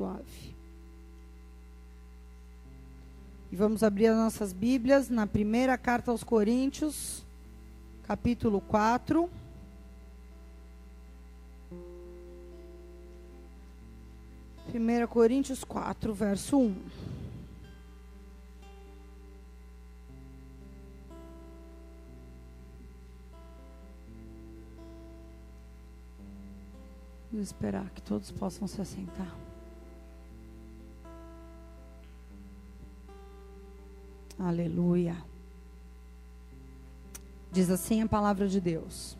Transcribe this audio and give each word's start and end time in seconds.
suave. 0.00 0.56
E 3.52 3.56
vamos 3.56 3.82
abrir 3.82 4.06
as 4.06 4.16
nossas 4.16 4.50
Bíblias 4.50 5.10
na 5.10 5.26
primeira 5.26 5.76
carta 5.76 6.10
aos 6.10 6.24
Coríntios, 6.24 7.22
capítulo 8.06 8.62
4. 8.62 9.28
Primeira 14.68 15.06
Coríntios 15.06 15.64
4, 15.64 16.14
verso 16.14 16.56
1. 16.56 16.74
Vamos 27.30 27.48
esperar 27.48 27.90
que 27.90 28.00
todos 28.00 28.30
possam 28.30 28.66
se 28.66 28.80
assentar. 28.80 29.49
Aleluia. 34.42 35.22
Diz 37.52 37.68
assim 37.68 38.00
a 38.00 38.08
palavra 38.08 38.48
de 38.48 38.58
Deus: 38.58 39.14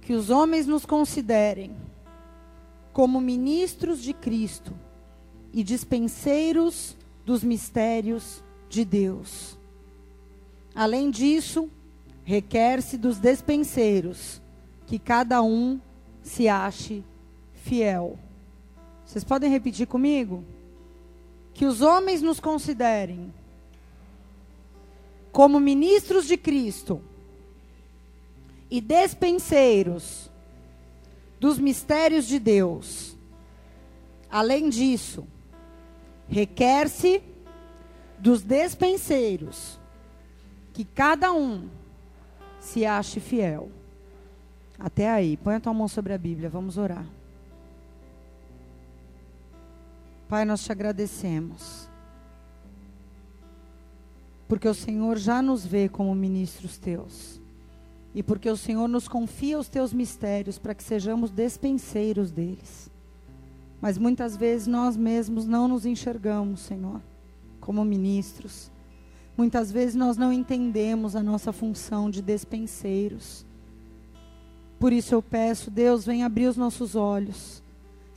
Que 0.00 0.14
os 0.14 0.30
homens 0.30 0.66
nos 0.66 0.86
considerem 0.86 1.76
como 2.90 3.20
ministros 3.20 4.02
de 4.02 4.14
Cristo 4.14 4.72
e 5.52 5.62
dispenseiros 5.62 6.96
dos 7.26 7.44
mistérios 7.44 8.42
de 8.70 8.82
Deus. 8.82 9.58
Além 10.74 11.10
disso, 11.10 11.68
requer-se 12.24 12.96
dos 12.96 13.18
despenseiros 13.18 14.40
que 14.86 14.98
cada 14.98 15.42
um 15.42 15.78
se 16.22 16.48
ache 16.48 17.04
fiel. 17.52 18.18
Vocês 19.04 19.22
podem 19.22 19.50
repetir 19.50 19.86
comigo? 19.86 20.42
Que 21.54 21.66
os 21.66 21.80
homens 21.80 22.22
nos 22.22 22.40
considerem 22.40 23.32
como 25.30 25.58
ministros 25.58 26.26
de 26.26 26.36
Cristo 26.36 27.02
e 28.70 28.80
despenseiros 28.80 30.30
dos 31.40 31.58
mistérios 31.58 32.26
de 32.26 32.38
Deus. 32.38 33.16
Além 34.30 34.68
disso, 34.68 35.26
requer-se 36.28 37.22
dos 38.18 38.42
despenseiros 38.42 39.78
que 40.72 40.84
cada 40.84 41.32
um 41.32 41.68
se 42.60 42.86
ache 42.86 43.20
fiel. 43.20 43.70
Até 44.78 45.10
aí, 45.10 45.36
põe 45.36 45.56
a 45.56 45.60
tua 45.60 45.74
mão 45.74 45.88
sobre 45.88 46.12
a 46.12 46.18
Bíblia, 46.18 46.48
vamos 46.48 46.78
orar. 46.78 47.06
Pai, 50.32 50.46
nós 50.46 50.64
te 50.64 50.72
agradecemos. 50.72 51.90
Porque 54.48 54.66
o 54.66 54.72
Senhor 54.72 55.18
já 55.18 55.42
nos 55.42 55.62
vê 55.62 55.90
como 55.90 56.14
ministros 56.14 56.78
teus. 56.78 57.38
E 58.14 58.22
porque 58.22 58.48
o 58.48 58.56
Senhor 58.56 58.88
nos 58.88 59.06
confia 59.06 59.58
os 59.58 59.68
teus 59.68 59.92
mistérios 59.92 60.58
para 60.58 60.74
que 60.74 60.82
sejamos 60.82 61.30
despenseiros 61.30 62.30
deles. 62.30 62.90
Mas 63.78 63.98
muitas 63.98 64.34
vezes 64.34 64.66
nós 64.66 64.96
mesmos 64.96 65.44
não 65.44 65.68
nos 65.68 65.84
enxergamos, 65.84 66.60
Senhor, 66.60 67.02
como 67.60 67.84
ministros. 67.84 68.70
Muitas 69.36 69.70
vezes 69.70 69.94
nós 69.94 70.16
não 70.16 70.32
entendemos 70.32 71.14
a 71.14 71.22
nossa 71.22 71.52
função 71.52 72.08
de 72.08 72.22
despenseiros. 72.22 73.44
Por 74.80 74.94
isso 74.94 75.14
eu 75.14 75.20
peço, 75.20 75.70
Deus, 75.70 76.06
vem 76.06 76.24
abrir 76.24 76.46
os 76.46 76.56
nossos 76.56 76.96
olhos. 76.96 77.61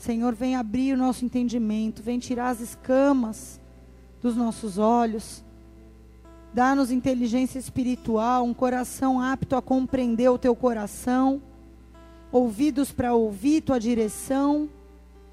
Senhor, 0.05 0.35
vem 0.35 0.55
abrir 0.55 0.93
o 0.93 0.97
nosso 0.97 1.25
entendimento, 1.25 2.03
vem 2.03 2.19
tirar 2.19 2.49
as 2.49 2.59
escamas 2.59 3.59
dos 4.21 4.35
nossos 4.35 4.77
olhos. 4.77 5.43
Dá-nos 6.53 6.91
inteligência 6.91 7.57
espiritual, 7.57 8.45
um 8.45 8.53
coração 8.53 9.19
apto 9.19 9.55
a 9.55 9.63
compreender 9.63 10.29
o 10.29 10.37
teu 10.37 10.55
coração, 10.55 11.41
ouvidos 12.31 12.91
para 12.91 13.15
ouvir 13.15 13.61
tua 13.61 13.79
direção, 13.79 14.69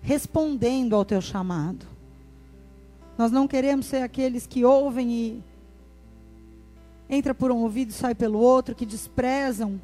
respondendo 0.01 0.97
ao 0.97 1.05
teu 1.05 1.21
chamado. 1.21 1.87
Nós 3.19 3.31
não 3.31 3.47
queremos 3.47 3.85
ser 3.85 4.03
aqueles 4.03 4.47
que 4.47 4.65
ouvem 4.65 5.11
e 5.11 5.45
entra 7.11 7.35
por 7.35 7.53
um 7.53 7.59
ouvido 7.59 7.91
e 7.91 7.93
sai 7.93 8.15
pelo 8.15 8.39
outro, 8.39 8.75
que 8.75 8.87
desprezam 8.87 9.79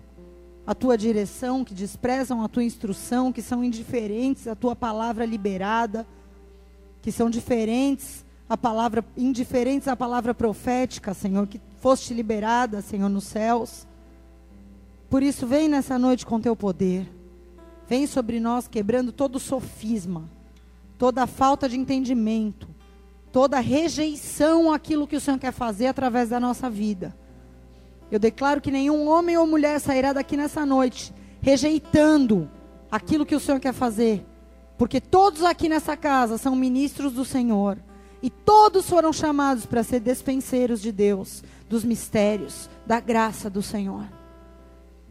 a 0.68 0.74
tua 0.74 0.98
direção, 0.98 1.64
que 1.64 1.72
desprezam 1.72 2.42
a 2.42 2.48
tua 2.48 2.62
instrução, 2.62 3.32
que 3.32 3.40
são 3.40 3.64
indiferentes 3.64 4.46
à 4.46 4.54
tua 4.54 4.76
palavra 4.76 5.24
liberada, 5.24 6.06
que 7.00 7.10
são 7.10 7.30
diferentes 7.30 8.22
a 8.46 8.54
palavra 8.54 9.02
indiferentes 9.16 9.88
à 9.88 9.96
palavra 9.96 10.34
profética, 10.34 11.14
Senhor, 11.14 11.46
que 11.46 11.58
foste 11.80 12.12
liberada, 12.12 12.82
Senhor, 12.82 13.08
nos 13.08 13.24
céus. 13.24 13.86
Por 15.08 15.22
isso 15.22 15.46
vem 15.46 15.70
nessa 15.70 15.98
noite 15.98 16.26
com 16.26 16.38
teu 16.38 16.54
poder. 16.54 17.10
Vem 17.88 18.06
sobre 18.06 18.38
nós 18.38 18.68
quebrando 18.68 19.10
todo 19.10 19.40
sofisma, 19.40 20.28
toda 20.98 21.26
falta 21.26 21.66
de 21.66 21.78
entendimento, 21.78 22.68
toda 23.32 23.58
rejeição 23.58 24.70
àquilo 24.70 25.06
que 25.06 25.16
o 25.16 25.20
Senhor 25.20 25.38
quer 25.38 25.52
fazer 25.52 25.86
através 25.86 26.28
da 26.28 26.38
nossa 26.38 26.68
vida. 26.68 27.16
Eu 28.10 28.18
declaro 28.18 28.60
que 28.60 28.70
nenhum 28.70 29.08
homem 29.08 29.36
ou 29.36 29.46
mulher 29.46 29.78
sairá 29.80 30.12
daqui 30.12 30.36
nessa 30.36 30.64
noite 30.64 31.12
rejeitando 31.40 32.50
aquilo 32.90 33.26
que 33.26 33.34
o 33.34 33.40
Senhor 33.40 33.60
quer 33.60 33.72
fazer. 33.72 34.24
Porque 34.76 35.00
todos 35.00 35.42
aqui 35.42 35.68
nessa 35.68 35.96
casa 35.96 36.38
são 36.38 36.54
ministros 36.54 37.12
do 37.12 37.24
Senhor. 37.24 37.78
E 38.22 38.30
todos 38.30 38.88
foram 38.88 39.12
chamados 39.12 39.66
para 39.66 39.82
ser 39.82 40.00
despenseiros 40.00 40.80
de 40.80 40.90
Deus, 40.90 41.42
dos 41.68 41.84
mistérios, 41.84 42.68
da 42.86 42.98
graça 43.00 43.48
do 43.48 43.62
Senhor. 43.62 44.04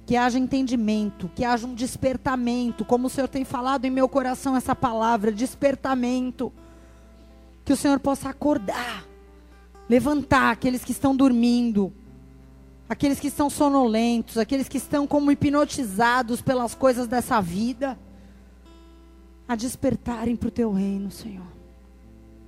Que 0.06 0.16
haja 0.16 0.40
entendimento, 0.40 1.29
que 1.35 1.44
haja 1.44 1.68
um 1.68 1.74
despertamento, 1.74 2.85
como 2.85 3.08
o 3.08 3.09
Senhor 3.09 3.28
tem 3.28 3.44
falado 3.44 3.85
em 3.85 3.90
meu 3.90 4.08
coração 4.08 4.56
essa 4.56 4.75
palavra, 4.75 5.31
despertamento. 5.31 6.52
Que 7.64 7.74
o 7.74 7.78
Senhor 7.78 8.00
possa 8.00 8.29
acordar, 8.29 9.06
levantar 9.90 10.52
aqueles 10.52 10.84
que 10.84 10.91
estão 10.91 11.16
dormindo 11.16 11.94
aqueles 12.89 13.19
que 13.19 13.27
estão 13.27 13.49
sonolentos, 13.49 14.37
aqueles 14.37 14.69
que 14.69 14.77
estão 14.77 15.05
como 15.05 15.31
hipnotizados 15.31 16.41
pelas 16.41 16.73
coisas 16.73 17.07
dessa 17.07 17.41
vida, 17.41 17.97
a 19.47 19.55
despertarem 19.55 20.35
para 20.35 20.47
o 20.47 20.51
teu 20.51 20.71
reino, 20.71 21.09
Senhor. 21.09 21.57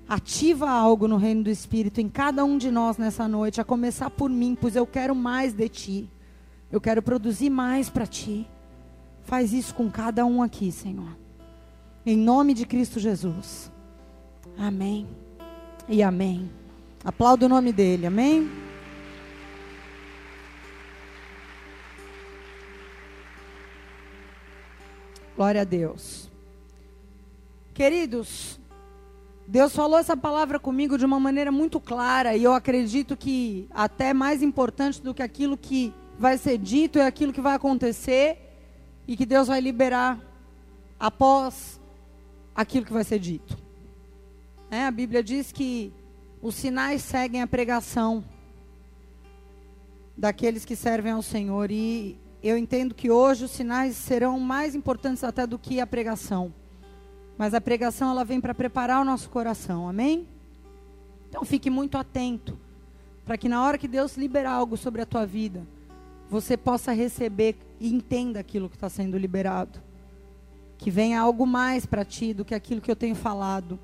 Ativa 0.07 0.69
algo 0.69 1.07
no 1.07 1.17
reino 1.17 1.43
do 1.43 1.49
Espírito 1.49 2.01
em 2.01 2.09
cada 2.09 2.43
um 2.43 2.57
de 2.57 2.71
nós 2.71 2.97
nessa 2.97 3.27
noite, 3.27 3.61
a 3.61 3.63
começar 3.63 4.09
por 4.09 4.29
mim, 4.29 4.57
pois 4.59 4.75
eu 4.75 4.87
quero 4.87 5.13
mais 5.13 5.53
de 5.53 5.69
ti. 5.69 6.09
Eu 6.71 6.81
quero 6.81 7.01
produzir 7.01 7.49
mais 7.49 7.89
para 7.89 8.07
ti. 8.07 8.47
Faz 9.23 9.53
isso 9.53 9.73
com 9.75 9.89
cada 9.89 10.25
um 10.25 10.41
aqui, 10.41 10.71
Senhor. 10.71 11.15
Em 12.05 12.17
nome 12.17 12.53
de 12.53 12.65
Cristo 12.65 12.99
Jesus. 12.99 13.71
Amém. 14.57 15.07
E 15.87 16.01
amém. 16.01 16.49
Aplauda 17.03 17.45
o 17.45 17.49
nome 17.49 17.71
dele. 17.71 18.07
Amém. 18.07 18.68
Glória 25.39 25.61
a 25.61 25.63
Deus. 25.63 26.29
Queridos, 27.73 28.59
Deus 29.47 29.73
falou 29.73 29.97
essa 29.97 30.17
palavra 30.17 30.59
comigo 30.59 30.97
de 30.97 31.05
uma 31.05 31.17
maneira 31.17 31.49
muito 31.49 31.79
clara 31.79 32.35
e 32.35 32.43
eu 32.43 32.53
acredito 32.53 33.15
que 33.15 33.65
até 33.71 34.13
mais 34.13 34.43
importante 34.43 35.01
do 35.01 35.13
que 35.13 35.23
aquilo 35.23 35.55
que 35.55 35.93
vai 36.17 36.37
ser 36.37 36.57
dito 36.57 36.99
é 36.99 37.05
aquilo 37.05 37.31
que 37.31 37.39
vai 37.39 37.55
acontecer 37.55 38.37
e 39.07 39.15
que 39.15 39.25
Deus 39.25 39.47
vai 39.47 39.61
liberar 39.61 40.19
após 40.99 41.79
aquilo 42.53 42.85
que 42.85 42.91
vai 42.91 43.05
ser 43.05 43.19
dito. 43.19 43.57
É, 44.69 44.83
a 44.83 44.91
Bíblia 44.91 45.23
diz 45.23 45.53
que 45.53 45.93
os 46.41 46.53
sinais 46.53 47.01
seguem 47.01 47.41
a 47.41 47.47
pregação 47.47 48.25
daqueles 50.17 50.65
que 50.65 50.75
servem 50.75 51.13
ao 51.13 51.21
Senhor 51.21 51.71
e 51.71 52.19
eu 52.41 52.57
entendo 52.57 52.95
que 52.95 53.11
hoje 53.11 53.45
os 53.45 53.51
sinais 53.51 53.95
serão 53.95 54.39
mais 54.39 54.75
importantes 54.75 55.23
até 55.23 55.45
do 55.45 55.59
que 55.59 55.79
a 55.79 55.87
pregação. 55.87 56.53
Mas 57.37 57.53
a 57.53 57.61
pregação 57.61 58.11
ela 58.11 58.23
vem 58.23 58.39
para 58.39 58.53
preparar 58.53 59.01
o 59.01 59.05
nosso 59.05 59.29
coração, 59.29 59.87
amém? 59.87 60.27
Então 61.29 61.43
fique 61.45 61.69
muito 61.69 61.97
atento, 61.97 62.57
para 63.25 63.37
que 63.37 63.47
na 63.47 63.63
hora 63.63 63.77
que 63.77 63.87
Deus 63.87 64.17
liberar 64.17 64.53
algo 64.53 64.75
sobre 64.75 65.01
a 65.01 65.05
tua 65.05 65.25
vida, 65.25 65.65
você 66.29 66.55
possa 66.55 66.91
receber 66.91 67.57
e 67.79 67.93
entenda 67.93 68.39
aquilo 68.39 68.69
que 68.69 68.75
está 68.75 68.89
sendo 68.89 69.17
liberado. 69.17 69.79
Que 70.77 70.89
venha 70.89 71.19
algo 71.19 71.45
mais 71.45 71.85
para 71.85 72.05
ti 72.05 72.33
do 72.33 72.45
que 72.45 72.55
aquilo 72.55 72.81
que 72.81 72.89
eu 72.89 72.95
tenho 72.95 73.15
falado 73.15 73.79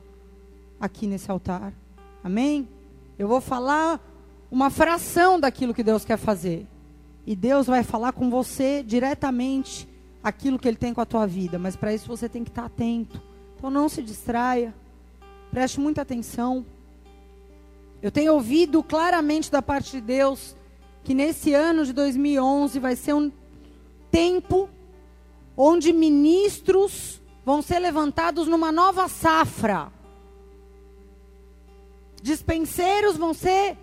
aqui 0.80 1.08
nesse 1.08 1.30
altar. 1.30 1.74
Amém? 2.24 2.68
Eu 3.18 3.28
vou 3.28 3.42
falar 3.42 4.00
uma 4.50 4.69
fração 4.69 5.40
daquilo 5.40 5.74
que 5.74 5.84
Deus 5.84 6.06
quer 6.06 6.18
fazer. 6.18 6.68
E 7.25 7.36
Deus 7.36 7.66
vai 7.66 7.83
falar 7.83 8.12
com 8.12 8.30
você 8.30 8.83
diretamente 8.83 9.88
aquilo 10.24 10.60
que 10.60 10.68
Ele 10.68 10.77
tem 10.77 10.94
com 10.94 11.01
a 11.01 11.06
tua 11.06 11.25
vida. 11.25 11.57
Mas 11.57 11.75
para 11.75 11.94
isso 11.94 12.07
você 12.07 12.30
tem 12.30 12.44
que 12.44 12.50
estar 12.50 12.66
atento, 12.66 13.22
Então 13.57 13.69
não 13.69 13.89
se 13.89 14.01
distraia. 14.01 14.74
Preste 15.50 15.80
muita 15.80 16.01
atenção. 16.01 16.66
Eu 18.01 18.12
tenho 18.12 18.33
ouvido 18.33 18.83
claramente 18.83 19.51
da 19.51 19.62
parte 19.62 19.92
de 19.92 20.01
Deus 20.01 20.56
que 21.04 21.13
nesse 21.13 21.54
ano 21.54 21.86
de 21.86 21.94
2011 21.94 22.80
vai 22.80 22.95
ser 22.95 23.13
um 23.13 23.31
tempo 24.12 24.69
onde 25.56 25.94
ministros 25.94 27.22
vão 27.45 27.62
ser 27.62 27.80
levantados 27.80 28.48
numa 28.48 28.72
nova 28.72 29.07
safra. 29.07 29.92
Dispenseiros 32.22 33.18
vão 33.18 33.33
ser 33.33 33.77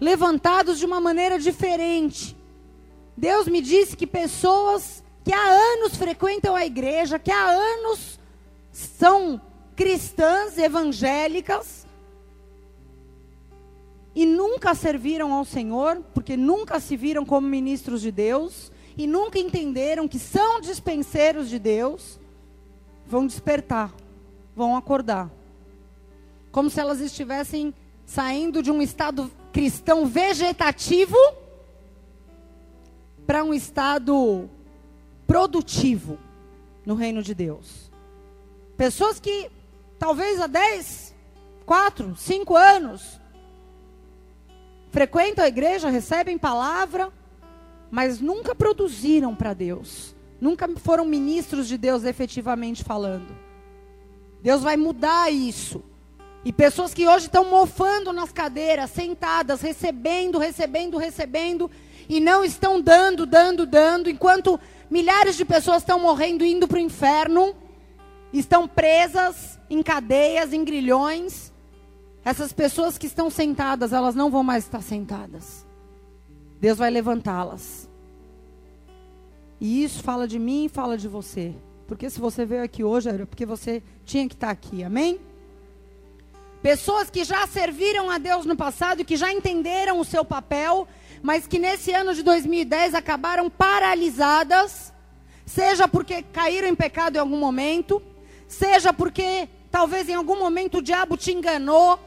levantados 0.00 0.78
de 0.78 0.84
uma 0.84 1.00
maneira 1.00 1.38
diferente. 1.38 2.36
Deus 3.16 3.48
me 3.48 3.60
disse 3.60 3.96
que 3.96 4.06
pessoas 4.06 5.02
que 5.24 5.32
há 5.32 5.48
anos 5.48 5.96
frequentam 5.96 6.54
a 6.54 6.64
igreja, 6.64 7.18
que 7.18 7.30
há 7.30 7.46
anos 7.46 8.20
são 8.70 9.40
cristãs 9.74 10.58
evangélicas 10.58 11.86
e 14.14 14.24
nunca 14.24 14.74
serviram 14.74 15.32
ao 15.32 15.44
Senhor, 15.44 16.02
porque 16.14 16.36
nunca 16.36 16.80
se 16.80 16.96
viram 16.96 17.24
como 17.24 17.46
ministros 17.46 18.00
de 18.00 18.10
Deus 18.10 18.72
e 18.96 19.06
nunca 19.06 19.38
entenderam 19.38 20.08
que 20.08 20.18
são 20.18 20.60
dispenseiros 20.60 21.50
de 21.50 21.58
Deus, 21.58 22.18
vão 23.06 23.26
despertar, 23.26 23.92
vão 24.54 24.74
acordar. 24.74 25.30
Como 26.50 26.70
se 26.70 26.80
elas 26.80 27.00
estivessem 27.00 27.74
saindo 28.06 28.62
de 28.62 28.70
um 28.70 28.80
estado 28.80 29.30
cristão 29.56 30.04
vegetativo 30.04 31.16
para 33.26 33.42
um 33.42 33.54
estado 33.54 34.50
produtivo 35.26 36.18
no 36.84 36.94
reino 36.94 37.22
de 37.22 37.34
Deus. 37.34 37.90
Pessoas 38.76 39.18
que 39.18 39.50
talvez 39.98 40.42
há 40.42 40.46
10, 40.46 41.14
4, 41.64 42.14
5 42.14 42.54
anos 42.54 43.18
frequentam 44.90 45.42
a 45.42 45.48
igreja, 45.48 45.88
recebem 45.88 46.36
palavra, 46.36 47.10
mas 47.90 48.20
nunca 48.20 48.54
produziram 48.54 49.34
para 49.34 49.54
Deus. 49.54 50.14
Nunca 50.38 50.68
foram 50.76 51.06
ministros 51.06 51.66
de 51.66 51.78
Deus 51.78 52.04
efetivamente 52.04 52.84
falando. 52.84 53.34
Deus 54.42 54.62
vai 54.62 54.76
mudar 54.76 55.32
isso. 55.32 55.82
E 56.46 56.52
pessoas 56.52 56.94
que 56.94 57.08
hoje 57.08 57.26
estão 57.26 57.50
mofando 57.50 58.12
nas 58.12 58.30
cadeiras, 58.30 58.92
sentadas, 58.92 59.60
recebendo, 59.60 60.38
recebendo, 60.38 60.96
recebendo, 60.96 61.68
e 62.08 62.20
não 62.20 62.44
estão 62.44 62.80
dando, 62.80 63.26
dando, 63.26 63.66
dando, 63.66 64.08
enquanto 64.08 64.60
milhares 64.88 65.36
de 65.36 65.44
pessoas 65.44 65.78
estão 65.78 65.98
morrendo, 65.98 66.44
indo 66.44 66.68
para 66.68 66.76
o 66.76 66.80
inferno, 66.80 67.52
estão 68.32 68.68
presas 68.68 69.58
em 69.68 69.82
cadeias, 69.82 70.52
em 70.52 70.62
grilhões. 70.62 71.52
Essas 72.24 72.52
pessoas 72.52 72.96
que 72.96 73.08
estão 73.08 73.28
sentadas, 73.28 73.92
elas 73.92 74.14
não 74.14 74.30
vão 74.30 74.44
mais 74.44 74.62
estar 74.62 74.82
sentadas. 74.82 75.66
Deus 76.60 76.78
vai 76.78 76.90
levantá-las. 76.92 77.88
E 79.60 79.82
isso 79.82 80.00
fala 80.00 80.28
de 80.28 80.38
mim 80.38 80.66
e 80.66 80.68
fala 80.68 80.96
de 80.96 81.08
você. 81.08 81.56
Porque 81.88 82.08
se 82.08 82.20
você 82.20 82.44
veio 82.46 82.62
aqui 82.62 82.84
hoje, 82.84 83.08
era 83.08 83.26
porque 83.26 83.44
você 83.44 83.82
tinha 84.04 84.28
que 84.28 84.34
estar 84.36 84.50
aqui. 84.50 84.84
Amém? 84.84 85.18
Pessoas 86.62 87.10
que 87.10 87.24
já 87.24 87.46
serviram 87.46 88.10
a 88.10 88.18
Deus 88.18 88.44
no 88.44 88.56
passado 88.56 89.04
que 89.04 89.16
já 89.16 89.32
entenderam 89.32 90.00
o 90.00 90.04
seu 90.04 90.24
papel, 90.24 90.88
mas 91.22 91.46
que 91.46 91.58
nesse 91.58 91.92
ano 91.92 92.14
de 92.14 92.22
2010 92.22 92.94
acabaram 92.94 93.48
paralisadas, 93.48 94.92
seja 95.44 95.86
porque 95.86 96.22
caíram 96.22 96.68
em 96.68 96.74
pecado 96.74 97.16
em 97.16 97.20
algum 97.20 97.38
momento, 97.38 98.02
seja 98.48 98.92
porque 98.92 99.48
talvez 99.70 100.08
em 100.08 100.14
algum 100.14 100.38
momento 100.38 100.78
o 100.78 100.82
diabo 100.82 101.16
te 101.16 101.32
enganou 101.32 101.98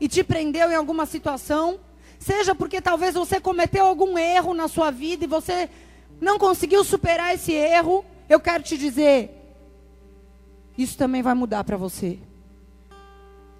e 0.00 0.08
te 0.08 0.22
prendeu 0.22 0.70
em 0.70 0.74
alguma 0.74 1.06
situação, 1.06 1.80
seja 2.18 2.54
porque 2.54 2.80
talvez 2.80 3.14
você 3.14 3.40
cometeu 3.40 3.86
algum 3.86 4.18
erro 4.18 4.54
na 4.54 4.68
sua 4.68 4.90
vida 4.90 5.24
e 5.24 5.28
você 5.28 5.68
não 6.20 6.38
conseguiu 6.38 6.84
superar 6.84 7.34
esse 7.34 7.52
erro, 7.52 8.04
eu 8.28 8.40
quero 8.40 8.62
te 8.62 8.78
dizer, 8.78 9.30
isso 10.76 10.96
também 10.96 11.22
vai 11.22 11.34
mudar 11.34 11.64
para 11.64 11.76
você. 11.76 12.18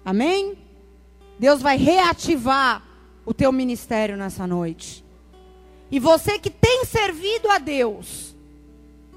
Amém? 0.05 0.55
Deus 1.39 1.63
vai 1.63 1.77
reativar 1.77 2.83
o 3.25 3.33
teu 3.33 3.51
ministério 3.51 4.15
nessa 4.15 4.45
noite. 4.45 5.03
E 5.89 5.99
você 5.99 6.37
que 6.37 6.51
tem 6.51 6.85
servido 6.85 7.49
a 7.49 7.57
Deus, 7.57 8.35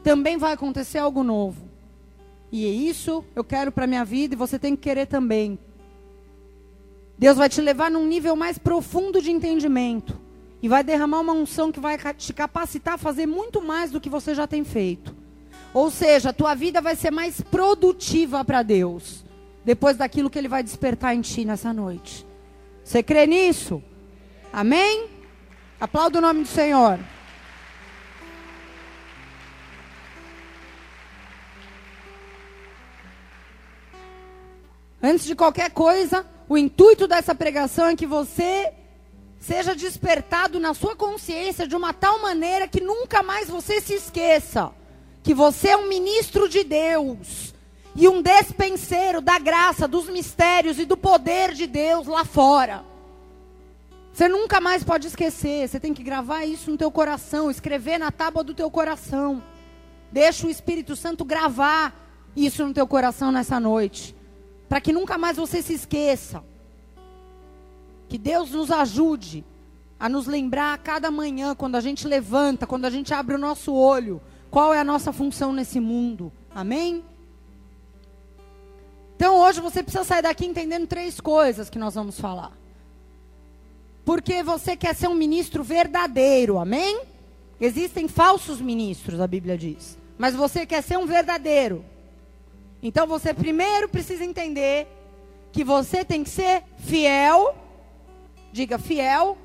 também 0.03 0.39
vai 0.39 0.53
acontecer 0.53 0.97
algo 0.97 1.23
novo. 1.23 1.69
E 2.51 2.65
é 2.65 2.71
isso 2.71 3.23
eu 3.37 3.45
quero 3.45 3.71
para 3.71 3.87
minha 3.87 4.03
vida 4.03 4.35
e 4.35 4.39
você 4.39 4.59
tem 4.59 4.75
que 4.75 4.83
querer 4.83 5.05
também. 5.05 5.59
Deus 7.19 7.37
vai 7.37 7.51
te 7.51 7.61
levar 7.61 7.91
num 7.91 8.07
nível 8.07 8.35
mais 8.35 8.57
profundo 8.57 9.21
de 9.21 9.31
entendimento 9.31 10.19
e 10.63 10.69
vai 10.69 10.83
derramar 10.83 11.21
uma 11.21 11.35
unção 11.35 11.71
que 11.71 11.81
vai 11.81 11.99
te 12.15 12.33
capacitar 12.33 12.95
a 12.95 12.99
fazer 12.99 13.27
muito 13.27 13.61
mais 13.61 13.91
do 13.91 14.01
que 14.01 14.09
você 14.09 14.35
já 14.35 14.47
tem 14.47 14.65
feito. 14.65 15.15
Ou 15.75 15.91
seja, 15.91 16.31
a 16.31 16.33
tua 16.33 16.55
vida 16.55 16.81
vai 16.81 16.97
ser 16.97 17.11
mais 17.11 17.43
produtiva 17.43 18.43
para 18.43 18.63
Deus 18.63 19.28
depois 19.69 19.99
daquilo 19.99 20.31
que 20.31 20.39
Ele 20.39 20.49
vai 20.49 20.63
despertar 20.63 21.15
em 21.15 21.21
ti 21.21 21.45
nessa 21.45 21.75
noite. 21.75 22.27
Você 22.83 23.03
crê 23.03 23.27
nisso? 23.27 23.83
Amém? 24.51 25.11
Aplauda 25.79 26.17
o 26.17 26.23
nome 26.23 26.41
do 26.41 26.49
Senhor. 26.49 26.99
Antes 35.03 35.27
de 35.27 35.37
qualquer 35.37 35.71
coisa, 35.71 36.25
o 36.49 36.57
intuito 36.57 37.07
dessa 37.07 37.35
pregação 37.35 37.89
é 37.89 37.95
que 37.95 38.07
você 38.07 38.73
seja 39.39 39.77
despertado 39.77 40.59
na 40.59 40.73
sua 40.73 40.97
consciência 40.97 41.69
de 41.69 41.77
uma 41.77 41.93
tal 41.93 42.23
maneira 42.23 42.67
que 42.67 42.81
nunca 42.81 43.23
mais 43.23 43.51
você 43.51 43.83
se 43.83 43.93
esqueça 43.93 44.73
que 45.23 45.35
você 45.35 45.69
é 45.69 45.77
um 45.77 45.89
ministro 45.89 46.49
de 46.49 46.65
Deus 46.65 47.53
e 48.01 48.07
um 48.07 48.23
despenseiro 48.23 49.21
da 49.21 49.41
graça, 49.41 49.89
dos 49.89 50.09
mistérios 50.09 50.79
e 50.79 50.85
do 50.85 50.97
poder 50.97 51.53
de 51.53 51.67
Deus 51.67 52.07
lá 52.07 52.25
fora. 52.25 52.85
Você 54.13 54.29
nunca 54.29 54.61
mais 54.61 54.85
pode 54.85 55.09
esquecer, 55.09 55.69
você 55.69 55.81
tem 55.81 55.93
que 55.93 56.05
gravar 56.05 56.45
isso 56.45 56.71
no 56.71 56.77
teu 56.77 56.93
coração, 56.93 57.51
escrever 57.51 57.99
na 57.99 58.13
tábua 58.13 58.45
do 58.45 58.55
teu 58.55 58.71
coração. 58.71 59.43
Deixa 60.13 60.47
o 60.47 60.51
Espírito 60.51 60.95
Santo 60.95 61.25
gravar 61.25 61.93
isso 62.37 62.65
no 62.65 62.73
teu 62.73 62.87
coração 62.87 63.33
nessa 63.33 63.59
noite, 63.59 64.15
para 64.69 64.81
que 64.81 64.93
nunca 64.93 65.19
mais 65.19 65.37
você 65.37 65.61
se 65.61 65.73
esqueça. 65.75 66.45
Que 68.09 68.17
Deus 68.17 68.53
nos 68.53 68.71
ajude 68.71 69.45
a 69.99 70.09
nos 70.09 70.29
lembrar 70.29 70.73
a 70.75 70.79
cada 70.79 71.11
manhã, 71.11 71.53
quando 71.53 71.75
a 71.75 71.81
gente 71.81 72.07
levanta, 72.07 72.65
quando 72.65 72.85
a 72.85 72.91
gente 72.91 73.13
abre 73.13 73.35
o 73.35 73.39
nosso 73.39 73.75
olho, 73.75 74.23
qual 74.53 74.73
é 74.73 74.79
a 74.79 74.85
nossa 74.85 75.13
função 75.13 75.53
nesse 75.53 75.81
mundo. 75.81 76.33
Amém? 76.55 77.03
Então 79.19 79.37
hoje 79.41 79.61
você 79.61 79.83
precisa 79.83 80.05
sair 80.05 80.23
daqui 80.23 80.47
entendendo 80.47 80.87
três 80.87 81.19
coisas 81.21 81.69
que 81.69 81.77
nós 81.77 81.97
vamos 81.97 82.21
falar. 82.21 82.57
Porque 84.05 84.45
você 84.45 84.77
quer 84.77 84.95
ser 84.95 85.09
um 85.09 85.15
ministro 85.15 85.65
verdadeiro, 85.65 86.57
amém? 86.57 87.01
Existem 87.61 88.07
falsos 88.07 88.61
ministros, 88.61 89.21
a 89.21 89.27
Bíblia 89.27 89.59
diz. 89.59 89.99
Mas 90.17 90.37
você 90.37 90.65
quer 90.65 90.85
ser 90.85 90.99
um 90.99 91.05
verdadeiro. 91.05 91.85
Então 92.81 93.09
você 93.09 93.35
primeiro 93.35 93.89
precisa 93.89 94.25
entender 94.25 94.87
que 95.51 95.65
você 95.65 96.05
tem 96.05 96.23
que 96.23 96.31
ser 96.31 96.63
fiel. 96.79 97.57
Diga 98.53 98.79
fiel. 98.79 99.37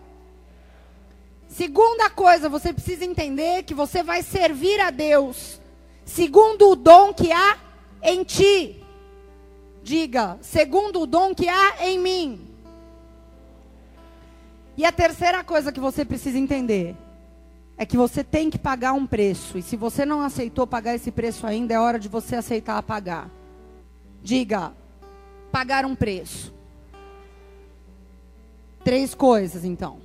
Segunda 1.47 2.11
coisa, 2.11 2.47
você 2.47 2.71
precisa 2.71 3.03
entender 3.03 3.63
que 3.63 3.73
você 3.73 4.03
vai 4.03 4.21
servir 4.21 4.79
a 4.79 4.91
Deus 4.91 5.59
segundo 6.05 6.69
o 6.69 6.75
dom 6.75 7.11
que 7.11 7.31
há 7.31 7.57
em 8.03 8.23
ti. 8.23 8.82
Diga, 9.83 10.37
segundo 10.41 11.01
o 11.01 11.05
dom 11.05 11.35
que 11.35 11.49
há 11.49 11.85
em 11.85 11.99
mim. 11.99 12.47
E 14.77 14.85
a 14.85 14.91
terceira 14.93 15.43
coisa 15.43 15.73
que 15.73 15.79
você 15.79 16.05
precisa 16.05 16.39
entender 16.39 16.95
é 17.77 17.85
que 17.85 17.97
você 17.97 18.23
tem 18.23 18.49
que 18.49 18.57
pagar 18.57 18.93
um 18.93 19.05
preço. 19.05 19.57
E 19.57 19.61
se 19.61 19.75
você 19.75 20.05
não 20.05 20.21
aceitou 20.21 20.65
pagar 20.65 20.95
esse 20.95 21.11
preço 21.11 21.45
ainda, 21.45 21.73
é 21.73 21.79
hora 21.79 21.99
de 21.99 22.07
você 22.07 22.37
aceitar 22.37 22.81
pagar. 22.81 23.29
Diga, 24.21 24.71
pagar 25.51 25.85
um 25.85 25.95
preço. 25.95 26.53
Três 28.85 29.13
coisas, 29.13 29.65
então. 29.65 29.99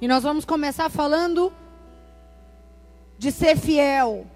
E 0.00 0.06
nós 0.06 0.22
vamos 0.22 0.44
começar 0.44 0.88
falando 0.88 1.52
de 3.18 3.32
ser 3.32 3.56
fiel 3.56 4.26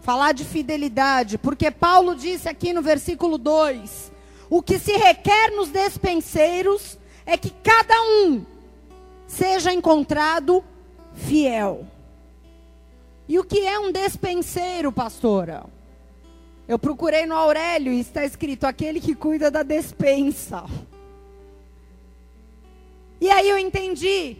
falar 0.00 0.32
de 0.32 0.44
fidelidade, 0.44 1.38
porque 1.38 1.70
Paulo 1.70 2.14
disse 2.14 2.48
aqui 2.48 2.72
no 2.72 2.82
versículo 2.82 3.38
2: 3.38 4.10
o 4.48 4.62
que 4.62 4.78
se 4.78 4.92
requer 4.92 5.52
nos 5.52 5.68
despenseiros 5.68 6.98
é 7.24 7.36
que 7.36 7.50
cada 7.50 7.94
um 8.02 8.44
seja 9.26 9.72
encontrado 9.72 10.64
fiel. 11.14 11.86
E 13.28 13.38
o 13.38 13.44
que 13.44 13.60
é 13.60 13.78
um 13.78 13.92
despenseiro, 13.92 14.90
pastora? 14.90 15.64
Eu 16.66 16.78
procurei 16.78 17.26
no 17.26 17.36
Aurélio 17.36 17.92
e 17.92 18.00
está 18.00 18.24
escrito 18.24 18.64
aquele 18.64 19.00
que 19.00 19.14
cuida 19.14 19.50
da 19.50 19.62
despensa. 19.62 20.64
E 23.20 23.30
aí 23.30 23.48
eu 23.48 23.58
entendi 23.58 24.36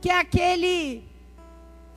que 0.00 0.10
é 0.10 0.18
aquele 0.18 1.04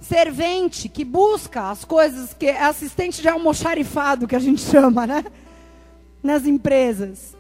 servente 0.04 0.90
que 0.90 1.04
busca 1.04 1.72
as 1.72 1.86
coisas, 1.86 2.34
que 2.34 2.48
é 2.48 2.62
assistente 2.62 3.22
de 3.22 3.30
almoxarifado, 3.30 4.28
que 4.28 4.36
a 4.36 4.40
gente 4.40 4.62
chama, 4.70 5.08
né? 5.08 5.26
Nas 6.22 6.46
empresas. 6.46 7.36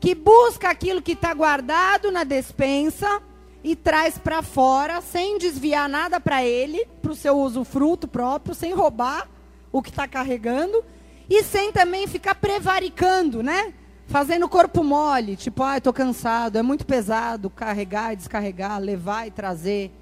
Que 0.00 0.14
busca 0.14 0.70
aquilo 0.70 1.02
que 1.02 1.12
está 1.12 1.34
guardado 1.34 2.10
na 2.10 2.24
despensa 2.24 3.20
e 3.62 3.74
traz 3.74 4.16
para 4.16 4.42
fora, 4.42 5.00
sem 5.00 5.38
desviar 5.38 5.88
nada 5.88 6.20
para 6.20 6.44
ele, 6.44 6.86
para 7.02 7.10
o 7.10 7.16
seu 7.16 7.36
usufruto 7.36 8.06
próprio, 8.06 8.54
sem 8.54 8.72
roubar 8.72 9.28
o 9.72 9.82
que 9.82 9.90
está 9.90 10.06
carregando 10.06 10.84
e 11.28 11.42
sem 11.42 11.72
também 11.72 12.06
ficar 12.06 12.36
prevaricando, 12.36 13.42
né? 13.42 13.74
Fazendo 14.06 14.48
corpo 14.48 14.82
mole, 14.82 15.36
tipo, 15.36 15.62
ah, 15.62 15.76
estou 15.76 15.92
cansado, 15.92 16.56
é 16.56 16.62
muito 16.62 16.86
pesado 16.86 17.50
carregar 17.50 18.14
e 18.14 18.16
descarregar, 18.16 18.80
levar 18.80 19.26
e 19.26 19.30
trazer. 19.30 19.92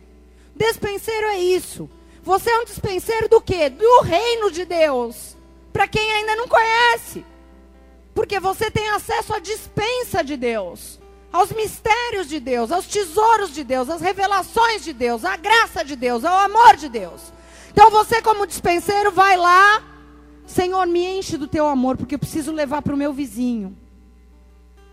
Despenseiro 0.56 1.26
é 1.26 1.38
isso. 1.38 1.88
Você 2.22 2.50
é 2.50 2.58
um 2.58 2.64
dispenseiro 2.64 3.28
do 3.28 3.40
quê? 3.40 3.68
Do 3.68 4.00
reino 4.00 4.50
de 4.50 4.64
Deus. 4.64 5.36
Para 5.72 5.86
quem 5.86 6.12
ainda 6.12 6.34
não 6.34 6.48
conhece. 6.48 7.24
Porque 8.14 8.40
você 8.40 8.70
tem 8.70 8.88
acesso 8.88 9.34
à 9.34 9.38
dispensa 9.38 10.24
de 10.24 10.38
Deus, 10.38 10.98
aos 11.30 11.52
mistérios 11.52 12.26
de 12.26 12.40
Deus, 12.40 12.72
aos 12.72 12.86
tesouros 12.86 13.52
de 13.52 13.62
Deus, 13.62 13.90
às 13.90 14.00
revelações 14.00 14.82
de 14.82 14.94
Deus, 14.94 15.22
à 15.22 15.36
graça 15.36 15.84
de 15.84 15.94
Deus, 15.94 16.24
ao 16.24 16.38
amor 16.38 16.76
de 16.76 16.88
Deus. 16.88 17.20
Então 17.70 17.90
você, 17.90 18.22
como 18.22 18.46
dispenseiro, 18.46 19.12
vai 19.12 19.36
lá, 19.36 19.82
Senhor, 20.46 20.86
me 20.86 21.18
enche 21.18 21.36
do 21.36 21.46
teu 21.46 21.66
amor, 21.66 21.98
porque 21.98 22.14
eu 22.14 22.18
preciso 22.18 22.52
levar 22.52 22.80
para 22.80 22.94
o 22.94 22.96
meu 22.96 23.12
vizinho. 23.12 23.76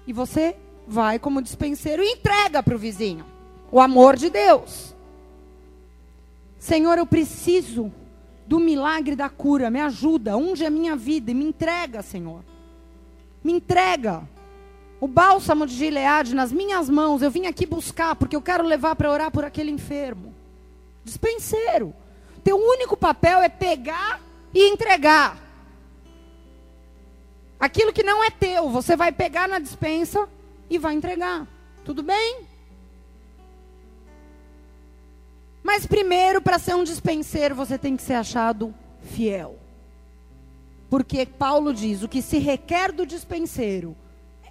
E 0.05 0.11
você 0.11 0.57
vai, 0.85 1.17
como 1.17 1.41
dispenseiro, 1.41 2.03
e 2.03 2.11
entrega 2.11 2.61
para 2.61 2.75
o 2.75 2.79
vizinho 2.79 3.25
o 3.71 3.79
amor 3.79 4.17
de 4.17 4.29
Deus. 4.29 4.92
Senhor, 6.63 6.97
eu 6.97 7.05
preciso 7.05 7.91
do 8.47 8.57
milagre 8.57 9.17
da 9.17 9.27
cura, 9.27 9.69
me 9.69 9.81
ajuda, 9.81 10.37
unge 10.37 10.65
a 10.65 10.69
minha 10.69 10.95
vida 10.95 11.29
e 11.29 11.33
me 11.33 11.43
entrega, 11.43 12.01
Senhor. 12.01 12.41
Me 13.43 13.51
entrega 13.51 14.23
o 15.01 15.05
bálsamo 15.05 15.67
de 15.67 15.75
Gileade 15.75 16.33
nas 16.33 16.53
minhas 16.53 16.89
mãos. 16.89 17.21
Eu 17.21 17.29
vim 17.29 17.47
aqui 17.47 17.65
buscar 17.65 18.15
porque 18.15 18.33
eu 18.33 18.41
quero 18.41 18.63
levar 18.63 18.95
para 18.95 19.11
orar 19.11 19.29
por 19.29 19.43
aquele 19.43 19.71
enfermo. 19.71 20.33
Dispenseiro. 21.03 21.93
Teu 22.45 22.55
único 22.55 22.95
papel 22.95 23.39
é 23.39 23.49
pegar 23.49 24.21
e 24.53 24.69
entregar. 24.69 25.37
Aquilo 27.59 27.91
que 27.91 28.03
não 28.03 28.23
é 28.23 28.29
teu, 28.29 28.69
você 28.69 28.95
vai 28.95 29.11
pegar 29.11 29.49
na 29.49 29.59
dispensa 29.59 30.29
e 30.69 30.77
vai 30.77 30.93
entregar. 30.93 31.45
Tudo 31.83 32.01
bem? 32.01 32.52
Mas 35.63 35.85
primeiro, 35.85 36.41
para 36.41 36.59
ser 36.59 36.75
um 36.75 36.83
dispenseiro, 36.83 37.55
você 37.55 37.77
tem 37.77 37.95
que 37.95 38.03
ser 38.03 38.15
achado 38.15 38.73
fiel. 39.01 39.57
Porque 40.89 41.25
Paulo 41.25 41.73
diz: 41.73 42.03
o 42.03 42.07
que 42.09 42.21
se 42.21 42.37
requer 42.37 42.91
do 42.91 43.05
dispenseiro 43.05 43.95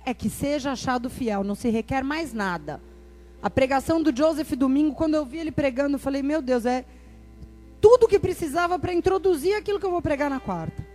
é 0.04 0.14
que 0.14 0.30
seja 0.30 0.72
achado 0.72 1.10
fiel, 1.10 1.44
não 1.44 1.54
se 1.54 1.68
requer 1.68 2.02
mais 2.02 2.32
nada. 2.32 2.80
A 3.42 3.50
pregação 3.50 4.02
do 4.02 4.16
Joseph 4.16 4.52
Domingo, 4.52 4.94
quando 4.94 5.14
eu 5.14 5.24
vi 5.24 5.38
ele 5.38 5.52
pregando, 5.52 5.96
eu 5.96 6.00
falei: 6.00 6.22
meu 6.22 6.40
Deus, 6.40 6.64
é 6.64 6.84
tudo 7.80 8.08
que 8.08 8.18
precisava 8.18 8.78
para 8.78 8.94
introduzir 8.94 9.54
aquilo 9.54 9.78
que 9.78 9.86
eu 9.86 9.90
vou 9.90 10.00
pregar 10.00 10.30
na 10.30 10.40
quarta. 10.40 10.86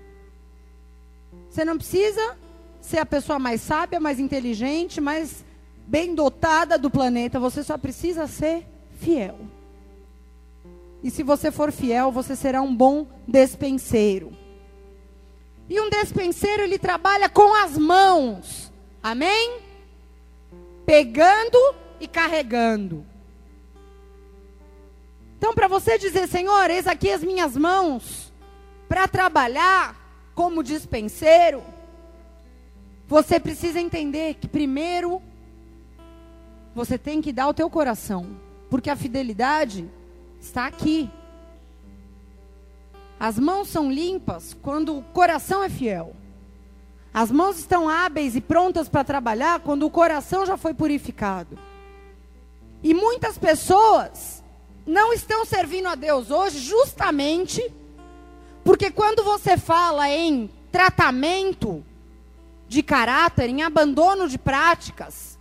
Você 1.49 1.63
não 1.63 1.77
precisa 1.77 2.37
ser 2.81 2.99
a 2.99 3.05
pessoa 3.05 3.37
mais 3.37 3.61
sábia, 3.61 3.99
mais 3.99 4.19
inteligente, 4.19 4.99
mais 4.99 5.45
bem 5.85 6.15
dotada 6.15 6.77
do 6.77 6.89
planeta, 6.89 7.39
você 7.39 7.63
só 7.63 7.77
precisa 7.77 8.27
ser 8.27 8.65
fiel. 8.99 9.39
E 11.03 11.11
se 11.11 11.23
você 11.23 11.51
for 11.51 11.71
fiel, 11.71 12.11
você 12.11 12.35
será 12.35 12.61
um 12.61 12.75
bom 12.75 13.07
despenseiro. 13.27 14.35
E 15.69 15.79
um 15.79 15.89
despenseiro, 15.89 16.63
ele 16.63 16.79
trabalha 16.79 17.29
com 17.29 17.53
as 17.53 17.77
mãos. 17.77 18.71
Amém? 19.03 19.59
Pegando 20.85 21.57
e 21.99 22.07
carregando. 22.07 23.05
Então, 25.37 25.53
para 25.53 25.67
você 25.67 25.97
dizer, 25.97 26.27
Senhor, 26.27 26.69
eis 26.69 26.87
aqui 26.87 27.11
as 27.11 27.23
minhas 27.23 27.55
mãos 27.55 28.33
para 28.89 29.07
trabalhar 29.07 29.95
como 30.33 30.63
dispenseiro, 30.63 31.63
você 33.07 33.39
precisa 33.39 33.79
entender 33.79 34.35
que 34.35 34.47
primeiro 34.47 35.21
você 36.73 36.97
tem 36.97 37.21
que 37.21 37.31
dar 37.31 37.47
o 37.47 37.53
teu 37.53 37.69
coração, 37.69 38.37
porque 38.69 38.89
a 38.89 38.95
fidelidade 38.95 39.89
está 40.39 40.65
aqui. 40.67 41.09
As 43.19 43.39
mãos 43.39 43.67
são 43.67 43.91
limpas 43.91 44.55
quando 44.61 44.97
o 44.97 45.01
coração 45.01 45.63
é 45.63 45.69
fiel. 45.69 46.15
As 47.13 47.31
mãos 47.31 47.57
estão 47.57 47.89
hábeis 47.89 48.35
e 48.35 48.41
prontas 48.41 48.87
para 48.87 49.03
trabalhar 49.03 49.59
quando 49.61 49.83
o 49.83 49.89
coração 49.89 50.45
já 50.45 50.55
foi 50.55 50.73
purificado. 50.73 51.57
E 52.83 52.93
muitas 52.93 53.37
pessoas 53.37 54.43
não 54.85 55.11
estão 55.11 55.43
servindo 55.43 55.87
a 55.87 55.95
Deus 55.95 56.29
hoje 56.29 56.59
justamente 56.59 57.73
porque 58.67 58.91
quando 58.91 59.23
você 59.23 59.57
fala 59.57 60.09
em 60.09 60.49
tratamento 60.73 61.85
de 62.67 62.83
caráter, 62.83 63.49
em 63.49 63.63
abandono 63.63 64.27
de 64.27 64.37
práticas, 64.37 65.39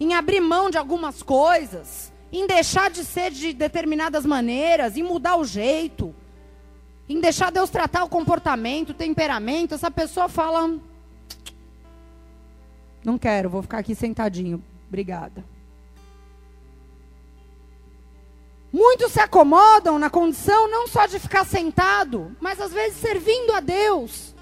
em 0.00 0.14
abrir 0.14 0.40
mão 0.40 0.70
de 0.70 0.78
algumas 0.78 1.22
coisas, 1.22 2.10
em 2.32 2.46
deixar 2.46 2.90
de 2.90 3.04
ser 3.04 3.30
de 3.30 3.52
determinadas 3.52 4.26
maneiras, 4.26 4.96
em 4.96 5.02
mudar 5.02 5.36
o 5.36 5.44
jeito, 5.44 6.14
em 7.08 7.20
deixar 7.20 7.52
Deus 7.52 7.70
tratar 7.70 8.04
o 8.04 8.08
comportamento, 8.08 8.90
o 8.90 8.94
temperamento, 8.94 9.74
essa 9.74 9.90
pessoa 9.90 10.28
fala: 10.28 10.78
Não 13.04 13.16
quero, 13.16 13.48
vou 13.48 13.62
ficar 13.62 13.78
aqui 13.78 13.94
sentadinho. 13.94 14.62
Obrigada. 14.88 15.44
Muitos 18.72 19.12
se 19.12 19.20
acomodam 19.20 19.98
na 19.98 20.10
condição 20.10 20.68
não 20.70 20.86
só 20.86 21.06
de 21.06 21.18
ficar 21.18 21.46
sentado, 21.46 22.36
mas 22.40 22.60
às 22.60 22.72
vezes 22.72 22.98
servindo 22.98 23.52
a 23.52 23.60
Deus. 23.60 24.34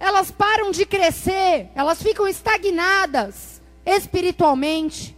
Elas 0.00 0.30
param 0.30 0.70
de 0.70 0.86
crescer, 0.86 1.70
elas 1.74 2.02
ficam 2.02 2.26
estagnadas 2.26 3.60
espiritualmente. 3.84 5.17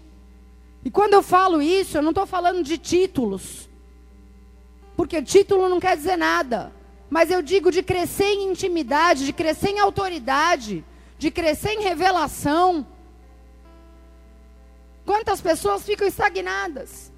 E 0.84 0.90
quando 0.90 1.14
eu 1.14 1.22
falo 1.22 1.60
isso, 1.60 1.98
eu 1.98 2.02
não 2.02 2.10
estou 2.10 2.26
falando 2.26 2.62
de 2.62 2.78
títulos. 2.78 3.68
Porque 4.96 5.22
título 5.22 5.68
não 5.68 5.80
quer 5.80 5.96
dizer 5.96 6.16
nada. 6.16 6.72
Mas 7.08 7.30
eu 7.30 7.42
digo 7.42 7.70
de 7.70 7.82
crescer 7.82 8.32
em 8.32 8.50
intimidade, 8.50 9.26
de 9.26 9.32
crescer 9.32 9.70
em 9.70 9.78
autoridade, 9.80 10.84
de 11.18 11.30
crescer 11.30 11.72
em 11.72 11.82
revelação. 11.82 12.86
Quantas 15.04 15.40
pessoas 15.40 15.82
ficam 15.82 16.06
estagnadas? 16.06 17.12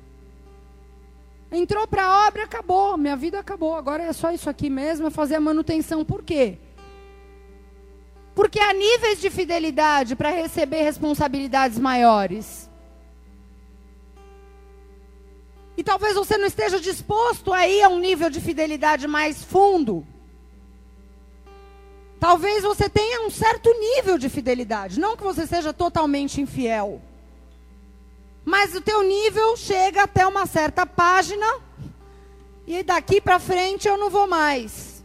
Entrou 1.52 1.86
para 1.86 2.04
a 2.04 2.26
obra, 2.26 2.44
acabou. 2.44 2.96
Minha 2.96 3.16
vida 3.16 3.38
acabou. 3.38 3.74
Agora 3.74 4.02
é 4.02 4.12
só 4.12 4.32
isso 4.32 4.48
aqui 4.48 4.70
mesmo, 4.70 5.08
é 5.08 5.10
fazer 5.10 5.34
a 5.34 5.40
manutenção. 5.40 6.04
Por 6.04 6.22
quê? 6.22 6.58
Porque 8.34 8.58
há 8.58 8.72
níveis 8.72 9.20
de 9.20 9.28
fidelidade 9.28 10.16
para 10.16 10.30
receber 10.30 10.82
responsabilidades 10.82 11.78
maiores. 11.78 12.70
E 15.76 15.82
talvez 15.82 16.14
você 16.14 16.36
não 16.36 16.46
esteja 16.46 16.80
disposto 16.80 17.52
a 17.52 17.66
ir 17.66 17.82
a 17.82 17.88
um 17.88 17.98
nível 17.98 18.28
de 18.28 18.40
fidelidade 18.40 19.06
mais 19.06 19.42
fundo. 19.42 20.06
Talvez 22.20 22.62
você 22.62 22.88
tenha 22.88 23.26
um 23.26 23.30
certo 23.30 23.68
nível 23.78 24.16
de 24.16 24.28
fidelidade, 24.28 25.00
não 25.00 25.16
que 25.16 25.24
você 25.24 25.46
seja 25.46 25.72
totalmente 25.72 26.40
infiel. 26.40 27.02
Mas 28.44 28.74
o 28.74 28.80
teu 28.80 29.02
nível 29.02 29.56
chega 29.56 30.04
até 30.04 30.26
uma 30.26 30.46
certa 30.46 30.86
página 30.86 31.46
e 32.66 32.82
daqui 32.82 33.20
para 33.20 33.38
frente 33.38 33.88
eu 33.88 33.96
não 33.96 34.08
vou 34.08 34.26
mais. 34.26 35.02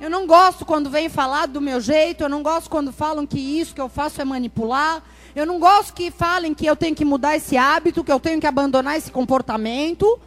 Eu 0.00 0.10
não 0.10 0.26
gosto 0.26 0.64
quando 0.64 0.90
vem 0.90 1.08
falar 1.08 1.46
do 1.46 1.60
meu 1.60 1.80
jeito, 1.80 2.22
eu 2.22 2.28
não 2.28 2.42
gosto 2.42 2.68
quando 2.68 2.92
falam 2.92 3.26
que 3.26 3.38
isso 3.38 3.74
que 3.74 3.80
eu 3.80 3.88
faço 3.88 4.20
é 4.20 4.24
manipular, 4.24 5.02
eu 5.36 5.44
não 5.44 5.60
gosto 5.60 5.92
que 5.92 6.10
falem 6.10 6.54
que 6.54 6.64
eu 6.64 6.74
tenho 6.74 6.96
que 6.96 7.04
mudar 7.04 7.36
esse 7.36 7.58
hábito, 7.58 8.02
que 8.02 8.10
eu 8.10 8.18
tenho 8.18 8.40
que 8.40 8.46
abandonar 8.46 8.96
esse 8.96 9.12
comportamento. 9.12 10.18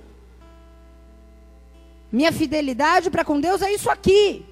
Minha 2.12 2.32
fidelidade 2.32 3.10
para 3.10 3.26
com 3.26 3.42
Deus 3.42 3.64
é 3.64 3.74
isso 3.74 3.90
aqui. 3.90 4.46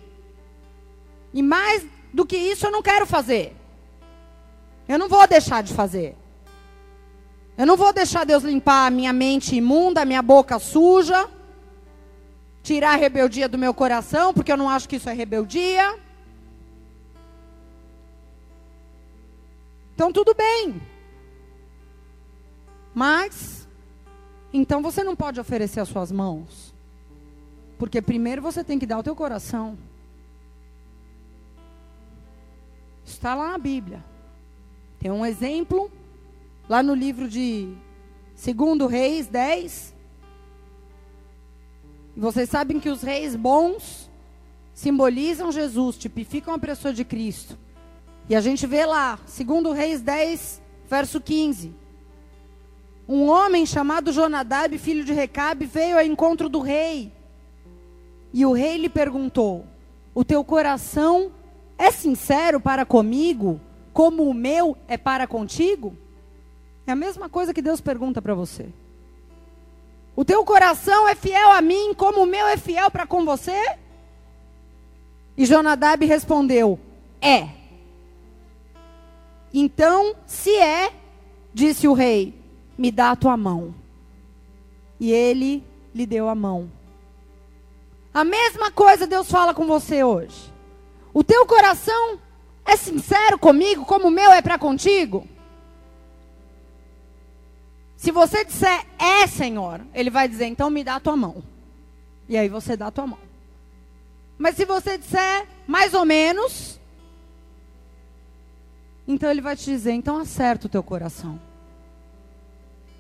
E 1.32 1.44
mais 1.44 1.86
do 2.12 2.26
que 2.26 2.36
isso 2.36 2.66
eu 2.66 2.72
não 2.72 2.82
quero 2.82 3.06
fazer. 3.06 3.56
Eu 4.88 4.98
não 4.98 5.08
vou 5.08 5.28
deixar 5.28 5.62
de 5.62 5.76
fazer. 5.76 6.18
Eu 7.56 7.68
não 7.68 7.78
vou 7.78 7.94
deixar 7.94 8.26
Deus 8.26 8.42
limpar 8.44 8.88
a 8.88 8.90
minha 8.90 9.14
mente 9.14 9.56
imunda, 9.56 10.02
a 10.02 10.06
minha 10.06 10.24
boca 10.24 10.58
suja, 10.58 11.30
tirar 12.64 12.94
a 12.94 12.98
rebeldia 12.98 13.48
do 13.48 13.60
meu 13.60 13.76
coração, 13.76 14.34
porque 14.34 14.52
eu 14.52 14.58
não 14.58 14.72
acho 14.72 14.90
que 14.90 14.96
isso 14.96 15.08
é 15.08 15.14
rebeldia. 15.14 16.07
Então 19.98 20.14
tudo 20.14 20.36
bem. 20.36 20.80
Mas, 22.94 23.68
então 24.54 24.80
você 24.80 25.04
não 25.04 25.16
pode 25.16 25.40
oferecer 25.40 25.80
as 25.80 25.90
suas 25.90 26.12
mãos. 26.12 26.72
Porque 27.80 28.00
primeiro 28.00 28.40
você 28.40 28.64
tem 28.64 28.78
que 28.78 28.86
dar 28.86 29.00
o 29.00 29.04
teu 29.04 29.16
coração. 29.16 29.76
Está 33.04 33.34
lá 33.34 33.54
na 33.54 33.58
Bíblia. 33.58 34.06
Tem 35.00 35.10
um 35.10 35.26
exemplo 35.26 35.92
lá 36.70 36.84
no 36.84 36.94
livro 36.94 37.28
de 37.28 37.76
Segundo 38.36 38.86
Reis 38.86 39.26
10. 39.26 39.96
E 42.16 42.20
vocês 42.20 42.48
sabem 42.48 42.80
que 42.80 42.90
os 42.90 43.02
reis 43.02 43.36
bons 43.36 44.12
simbolizam 44.76 45.52
Jesus, 45.52 45.98
tipificam 45.98 46.54
a 46.54 46.60
pessoa 46.60 46.94
de 46.94 47.04
Cristo. 47.04 47.58
E 48.30 48.36
a 48.36 48.42
gente 48.42 48.68
vê 48.68 48.86
lá, 48.86 49.20
segundo 49.26 49.72
Reis 49.72 50.02
10, 50.02 50.62
verso 50.90 51.22
15. 51.22 51.74
Um 53.08 53.30
homem 53.30 53.66
chamado 53.66 54.12
Jonadab, 54.12 54.78
filho 54.78 55.06
de 55.06 55.14
Recabe, 55.14 55.66
veio 55.66 55.98
ao 55.98 56.04
encontro 56.04 56.50
do 56.50 56.60
rei. 56.60 57.14
E 58.34 58.46
o 58.46 58.52
rei 58.52 58.78
lhe 58.78 58.90
perguntou: 58.90 59.66
O 60.14 60.26
teu 60.26 60.44
coração 60.44 61.32
é 61.78 61.90
sincero 61.90 62.60
para 62.60 62.86
comigo, 62.86 63.62
como 63.94 64.28
o 64.30 64.34
meu 64.34 64.78
é 64.90 64.98
para 64.98 65.26
contigo? 65.26 65.96
É 66.86 66.92
a 66.92 66.96
mesma 66.96 67.30
coisa 67.30 67.54
que 67.54 67.62
Deus 67.62 67.80
pergunta 67.80 68.22
para 68.22 68.34
você. 68.34 68.68
O 70.16 70.26
teu 70.26 70.44
coração 70.44 71.08
é 71.08 71.16
fiel 71.16 71.52
a 71.52 71.62
mim, 71.62 71.94
como 71.94 72.24
o 72.24 72.26
meu 72.26 72.46
é 72.48 72.58
fiel 72.58 72.92
para 72.92 73.08
com 73.08 73.24
você? 73.24 73.78
E 75.38 75.46
Jonadab 75.46 76.06
respondeu: 76.06 76.78
É. 77.22 77.57
Então, 79.54 80.16
se 80.26 80.56
é, 80.56 80.94
disse 81.54 81.88
o 81.88 81.94
rei, 81.94 82.34
me 82.78 82.92
dá 82.92 83.12
a 83.12 83.16
tua 83.16 83.36
mão. 83.36 83.74
E 85.00 85.12
ele 85.12 85.64
lhe 85.94 86.06
deu 86.06 86.30
a 86.30 86.36
mão. 86.36 86.72
A 88.14 88.24
mesma 88.24 88.72
coisa 88.72 89.06
Deus 89.08 89.30
fala 89.30 89.54
com 89.54 89.66
você 89.66 90.04
hoje. 90.04 90.54
O 91.14 91.24
teu 91.24 91.46
coração 91.46 92.20
é 92.66 92.76
sincero 92.76 93.40
comigo, 93.40 93.86
como 93.86 94.08
o 94.08 94.12
meu 94.12 94.32
é 94.32 94.42
para 94.42 94.60
contigo? 94.60 95.28
Se 97.96 98.12
você 98.12 98.46
disser 98.46 98.86
é, 99.00 99.26
Senhor, 99.26 99.82
ele 99.94 100.10
vai 100.10 100.28
dizer, 100.28 100.46
então 100.46 100.70
me 100.70 100.84
dá 100.84 100.96
a 100.96 101.00
tua 101.00 101.18
mão. 101.18 101.44
E 102.30 102.38
aí 102.38 102.48
você 102.50 102.78
dá 102.78 102.88
a 102.88 102.92
tua 102.92 103.08
mão. 103.08 103.20
Mas 104.38 104.56
se 104.56 104.66
você 104.66 104.98
disser 104.98 105.48
mais 105.66 105.94
ou 105.94 106.06
menos, 106.06 106.77
então 109.08 109.30
ele 109.30 109.42
vai 109.42 109.56
te 109.56 109.66
dizer: 109.66 109.92
então 109.92 110.18
acerta 110.18 110.68
o 110.68 110.70
teu 110.70 110.84
coração. 110.84 111.40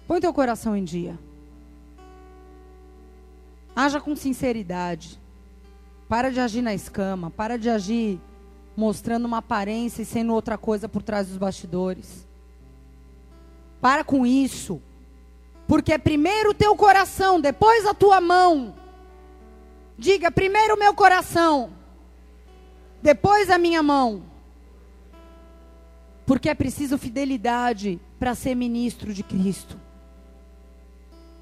Põe 0.07 0.21
teu 0.21 0.33
coração 0.33 0.75
em 0.75 0.83
dia. 0.83 1.19
Haja 3.75 3.99
com 3.99 4.15
sinceridade. 4.15 5.19
Para 6.07 6.31
de 6.31 6.39
agir 6.39 6.61
na 6.61 6.73
escama. 6.73 7.29
Para 7.29 7.57
de 7.57 7.69
agir 7.69 8.19
mostrando 8.75 9.25
uma 9.25 9.39
aparência 9.39 10.03
e 10.03 10.05
sendo 10.05 10.33
outra 10.33 10.57
coisa 10.57 10.87
por 10.87 11.03
trás 11.03 11.27
dos 11.27 11.37
bastidores. 11.37 12.25
Para 13.81 14.03
com 14.03 14.25
isso. 14.25 14.81
Porque 15.67 15.91
é 15.91 15.97
primeiro 15.97 16.51
o 16.51 16.53
teu 16.53 16.75
coração, 16.75 17.41
depois 17.41 17.85
a 17.85 17.93
tua 17.93 18.21
mão. 18.21 18.73
Diga 19.97 20.31
primeiro 20.31 20.75
o 20.75 20.79
meu 20.79 20.93
coração, 20.93 21.71
depois 23.01 23.49
a 23.49 23.57
minha 23.57 23.83
mão. 23.83 24.21
Porque 26.27 26.49
é 26.49 26.53
preciso 26.53 26.97
fidelidade 26.97 27.99
para 28.19 28.35
ser 28.35 28.53
ministro 28.53 29.13
de 29.13 29.23
Cristo, 29.23 29.79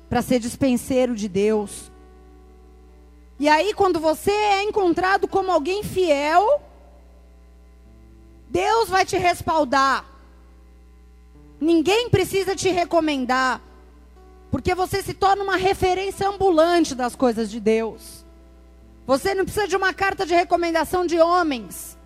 para 0.08 0.22
ser 0.22 0.40
dispenseiro 0.40 1.16
de 1.16 1.28
Deus. 1.28 1.92
E 3.40 3.50
aí, 3.50 3.74
quando 3.74 4.00
você 4.00 4.30
é 4.30 4.64
encontrado 4.64 5.28
como 5.28 5.52
alguém 5.52 5.84
fiel, 5.84 6.62
Deus 8.48 8.88
vai 8.88 9.04
te 9.04 9.18
respaldar. 9.18 10.06
Ninguém 11.60 12.08
precisa 12.10 12.56
te 12.56 12.70
recomendar, 12.70 13.62
porque 14.52 14.76
você 14.76 15.02
se 15.02 15.16
torna 15.16 15.44
uma 15.44 15.58
referência 15.58 16.30
ambulante 16.30 16.94
das 16.94 17.16
coisas 17.16 17.50
de 17.50 17.60
Deus. 17.60 18.24
Você 19.08 19.34
não 19.34 19.46
precisa 19.46 19.68
de 19.68 19.76
uma 19.76 19.96
carta 19.96 20.28
de 20.28 20.36
recomendação 20.36 21.08
de 21.08 21.20
homens. 21.20 21.98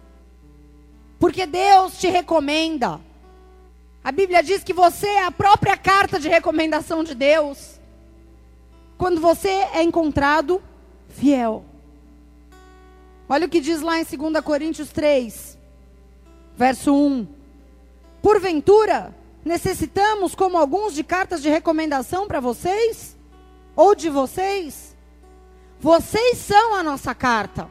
Porque 1.20 1.46
Deus 1.46 1.98
te 1.98 2.08
recomenda. 2.08 3.00
A 4.04 4.12
Bíblia 4.12 4.42
diz 4.42 4.64
que 4.64 4.74
você 4.74 5.08
é 5.08 5.26
a 5.26 5.32
própria 5.32 5.76
carta 5.76 6.20
de 6.20 6.30
recomendação 6.30 7.04
de 7.04 7.14
Deus. 7.14 7.80
Quando 8.98 9.20
você 9.20 9.50
é 9.50 9.84
encontrado 9.84 10.62
fiel. 11.10 11.66
Olha 13.28 13.46
o 13.46 13.50
que 13.50 13.60
diz 13.60 13.82
lá 13.82 14.00
em 14.00 14.04
2 14.04 14.44
Coríntios 14.44 14.90
3, 14.90 15.58
verso 16.56 16.96
1. 16.96 17.28
Porventura, 18.22 19.16
necessitamos, 19.46 20.34
como 20.34 20.58
alguns, 20.58 20.94
de 20.94 21.04
cartas 21.04 21.42
de 21.42 21.50
recomendação 21.50 22.28
para 22.28 22.40
vocês? 22.40 23.16
Ou 23.76 23.94
de 23.94 24.10
vocês? 24.10 24.96
Vocês 25.80 26.38
são 26.38 26.76
a 26.76 26.84
nossa 26.84 27.14
carta. 27.14 27.70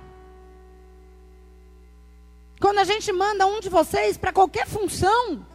Quando 2.60 2.78
a 2.78 2.84
gente 2.84 3.12
manda 3.12 3.46
um 3.46 3.60
de 3.60 3.68
vocês 3.68 4.16
para 4.16 4.32
qualquer 4.32 4.66
função, 4.66 5.46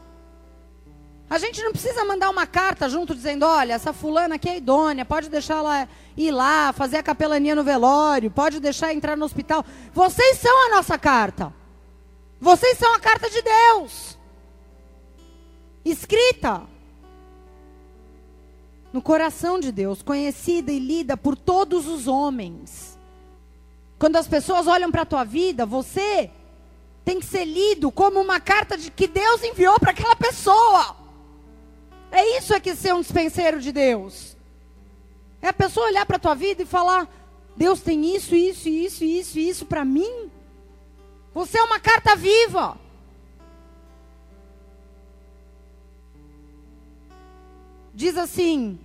a 1.30 1.38
gente 1.38 1.62
não 1.63 1.72
precisa 1.72 2.06
mandar 2.06 2.30
uma 2.30 2.46
carta 2.46 2.88
junto 2.88 3.16
dizendo: 3.16 3.46
olha, 3.46 3.74
essa 3.74 3.92
fulana 3.92 4.36
aqui 4.36 4.50
é 4.50 4.58
idônea, 4.58 5.04
pode 5.04 5.30
deixar 5.30 5.58
ela 5.58 5.89
ir 6.16 6.32
lá, 6.32 6.72
fazer 6.72 6.98
a 6.98 7.04
capelania 7.04 7.56
no 7.56 7.63
velório, 7.63 8.30
pode 8.32 8.60
deixar 8.60 8.94
entrar 8.94 9.18
no 9.18 9.26
hospital. 9.26 9.66
Vocês 9.94 10.38
são 10.38 10.68
a 10.68 10.76
nossa 10.76 10.98
carta. 10.98 11.54
Vocês 12.39 12.78
são 12.78 12.94
a 12.94 13.00
carta 13.00 13.30
de 13.30 13.42
Deus. 13.42 14.18
Escrita 15.84 16.63
no 18.92 19.02
coração 19.02 19.60
de 19.60 19.72
Deus, 19.72 20.04
conhecida 20.04 20.72
e 20.72 20.78
lida 20.78 21.18
por 21.18 21.36
todos 21.36 21.88
os 21.88 22.08
homens. 22.08 22.98
Quando 23.98 24.18
as 24.18 24.28
pessoas 24.28 24.68
olham 24.68 24.92
para 24.92 25.02
a 25.02 25.06
tua 25.06 25.24
vida, 25.24 25.66
você 25.66 26.30
tem 27.04 27.20
que 27.20 27.26
ser 27.26 27.46
lido 27.46 27.92
como 27.92 28.20
uma 28.20 28.39
carta 28.39 28.78
de 28.78 28.89
que 28.89 29.08
Deus 29.08 29.44
enviou 29.44 29.80
para 29.80 29.92
aquela 29.92 30.16
pessoa. 30.16 30.96
É 32.12 32.38
isso 32.38 32.54
é 32.54 32.60
que 32.60 32.76
ser 32.76 32.94
um 32.94 33.02
dispenseiro 33.02 33.60
de 33.60 33.72
Deus. 33.72 34.38
É 35.42 35.50
a 35.50 35.54
pessoa 35.54 35.88
olhar 35.88 36.06
para 36.06 36.16
a 36.16 36.20
tua 36.20 36.36
vida 36.36 36.63
e 36.63 36.66
falar: 36.66 37.10
Deus 37.56 37.82
tem 37.82 38.16
isso, 38.16 38.36
isso, 38.36 38.70
isso, 38.70 39.04
isso, 39.04 39.39
isso 39.39 39.66
para 39.66 39.84
mim. 39.84 40.32
Você 41.34 41.58
é 41.58 41.63
uma 41.63 41.80
carta 41.80 42.16
viva. 42.16 42.78
Diz 47.94 48.16
assim: 48.18 48.80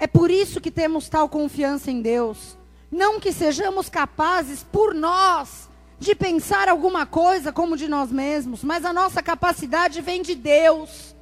É 0.00 0.06
por 0.06 0.30
isso 0.30 0.60
que 0.60 0.70
temos 0.70 1.08
tal 1.08 1.28
confiança 1.28 1.90
em 1.90 2.00
Deus. 2.00 2.56
Não 2.90 3.20
que 3.20 3.32
sejamos 3.32 3.88
capazes 3.90 4.62
por 4.62 4.94
nós 4.94 5.68
de 5.98 6.14
pensar 6.14 6.68
alguma 6.68 7.06
coisa 7.06 7.52
como 7.52 7.76
de 7.76 7.88
nós 7.88 8.10
mesmos, 8.10 8.62
mas 8.62 8.84
a 8.84 8.92
nossa 8.92 9.22
capacidade 9.22 10.00
vem 10.00 10.22
de 10.22 10.34
Deus, 10.34 11.14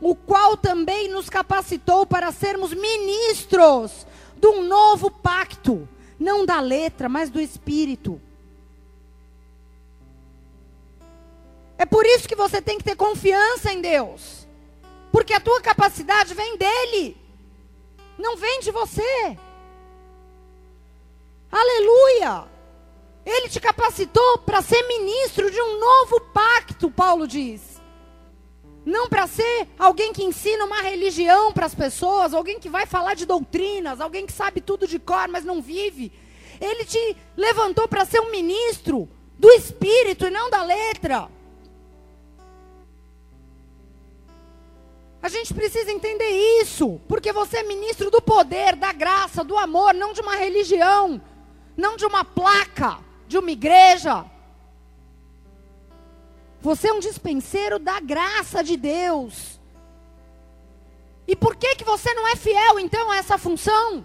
o 0.00 0.14
qual 0.14 0.56
também 0.56 1.08
nos 1.08 1.28
capacitou 1.28 2.06
para 2.06 2.32
sermos 2.32 2.72
ministros 2.72 4.06
de 4.36 4.46
um 4.46 4.62
novo 4.62 5.10
pacto, 5.10 5.88
não 6.18 6.46
da 6.46 6.60
letra, 6.60 7.08
mas 7.08 7.30
do 7.30 7.40
espírito. 7.40 8.20
É 11.76 11.86
por 11.86 12.04
isso 12.04 12.28
que 12.28 12.34
você 12.34 12.60
tem 12.60 12.76
que 12.76 12.84
ter 12.84 12.96
confiança 12.96 13.72
em 13.72 13.80
Deus. 13.80 14.48
Porque 15.12 15.32
a 15.32 15.40
tua 15.40 15.60
capacidade 15.60 16.34
vem 16.34 16.56
dele. 16.56 17.16
Não 18.18 18.36
vem 18.36 18.60
de 18.60 18.72
você. 18.72 19.38
Aleluia! 21.50 22.57
Ele 23.28 23.50
te 23.50 23.60
capacitou 23.60 24.38
para 24.38 24.62
ser 24.62 24.82
ministro 24.88 25.50
de 25.50 25.60
um 25.60 25.78
novo 25.78 26.18
pacto, 26.32 26.90
Paulo 26.90 27.28
diz. 27.28 27.78
Não 28.86 29.06
para 29.06 29.26
ser 29.26 29.68
alguém 29.78 30.14
que 30.14 30.24
ensina 30.24 30.64
uma 30.64 30.80
religião 30.80 31.52
para 31.52 31.66
as 31.66 31.74
pessoas, 31.74 32.32
alguém 32.32 32.58
que 32.58 32.70
vai 32.70 32.86
falar 32.86 33.12
de 33.12 33.26
doutrinas, 33.26 34.00
alguém 34.00 34.24
que 34.24 34.32
sabe 34.32 34.62
tudo 34.62 34.88
de 34.88 34.98
cor, 34.98 35.28
mas 35.28 35.44
não 35.44 35.60
vive. 35.60 36.10
Ele 36.58 36.86
te 36.86 37.16
levantou 37.36 37.86
para 37.86 38.06
ser 38.06 38.18
um 38.18 38.30
ministro 38.30 39.06
do 39.38 39.50
espírito 39.50 40.26
e 40.26 40.30
não 40.30 40.48
da 40.48 40.62
letra. 40.62 41.28
A 45.20 45.28
gente 45.28 45.52
precisa 45.52 45.92
entender 45.92 46.62
isso, 46.62 46.98
porque 47.06 47.30
você 47.30 47.58
é 47.58 47.62
ministro 47.62 48.10
do 48.10 48.22
poder, 48.22 48.74
da 48.74 48.90
graça, 48.94 49.44
do 49.44 49.58
amor, 49.58 49.92
não 49.92 50.14
de 50.14 50.22
uma 50.22 50.36
religião, 50.36 51.20
não 51.76 51.94
de 51.94 52.06
uma 52.06 52.24
placa 52.24 53.06
de 53.28 53.38
uma 53.38 53.50
igreja. 53.50 54.24
Você 56.60 56.88
é 56.88 56.92
um 56.92 56.98
dispenseiro 56.98 57.78
da 57.78 58.00
graça 58.00 58.64
de 58.64 58.76
Deus. 58.76 59.60
E 61.26 61.36
por 61.36 61.54
que 61.54 61.76
que 61.76 61.84
você 61.84 62.12
não 62.14 62.26
é 62.26 62.34
fiel 62.34 62.80
então 62.80 63.10
a 63.10 63.18
essa 63.18 63.38
função? 63.38 64.04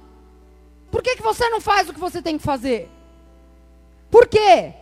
Por 0.91 1.01
que 1.01 1.15
que 1.15 1.23
você 1.23 1.49
não 1.49 1.61
faz 1.61 1.89
o 1.89 1.93
que 1.93 1.99
você 1.99 2.21
tem 2.21 2.37
que 2.37 2.43
fazer? 2.43 2.89
Por 4.11 4.27
quê? 4.27 4.73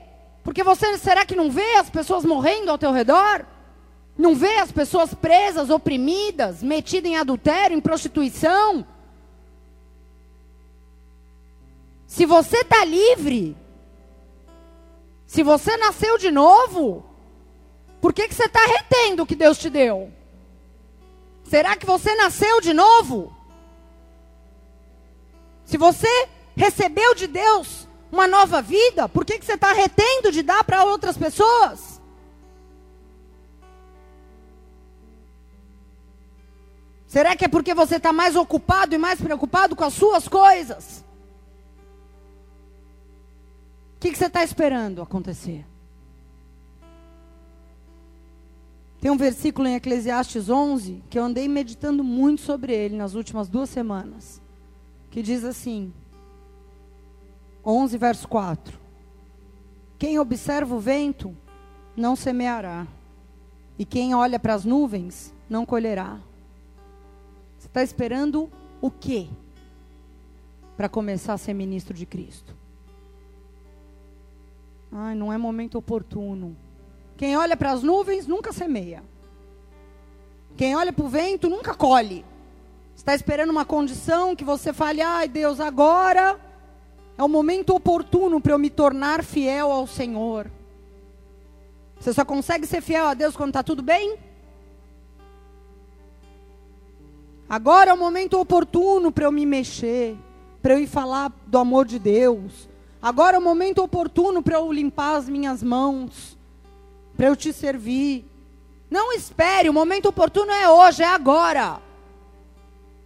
Porque 0.44 0.64
você 0.64 0.98
será 0.98 1.26
que 1.26 1.36
não 1.36 1.52
vê 1.52 1.76
as 1.76 1.90
pessoas 1.90 2.26
morrendo 2.26 2.72
ao 2.72 2.78
teu 2.78 2.92
redor? 2.92 3.46
Não 4.18 4.36
vê 4.36 4.58
as 4.58 4.72
pessoas 4.72 5.14
presas, 5.14 5.70
oprimidas, 5.70 6.62
metidas 6.62 7.12
em 7.12 7.16
adultério, 7.16 7.78
em 7.78 7.80
prostituição? 7.80 8.86
Se 12.08 12.26
você 12.26 12.58
está 12.58 12.84
livre, 12.84 13.56
se 15.32 15.44
você 15.44 15.78
nasceu 15.78 16.18
de 16.18 16.30
novo, 16.30 17.06
por 18.02 18.12
que, 18.12 18.28
que 18.28 18.36
você 18.36 18.48
está 18.48 18.60
retendo 18.66 19.24
o 19.24 19.26
que 19.26 19.34
Deus 19.34 19.58
te 19.58 19.70
deu? 19.70 20.12
Será 21.46 21.78
que 21.78 21.86
você 21.86 22.14
nasceu 22.16 22.60
de 22.60 22.74
novo? 22.74 23.34
Se 25.64 25.78
você 25.78 26.28
recebeu 26.54 27.16
de 27.16 27.28
Deus 27.28 27.88
uma 28.12 28.28
nova 28.28 28.62
vida, 28.62 29.08
por 29.08 29.24
que, 29.24 29.40
que 29.40 29.46
você 29.46 29.54
está 29.54 29.72
retendo 29.72 30.34
de 30.34 30.44
dar 30.44 30.66
para 30.66 30.84
outras 30.84 31.18
pessoas? 31.18 32.02
Será 37.08 37.38
que 37.38 37.46
é 37.46 37.48
porque 37.48 37.74
você 37.74 37.96
está 37.96 38.12
mais 38.12 38.36
ocupado 38.36 38.94
e 38.96 38.98
mais 38.98 39.22
preocupado 39.22 39.78
com 39.78 39.86
as 39.86 39.94
suas 39.94 40.28
coisas? 40.28 41.06
Que, 44.02 44.10
que 44.10 44.18
você 44.18 44.26
está 44.26 44.44
esperando 44.44 45.00
acontecer? 45.00 45.64
Tem 49.00 49.12
um 49.12 49.16
versículo 49.16 49.68
em 49.68 49.76
Eclesiastes 49.76 50.50
11 50.50 51.04
que 51.08 51.20
eu 51.20 51.24
andei 51.24 51.48
meditando 51.48 52.04
muito 52.04 52.42
sobre 52.42 52.74
ele 52.74 52.96
nas 52.96 53.14
últimas 53.14 53.48
duas 53.48 53.70
semanas. 53.70 54.42
Que 55.12 55.22
diz 55.22 55.44
assim: 55.44 55.94
11, 57.64 57.96
verso 58.00 58.28
4. 58.28 58.76
Quem 60.00 60.18
observa 60.18 60.74
o 60.74 60.80
vento 60.80 61.38
não 61.96 62.16
semeará, 62.16 62.88
e 63.78 63.86
quem 63.86 64.16
olha 64.16 64.40
para 64.40 64.56
as 64.56 64.66
nuvens 64.66 65.32
não 65.48 65.64
colherá. 65.64 66.20
Você 67.60 67.68
está 67.68 67.84
esperando 67.84 68.50
o 68.82 68.90
quê 68.90 69.28
para 70.76 70.90
começar 70.90 71.34
a 71.34 71.38
ser 71.38 71.54
ministro 71.54 71.94
de 71.94 72.08
Cristo? 72.08 72.61
Ai, 74.92 75.16
não 75.16 75.32
é 75.32 75.38
momento 75.38 75.78
oportuno. 75.78 76.58
Quem 77.16 77.38
olha 77.38 77.56
para 77.56 77.72
as 77.72 77.82
nuvens 77.82 78.28
nunca 78.28 78.52
semeia. 78.52 79.04
Quem 80.58 80.76
olha 80.76 80.92
para 80.92 81.06
o 81.06 81.10
vento 81.10 81.50
nunca 81.50 81.74
colhe. 81.74 82.26
Está 82.96 83.16
esperando 83.16 83.52
uma 83.52 83.64
condição 83.64 84.36
que 84.36 84.44
você 84.44 84.74
fale: 84.74 85.02
ai 85.02 85.28
Deus, 85.28 85.60
agora 85.60 86.40
é 87.18 87.24
o 87.24 87.30
momento 87.30 87.76
oportuno 87.76 88.42
para 88.42 88.54
eu 88.54 88.60
me 88.60 88.70
tornar 88.70 89.24
fiel 89.24 89.72
ao 89.72 89.88
Senhor. 89.88 90.52
Você 92.00 92.12
só 92.14 92.26
consegue 92.26 92.66
ser 92.66 92.82
fiel 92.82 93.06
a 93.06 93.14
Deus 93.14 93.36
quando 93.36 93.50
está 93.50 93.64
tudo 93.64 93.82
bem? 93.82 94.18
Agora 97.48 97.92
é 97.92 97.94
o 97.94 97.98
momento 97.98 98.40
oportuno 98.40 99.12
para 99.12 99.26
eu 99.26 99.32
me 99.32 99.46
mexer, 99.46 100.18
para 100.62 100.74
eu 100.74 100.80
ir 100.80 100.88
falar 100.88 101.32
do 101.46 101.58
amor 101.58 101.86
de 101.86 102.00
Deus. 102.00 102.71
Agora 103.02 103.36
é 103.36 103.40
o 103.40 103.42
momento 103.42 103.82
oportuno 103.82 104.44
para 104.44 104.58
eu 104.58 104.72
limpar 104.72 105.16
as 105.16 105.28
minhas 105.28 105.64
mãos 105.64 106.38
para 107.18 107.28
eu 107.28 107.36
te 107.36 107.54
servir. 107.54 108.26
Não 108.90 109.14
espere, 109.14 109.70
o 109.70 109.74
momento 109.74 110.08
oportuno 110.08 110.52
é 110.52 110.70
hoje, 110.70 111.04
é 111.04 111.08
agora. 111.08 111.80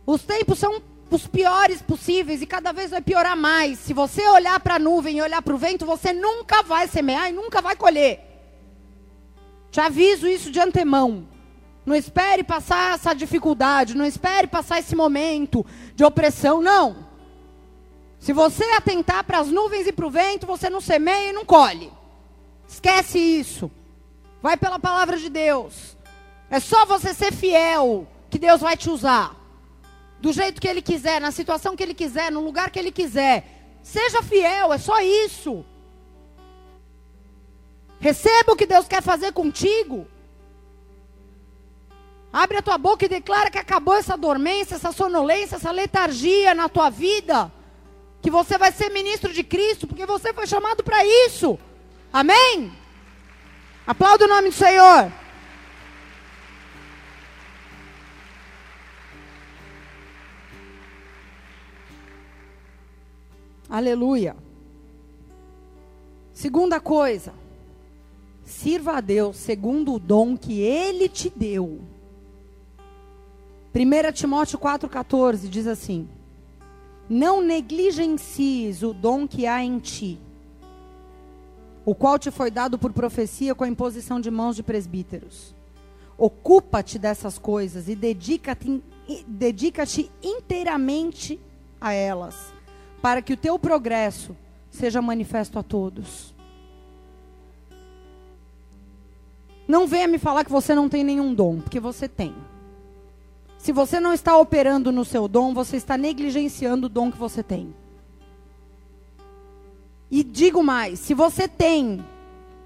Os 0.05 0.23
tempos 0.23 0.57
são 0.59 0.81
os 1.09 1.27
piores 1.27 1.81
possíveis 1.81 2.41
e 2.41 2.45
cada 2.45 2.71
vez 2.71 2.91
vai 2.91 3.01
piorar 3.01 3.37
mais. 3.37 3.79
Se 3.79 3.93
você 3.93 4.27
olhar 4.27 4.59
para 4.59 4.75
a 4.75 4.79
nuvem 4.79 5.17
e 5.17 5.21
olhar 5.21 5.41
para 5.41 5.53
o 5.53 5.57
vento, 5.57 5.85
você 5.85 6.11
nunca 6.11 6.63
vai 6.63 6.87
semear 6.87 7.29
e 7.29 7.33
nunca 7.33 7.61
vai 7.61 7.75
colher. 7.75 8.19
Te 9.71 9.79
aviso 9.79 10.27
isso 10.27 10.51
de 10.51 10.59
antemão. 10.59 11.27
Não 11.85 11.95
espere 11.95 12.43
passar 12.43 12.95
essa 12.95 13.13
dificuldade, 13.13 13.95
não 13.95 14.05
espere 14.05 14.47
passar 14.47 14.79
esse 14.79 14.95
momento 14.95 15.65
de 15.93 16.03
opressão, 16.03 16.61
não. 16.61 17.04
Se 18.25 18.33
você 18.33 18.63
atentar 18.71 19.23
para 19.23 19.37
as 19.37 19.49
nuvens 19.49 19.85
e 19.85 19.91
para 19.91 20.07
o 20.07 20.09
vento, 20.09 20.47
você 20.47 20.67
não 20.67 20.81
semeia 20.81 21.29
e 21.29 21.31
não 21.31 21.45
colhe. 21.45 21.93
Esquece 22.67 23.19
isso. 23.19 23.69
Vai 24.41 24.57
pela 24.57 24.79
palavra 24.79 25.15
de 25.15 25.29
Deus. 25.29 25.95
É 26.49 26.59
só 26.59 26.87
você 26.87 27.13
ser 27.13 27.31
fiel 27.31 28.07
que 28.27 28.39
Deus 28.39 28.61
vai 28.61 28.75
te 28.75 28.89
usar. 28.89 29.35
Do 30.19 30.33
jeito 30.33 30.59
que 30.59 30.67
Ele 30.67 30.81
quiser, 30.81 31.21
na 31.21 31.29
situação 31.29 31.75
que 31.75 31.83
Ele 31.83 31.93
quiser, 31.93 32.31
no 32.31 32.43
lugar 32.43 32.71
que 32.71 32.79
Ele 32.79 32.91
quiser. 32.91 33.77
Seja 33.83 34.23
fiel, 34.23 34.73
é 34.73 34.79
só 34.79 34.99
isso. 35.01 35.63
Receba 37.99 38.53
o 38.53 38.55
que 38.55 38.65
Deus 38.65 38.87
quer 38.87 39.03
fazer 39.03 39.33
contigo. 39.33 40.07
Abre 42.33 42.57
a 42.57 42.63
tua 42.63 42.79
boca 42.79 43.05
e 43.05 43.07
declara 43.07 43.51
que 43.51 43.59
acabou 43.59 43.93
essa 43.93 44.17
dormência, 44.17 44.73
essa 44.73 44.91
sonolência, 44.91 45.57
essa 45.57 45.69
letargia 45.69 46.55
na 46.55 46.67
tua 46.67 46.89
vida. 46.89 47.53
Que 48.25 48.31
você 48.31 48.57
vai 48.57 48.71
ser 48.71 48.89
ministro 48.89 49.31
de 49.31 49.43
Cristo, 49.43 49.85
porque 49.85 50.03
você 50.03 50.33
foi 50.33 50.47
chamado 50.47 50.83
para 50.83 51.05
isso. 51.05 51.59
Amém? 52.11 52.71
Aplauda 53.85 54.25
o 54.25 54.27
nome 54.27 54.49
do 54.49 54.55
Senhor. 54.55 55.13
Aleluia. 63.69 64.35
Segunda 66.33 66.79
coisa, 66.79 67.31
sirva 68.43 68.93
a 68.93 69.01
Deus 69.01 69.37
segundo 69.37 69.93
o 69.93 69.99
dom 69.99 70.35
que 70.35 70.61
Ele 70.61 71.07
te 71.07 71.29
deu. 71.29 71.79
1 73.71 74.11
Timóteo 74.13 74.57
4,14 74.57 75.47
diz 75.47 75.67
assim: 75.67 76.09
Não 77.09 77.41
negligencies 77.41 78.81
o 78.81 78.93
dom 78.93 79.27
que 79.27 79.45
há 79.45 79.63
em 79.63 79.77
ti, 79.79 80.19
o 81.85 81.93
qual 81.93 82.17
te 82.17 82.31
foi 82.31 82.49
dado 82.49 82.79
por 82.79 82.91
profecia 82.91 83.53
com 83.53 83.63
a 83.63 83.67
imposição 83.67 84.19
de 84.19 84.31
mãos 84.31 84.55
de 84.55 84.63
presbíteros. 84.63 85.53
Ocupa-te 86.17 86.97
dessas 86.97 87.37
coisas 87.37 87.87
e 87.87 87.95
dedica-te 87.95 88.81
dedica 89.27 89.83
inteiramente 90.23 91.39
a 91.79 91.93
elas, 91.93 92.51
para 93.01 93.21
que 93.21 93.33
o 93.33 93.37
teu 93.37 93.59
progresso 93.59 94.35
seja 94.71 94.99
manifesto 95.01 95.59
a 95.59 95.63
todos. 95.63 96.33
Não 99.67 99.85
venha 99.85 100.07
me 100.07 100.17
falar 100.17 100.43
que 100.43 100.51
você 100.51 100.73
não 100.73 100.89
tem 100.89 101.03
nenhum 101.03 101.33
dom, 101.33 101.59
porque 101.59 101.79
você 101.79 102.07
tem. 102.07 102.33
Se 103.65 103.71
você 103.71 103.99
não 103.99 104.13
está 104.13 104.37
operando 104.37 104.91
no 104.91 105.03
seu 105.03 105.27
dom, 105.27 105.51
você 105.51 105.75
está 105.75 105.97
negligenciando 105.97 106.85
o 106.85 106.89
dom 106.89 107.11
que 107.11 107.17
você 107.17 107.41
tem. 107.41 107.73
E 110.11 110.23
digo 110.23 110.61
mais: 110.61 110.99
se 110.99 111.15
você 111.15 111.47
tem 111.47 112.05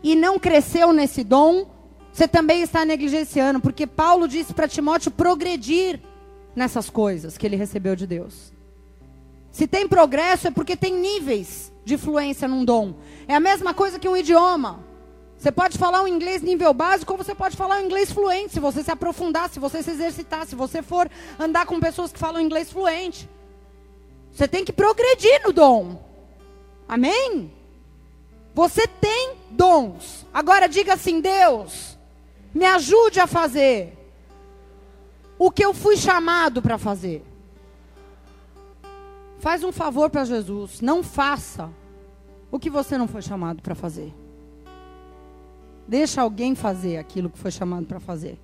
e 0.03 0.13
não 0.13 0.38
cresceu 0.38 0.91
nesse 0.91 1.23
dom, 1.23 1.67
você 2.12 2.27
também 2.27 2.62
está 2.62 2.83
negligenciando, 2.83 3.62
porque 3.62 3.88
Paulo 3.88 4.27
disse 4.27 4.53
para 4.53 4.67
Timóteo 4.67 5.09
progredir 5.09 6.01
nessas 6.53 6.89
coisas 6.89 7.38
que 7.38 7.47
ele 7.47 7.55
recebeu 7.55 7.95
de 7.95 8.05
Deus. 8.05 8.51
Se 9.53 9.65
tem 9.67 9.88
progresso 9.88 10.49
é 10.49 10.51
porque 10.51 10.75
tem 10.75 10.93
níveis 10.99 11.71
de 11.85 11.97
fluência 11.97 12.45
num 12.45 12.65
dom. 12.65 12.93
É 13.25 13.35
a 13.35 13.39
mesma 13.39 13.73
coisa 13.73 13.97
que 13.97 14.09
um 14.09 14.17
idioma. 14.17 14.83
Você 15.39 15.54
pode 15.54 15.78
falar 15.78 16.02
um 16.02 16.08
inglês 16.08 16.41
nível 16.41 16.73
básico 16.73 17.13
ou 17.13 17.17
você 17.17 17.34
pode 17.34 17.56
falar 17.56 17.78
um 17.78 17.86
inglês 17.86 18.12
fluente, 18.12 18.52
se 18.52 18.60
você 18.60 18.84
se 18.84 18.91
aprofundar, 18.91 19.49
se 19.49 19.58
você 19.58 19.82
se 19.82 19.91
exercitar, 19.91 20.45
se 20.45 20.54
você 20.54 20.82
for 20.82 21.10
andar 21.39 21.65
com 21.65 21.80
pessoas 21.80 22.12
que 22.12 22.19
falam 22.19 22.41
inglês 22.41 22.69
fluente. 22.69 23.30
Você 24.34 24.49
tem 24.49 24.65
que 24.65 24.73
progredir 24.73 25.41
no 25.45 25.54
dom. 25.54 26.04
Amém? 26.86 27.54
Você 28.54 28.86
tem 28.86 29.38
dons. 29.52 30.25
Agora 30.34 30.67
diga 30.67 30.95
assim: 30.95 31.21
Deus, 31.21 31.97
me 32.54 32.65
ajude 32.65 33.21
a 33.21 33.28
fazer 33.28 33.97
o 35.38 35.49
que 35.49 35.63
eu 35.63 35.73
fui 35.73 35.95
chamado 35.95 36.62
para 36.62 36.78
fazer. 36.78 37.23
Faz 39.39 39.63
um 39.63 39.71
favor 39.71 40.10
para 40.10 40.25
Jesus, 40.25 40.82
não 40.82 41.02
faça 41.02 41.69
o 42.52 42.60
que 42.60 42.69
você 42.69 42.97
não 42.97 43.08
foi 43.08 43.21
chamado 43.21 43.62
para 43.62 43.73
fazer. 43.73 44.13
Deixa 45.89 46.21
alguém 46.21 46.54
fazer 46.54 46.97
aquilo 46.97 47.32
que 47.32 47.39
foi 47.39 47.49
chamado 47.49 47.88
para 47.88 47.99
fazer. 47.99 48.38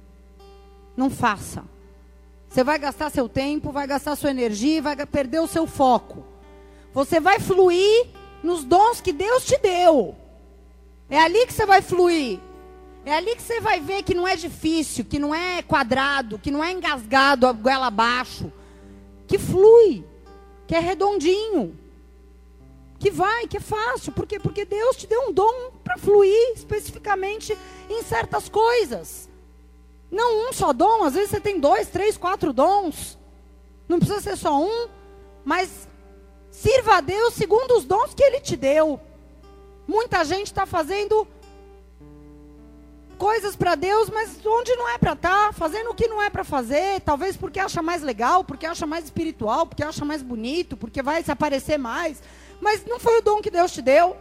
Não 0.98 1.12
faça. 1.12 1.64
Você 2.50 2.64
vai 2.64 2.80
gastar 2.80 3.12
seu 3.12 3.30
tempo, 3.30 3.72
vai 3.72 3.86
gastar 3.86 4.16
sua 4.16 4.32
energia, 4.32 4.82
vai 4.82 4.96
perder 5.06 5.42
o 5.42 5.48
seu 5.48 5.68
foco. 5.68 6.26
Você 6.92 7.20
vai 7.20 7.40
fluir 7.40 8.08
nos 8.42 8.64
dons 8.64 9.00
que 9.00 9.14
Deus 9.14 9.46
te 9.46 9.60
deu. 9.60 10.16
É 11.08 11.20
ali 11.20 11.46
que 11.46 11.54
você 11.54 11.68
vai 11.68 11.84
fluir. 11.84 12.40
É 13.06 13.14
ali 13.14 13.36
que 13.36 13.44
você 13.44 13.62
vai 13.62 13.80
ver 13.80 14.02
que 14.02 14.16
não 14.16 14.28
é 14.28 14.36
difícil, 14.36 15.06
que 15.06 15.20
não 15.20 15.36
é 15.36 15.62
quadrado, 15.62 16.40
que 16.40 16.50
não 16.50 16.64
é 16.64 16.72
engasgado 16.72 17.46
a 17.46 17.52
goela 17.52 17.86
abaixo, 17.86 18.52
que 19.28 19.38
flui, 19.38 20.04
que 20.66 20.74
é 20.74 20.80
redondinho, 20.80 21.78
que 23.00 23.12
vai, 23.12 23.48
que 23.48 23.58
é 23.58 23.60
fácil. 23.60 24.12
Por 24.12 24.26
quê? 24.26 24.40
Porque 24.40 24.66
Deus 24.66 24.96
te 24.96 25.08
deu 25.08 25.30
um 25.30 25.32
dom 25.32 25.72
para 25.84 25.98
fluir 25.98 26.54
especificamente 26.56 27.58
em 27.90 28.04
certas 28.04 28.50
coisas. 28.50 29.30
Não 30.12 30.50
um 30.50 30.54
só 30.54 30.72
dom, 30.72 31.04
às 31.04 31.14
vezes 31.14 31.30
você 31.30 31.40
tem 31.40 31.60
dois, 31.60 31.88
três, 31.88 32.18
quatro 32.18 32.54
dons. 32.54 33.18
Não 33.88 34.00
precisa 34.00 34.22
ser 34.22 34.38
só 34.38 34.60
um, 34.60 34.88
mas 35.44 35.88
sirva 36.50 36.96
a 36.98 37.02
Deus 37.02 37.34
segundo 37.34 37.78
os 37.78 37.86
dons 37.86 38.14
que 38.14 38.24
Ele 38.24 38.40
te 38.40 38.56
deu. 38.56 39.00
Muita 39.88 40.24
gente 40.24 40.48
está 40.48 40.66
fazendo 40.66 41.28
coisas 43.16 43.56
para 43.56 43.76
Deus, 43.76 44.10
mas 44.10 44.40
onde 44.46 44.76
não 44.76 44.90
é 44.90 44.98
para 44.98 45.14
estar, 45.14 45.48
tá, 45.48 45.54
fazendo 45.54 45.90
o 45.92 45.96
que 45.96 46.08
não 46.08 46.22
é 46.22 46.30
para 46.30 46.44
fazer, 46.44 47.00
talvez 47.02 47.36
porque 47.38 47.60
acha 47.60 47.82
mais 47.82 48.02
legal, 48.02 48.44
porque 48.44 48.66
acha 48.66 48.86
mais 48.86 49.06
espiritual, 49.06 49.66
porque 49.66 49.84
acha 49.84 50.04
mais 50.04 50.22
bonito, 50.22 50.76
porque 50.76 51.02
vai 51.02 51.24
se 51.24 51.32
aparecer 51.32 51.78
mais, 51.78 52.22
mas 52.62 52.86
não 52.86 53.00
foi 53.00 53.20
o 53.20 53.22
dom 53.22 53.42
que 53.42 53.52
Deus 53.52 53.72
te 53.72 53.82
deu. 53.82 54.16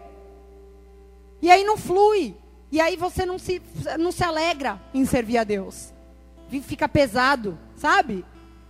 E 1.41 1.51
aí 1.51 1.65
não 1.65 1.77
flui. 1.77 2.35
E 2.71 2.81
aí 2.81 2.97
você 2.97 3.25
não 3.25 3.39
se, 3.39 3.61
não 3.99 4.11
se 4.11 4.25
alegra 4.25 4.81
em 4.93 5.05
servir 5.05 5.39
a 5.39 5.45
Deus. 5.45 5.93
Fica 6.63 6.89
pesado, 6.89 7.59
sabe? 7.77 8.25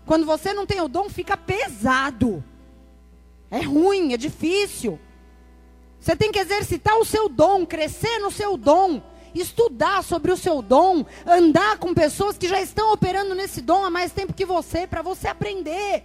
Quando 0.06 0.26
você 0.26 0.52
não 0.52 0.66
tem 0.66 0.80
o 0.80 0.88
dom, 0.88 1.08
fica 1.08 1.36
pesado. 1.36 2.44
É 3.50 3.60
ruim, 3.60 4.12
é 4.12 4.16
difícil. 4.16 4.98
Você 5.98 6.14
tem 6.14 6.30
que 6.30 6.38
exercitar 6.38 6.98
o 6.98 7.04
seu 7.04 7.28
dom, 7.28 7.64
crescer 7.64 8.18
no 8.18 8.30
seu 8.30 8.56
dom, 8.56 9.00
estudar 9.34 10.04
sobre 10.04 10.30
o 10.30 10.36
seu 10.36 10.60
dom, 10.60 11.04
andar 11.26 11.78
com 11.78 11.94
pessoas 11.94 12.36
que 12.36 12.46
já 12.46 12.60
estão 12.60 12.92
operando 12.92 13.34
nesse 13.34 13.62
dom 13.62 13.84
há 13.84 13.90
mais 13.90 14.12
tempo 14.12 14.34
que 14.34 14.44
você, 14.44 14.86
para 14.86 15.00
você 15.00 15.28
aprender 15.28 16.04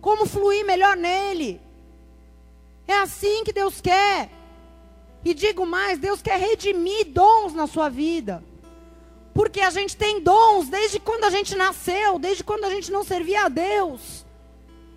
como 0.00 0.26
fluir 0.26 0.64
melhor 0.64 0.96
nele. 0.96 1.60
É 2.86 2.98
assim 2.98 3.44
que 3.44 3.52
Deus 3.52 3.80
quer. 3.80 4.30
E 5.24 5.34
digo 5.34 5.66
mais, 5.66 5.98
Deus 5.98 6.22
quer 6.22 6.38
redimir 6.38 7.06
dons 7.06 7.52
na 7.52 7.66
sua 7.66 7.88
vida. 7.88 8.42
Porque 9.34 9.60
a 9.60 9.70
gente 9.70 9.96
tem 9.96 10.20
dons 10.20 10.68
desde 10.68 10.98
quando 11.00 11.24
a 11.24 11.30
gente 11.30 11.54
nasceu, 11.56 12.18
desde 12.18 12.44
quando 12.44 12.64
a 12.64 12.70
gente 12.70 12.90
não 12.90 13.04
servia 13.04 13.44
a 13.44 13.48
Deus. 13.48 14.24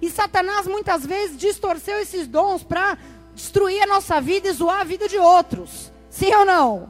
E 0.02 0.10
Satanás 0.10 0.66
muitas 0.66 1.06
vezes 1.06 1.38
distorceu 1.38 2.00
esses 2.00 2.28
dons 2.28 2.64
para 2.64 2.98
destruir 3.34 3.82
a 3.82 3.88
nossa 3.88 4.22
vida 4.22 4.48
e 4.48 4.54
zoar 4.54 4.82
a 4.82 4.84
vida 4.86 5.08
de 5.10 5.18
outros. 5.18 5.92
Sim 6.10 6.34
ou 6.36 6.46
não? 6.46 6.90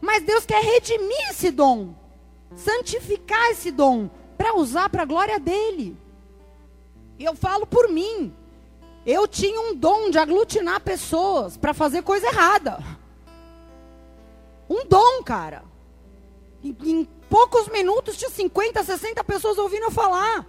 Mas 0.00 0.22
Deus 0.22 0.44
quer 0.44 0.62
redimir 0.62 1.30
esse 1.30 1.50
dom, 1.50 1.94
santificar 2.54 3.50
esse 3.50 3.70
dom, 3.70 4.10
para 4.36 4.54
usar 4.54 4.88
para 4.88 5.02
a 5.02 5.06
glória 5.06 5.38
dele. 5.40 5.96
E 7.18 7.24
eu 7.24 7.34
falo 7.34 7.66
por 7.66 7.88
mim. 7.88 8.32
Eu 9.08 9.26
tinha 9.26 9.58
um 9.58 9.74
dom 9.74 10.10
de 10.10 10.18
aglutinar 10.18 10.82
pessoas 10.82 11.56
para 11.56 11.72
fazer 11.72 12.02
coisa 12.02 12.26
errada. 12.26 12.78
Um 14.68 14.84
dom, 14.86 15.22
cara. 15.22 15.64
Em, 16.62 16.76
em, 16.84 17.08
poucos 17.30 17.68
minutos 17.68 18.18
tinha 18.18 18.28
50, 18.28 18.84
60 18.84 19.24
pessoas 19.24 19.56
ouvindo 19.56 19.84
eu 19.84 19.90
falar. 19.90 20.46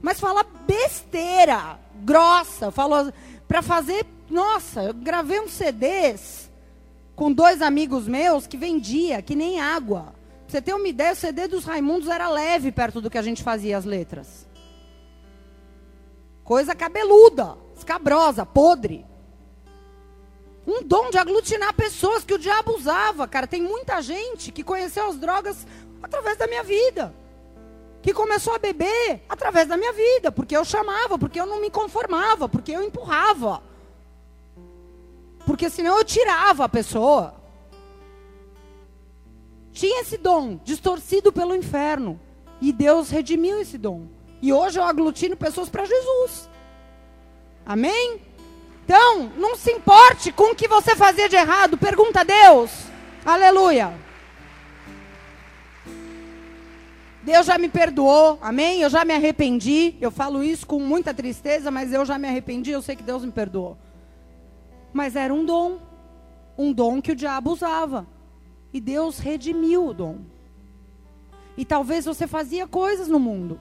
Mas 0.00 0.20
falar 0.20 0.44
besteira, 0.44 1.80
grossa, 2.04 2.70
falou 2.70 3.12
para 3.48 3.60
fazer, 3.60 4.06
nossa, 4.30 4.84
eu 4.84 4.94
gravei 4.94 5.40
uns 5.40 5.50
CDs 5.50 6.48
com 7.16 7.32
dois 7.32 7.60
amigos 7.60 8.06
meus 8.06 8.46
que 8.46 8.56
vendia 8.56 9.20
que 9.20 9.34
nem 9.34 9.60
água. 9.60 10.14
Pra 10.44 10.52
você 10.52 10.62
ter 10.62 10.74
uma 10.74 10.86
ideia, 10.86 11.12
o 11.12 11.16
CD 11.16 11.48
dos 11.48 11.64
Raimundos 11.64 12.08
era 12.08 12.28
leve 12.28 12.70
perto 12.70 13.00
do 13.00 13.10
que 13.10 13.18
a 13.18 13.22
gente 13.22 13.42
fazia 13.42 13.76
as 13.76 13.84
letras. 13.84 14.46
Coisa 16.44 16.72
cabeluda 16.72 17.65
escabrosa, 17.76 18.46
podre. 18.46 19.04
Um 20.66 20.82
dom 20.82 21.10
de 21.10 21.18
aglutinar 21.18 21.74
pessoas 21.74 22.24
que 22.24 22.34
o 22.34 22.38
diabo 22.38 22.74
usava. 22.74 23.28
Cara, 23.28 23.46
tem 23.46 23.62
muita 23.62 24.02
gente 24.02 24.50
que 24.50 24.64
conheceu 24.64 25.06
as 25.08 25.16
drogas 25.16 25.66
através 26.02 26.36
da 26.36 26.48
minha 26.48 26.64
vida. 26.64 27.14
Que 28.02 28.12
começou 28.12 28.54
a 28.54 28.58
beber 28.58 29.22
através 29.28 29.68
da 29.68 29.76
minha 29.76 29.92
vida. 29.92 30.32
Porque 30.32 30.56
eu 30.56 30.64
chamava, 30.64 31.18
porque 31.18 31.40
eu 31.40 31.46
não 31.46 31.60
me 31.60 31.70
conformava, 31.70 32.48
porque 32.48 32.72
eu 32.72 32.82
empurrava. 32.82 33.62
Porque 35.46 35.70
senão 35.70 35.98
eu 35.98 36.04
tirava 36.04 36.64
a 36.64 36.68
pessoa. 36.68 37.34
Tinha 39.70 40.00
esse 40.00 40.16
dom, 40.16 40.58
distorcido 40.64 41.32
pelo 41.32 41.54
inferno. 41.54 42.18
E 42.60 42.72
Deus 42.72 43.08
redimiu 43.10 43.60
esse 43.60 43.78
dom. 43.78 44.08
E 44.42 44.52
hoje 44.52 44.80
eu 44.80 44.84
aglutino 44.84 45.36
pessoas 45.36 45.68
para 45.68 45.84
Jesus. 45.84 46.48
Amém? 47.66 48.20
Então, 48.84 49.32
não 49.36 49.56
se 49.56 49.72
importe 49.72 50.30
com 50.30 50.52
o 50.52 50.54
que 50.54 50.68
você 50.68 50.94
fazia 50.94 51.28
de 51.28 51.34
errado, 51.34 51.76
pergunta 51.76 52.20
a 52.20 52.24
Deus. 52.24 52.70
Aleluia. 53.24 53.92
Deus 57.24 57.44
já 57.44 57.58
me 57.58 57.68
perdoou, 57.68 58.38
amém? 58.40 58.82
Eu 58.82 58.88
já 58.88 59.04
me 59.04 59.12
arrependi. 59.12 59.96
Eu 60.00 60.12
falo 60.12 60.44
isso 60.44 60.64
com 60.64 60.78
muita 60.78 61.12
tristeza, 61.12 61.72
mas 61.72 61.92
eu 61.92 62.04
já 62.04 62.16
me 62.16 62.28
arrependi, 62.28 62.70
eu 62.70 62.80
sei 62.80 62.94
que 62.94 63.02
Deus 63.02 63.24
me 63.24 63.32
perdoou. 63.32 63.76
Mas 64.92 65.16
era 65.16 65.34
um 65.34 65.44
dom, 65.44 65.80
um 66.56 66.72
dom 66.72 67.02
que 67.02 67.10
o 67.10 67.16
diabo 67.16 67.50
usava. 67.50 68.06
E 68.72 68.80
Deus 68.80 69.18
redimiu 69.18 69.88
o 69.88 69.92
dom. 69.92 70.18
E 71.56 71.64
talvez 71.64 72.04
você 72.04 72.28
fazia 72.28 72.68
coisas 72.68 73.08
no 73.08 73.18
mundo. 73.18 73.60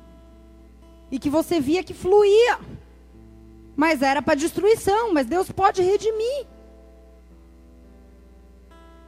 E 1.10 1.18
que 1.18 1.32
você 1.32 1.60
via 1.60 1.84
que 1.84 1.96
fluía. 1.96 2.60
Mas 3.76 4.02
era 4.02 4.22
para 4.22 4.36
destruição, 4.36 5.14
mas 5.14 5.28
Deus 5.28 5.52
pode 5.52 5.82
redimir. 5.82 6.48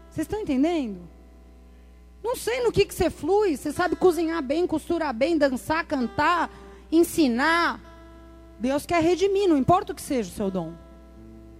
Vocês 0.10 0.25
estão 0.25 0.41
entendendo? 0.41 1.08
Não 2.23 2.36
sei 2.36 2.62
no 2.63 2.71
que, 2.71 2.86
que 2.86 2.93
você 2.93 3.10
flui. 3.10 3.56
Você 3.56 3.71
sabe 3.71 3.95
cozinhar 3.95 4.41
bem, 4.43 4.67
costurar 4.67 5.13
bem, 5.13 5.38
dançar, 5.38 5.86
cantar, 5.86 6.49
ensinar. 6.91 7.80
Deus 8.60 8.86
quer 8.86 9.01
redimir, 9.01 9.47
não 9.47 9.58
importa 9.58 9.93
o 9.93 9.95
que 9.95 10.01
seja 10.01 10.30
o 10.30 10.34
seu 10.34 10.51
dom. 10.51 10.73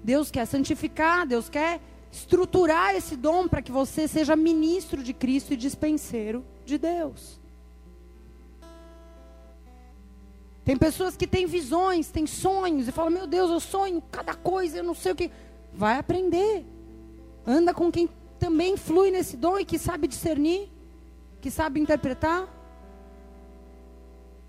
Deus 0.04 0.32
quer 0.32 0.46
santificar, 0.46 1.26
Deus 1.26 1.48
quer 1.50 1.80
estruturar 2.12 2.96
esse 2.96 3.16
dom 3.16 3.48
para 3.48 3.62
que 3.62 3.72
você 3.72 4.08
seja 4.08 4.36
ministro 4.36 5.04
de 5.04 5.14
Cristo 5.14 5.54
e 5.54 5.58
dispenseiro 5.58 6.44
de 6.66 6.78
Deus. 6.78 7.40
Tem 10.68 10.76
pessoas 10.76 11.16
que 11.16 11.26
têm 11.26 11.46
visões, 11.46 12.12
têm 12.12 12.28
sonhos 12.28 12.90
e 12.90 12.92
falam: 12.92 13.10
Meu 13.10 13.26
Deus, 13.26 13.50
eu 13.50 13.58
sonho 13.62 14.04
cada 14.12 14.34
coisa, 14.34 14.80
eu 14.80 14.84
não 14.84 14.94
sei 14.94 15.14
o 15.14 15.16
que. 15.16 15.32
Vai 15.74 15.98
aprender. 15.98 16.66
Anda 17.46 17.74
com 17.74 17.90
quem 17.90 18.10
também 18.38 18.76
flui 18.76 19.10
nesse 19.10 19.38
dom 19.38 19.58
e 19.58 19.64
que 19.64 19.80
sabe 19.80 20.10
discernir, 20.10 20.70
que 21.40 21.50
sabe 21.50 21.80
interpretar. 21.80 22.50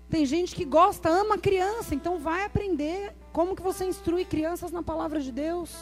Tem 0.09 0.25
gente 0.25 0.53
que 0.53 0.65
gosta, 0.65 1.07
ama 1.07 1.37
criança, 1.37 1.95
então 1.95 2.19
vai 2.19 2.43
aprender 2.43 3.15
como 3.31 3.55
que 3.55 3.61
você 3.61 3.85
instrui 3.85 4.25
crianças 4.25 4.73
na 4.73 4.83
palavra 4.83 5.21
de 5.21 5.31
Deus. 5.31 5.73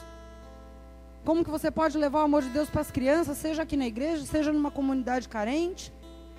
Como 1.25 1.43
que 1.43 1.49
você 1.49 1.71
pode 1.71 1.97
levar 1.97 2.19
o 2.19 2.25
amor 2.25 2.43
de 2.43 2.49
Deus 2.49 2.69
para 2.69 2.81
as 2.81 2.91
crianças, 2.91 3.39
seja 3.39 3.63
aqui 3.63 3.75
na 3.75 3.87
igreja, 3.87 4.23
seja 4.23 4.53
numa 4.53 4.69
comunidade 4.69 5.27
carente, 5.27 5.91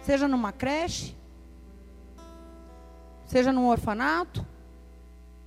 seja 0.04 0.28
numa 0.28 0.52
creche 0.52 1.18
seja 3.28 3.52
num 3.52 3.68
orfanato. 3.68 4.44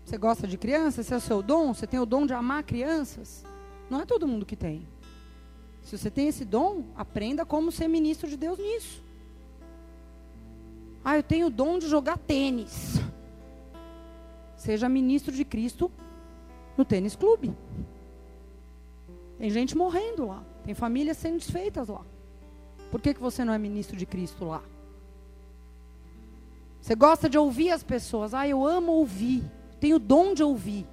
Você 0.06 0.18
gosta 0.18 0.48
de 0.48 0.58
crianças, 0.58 1.06
esse 1.06 1.14
é 1.14 1.18
o 1.18 1.22
seu 1.22 1.42
dom, 1.42 1.74
você 1.74 1.86
tem 1.86 2.00
o 2.00 2.06
dom 2.06 2.26
de 2.26 2.34
amar 2.34 2.64
crianças. 2.64 3.44
Não 3.90 4.00
é 4.00 4.06
todo 4.06 4.28
mundo 4.28 4.46
que 4.46 4.56
tem. 4.56 4.88
Se 5.84 5.98
você 5.98 6.10
tem 6.10 6.28
esse 6.28 6.46
dom, 6.46 6.86
aprenda 6.96 7.46
como 7.46 7.72
ser 7.72 7.88
ministro 7.88 8.30
de 8.30 8.38
Deus 8.38 8.58
nisso. 8.58 9.04
Ah, 11.04 11.18
eu 11.18 11.24
tenho 11.24 11.48
o 11.48 11.50
dom 11.50 11.80
de 11.80 11.88
jogar 11.88 12.18
tênis. 12.18 13.02
Seja 14.56 14.88
ministro 14.88 15.34
de 15.34 15.44
Cristo 15.44 15.92
no 16.78 16.86
tênis 16.86 17.16
clube. 17.16 17.54
Tem 19.40 19.50
gente 19.50 19.76
morrendo 19.76 20.28
lá. 20.28 20.44
Tem 20.64 20.76
famílias 20.76 21.18
sendo 21.18 21.40
desfeitas 21.40 21.88
lá. 21.88 22.06
Por 22.92 23.02
que, 23.02 23.14
que 23.14 23.20
você 23.20 23.44
não 23.44 23.54
é 23.54 23.58
ministro 23.58 23.98
de 23.98 24.06
Cristo 24.06 24.46
lá? 24.46 24.62
Você 26.82 26.96
gosta 26.96 27.30
de 27.30 27.38
ouvir 27.38 27.70
as 27.70 27.84
pessoas. 27.84 28.34
Ah, 28.34 28.48
eu 28.48 28.66
amo 28.66 28.92
ouvir. 28.94 29.44
Tenho 29.80 30.00
dom 30.00 30.34
de 30.34 30.44
ouvir. 30.44 30.88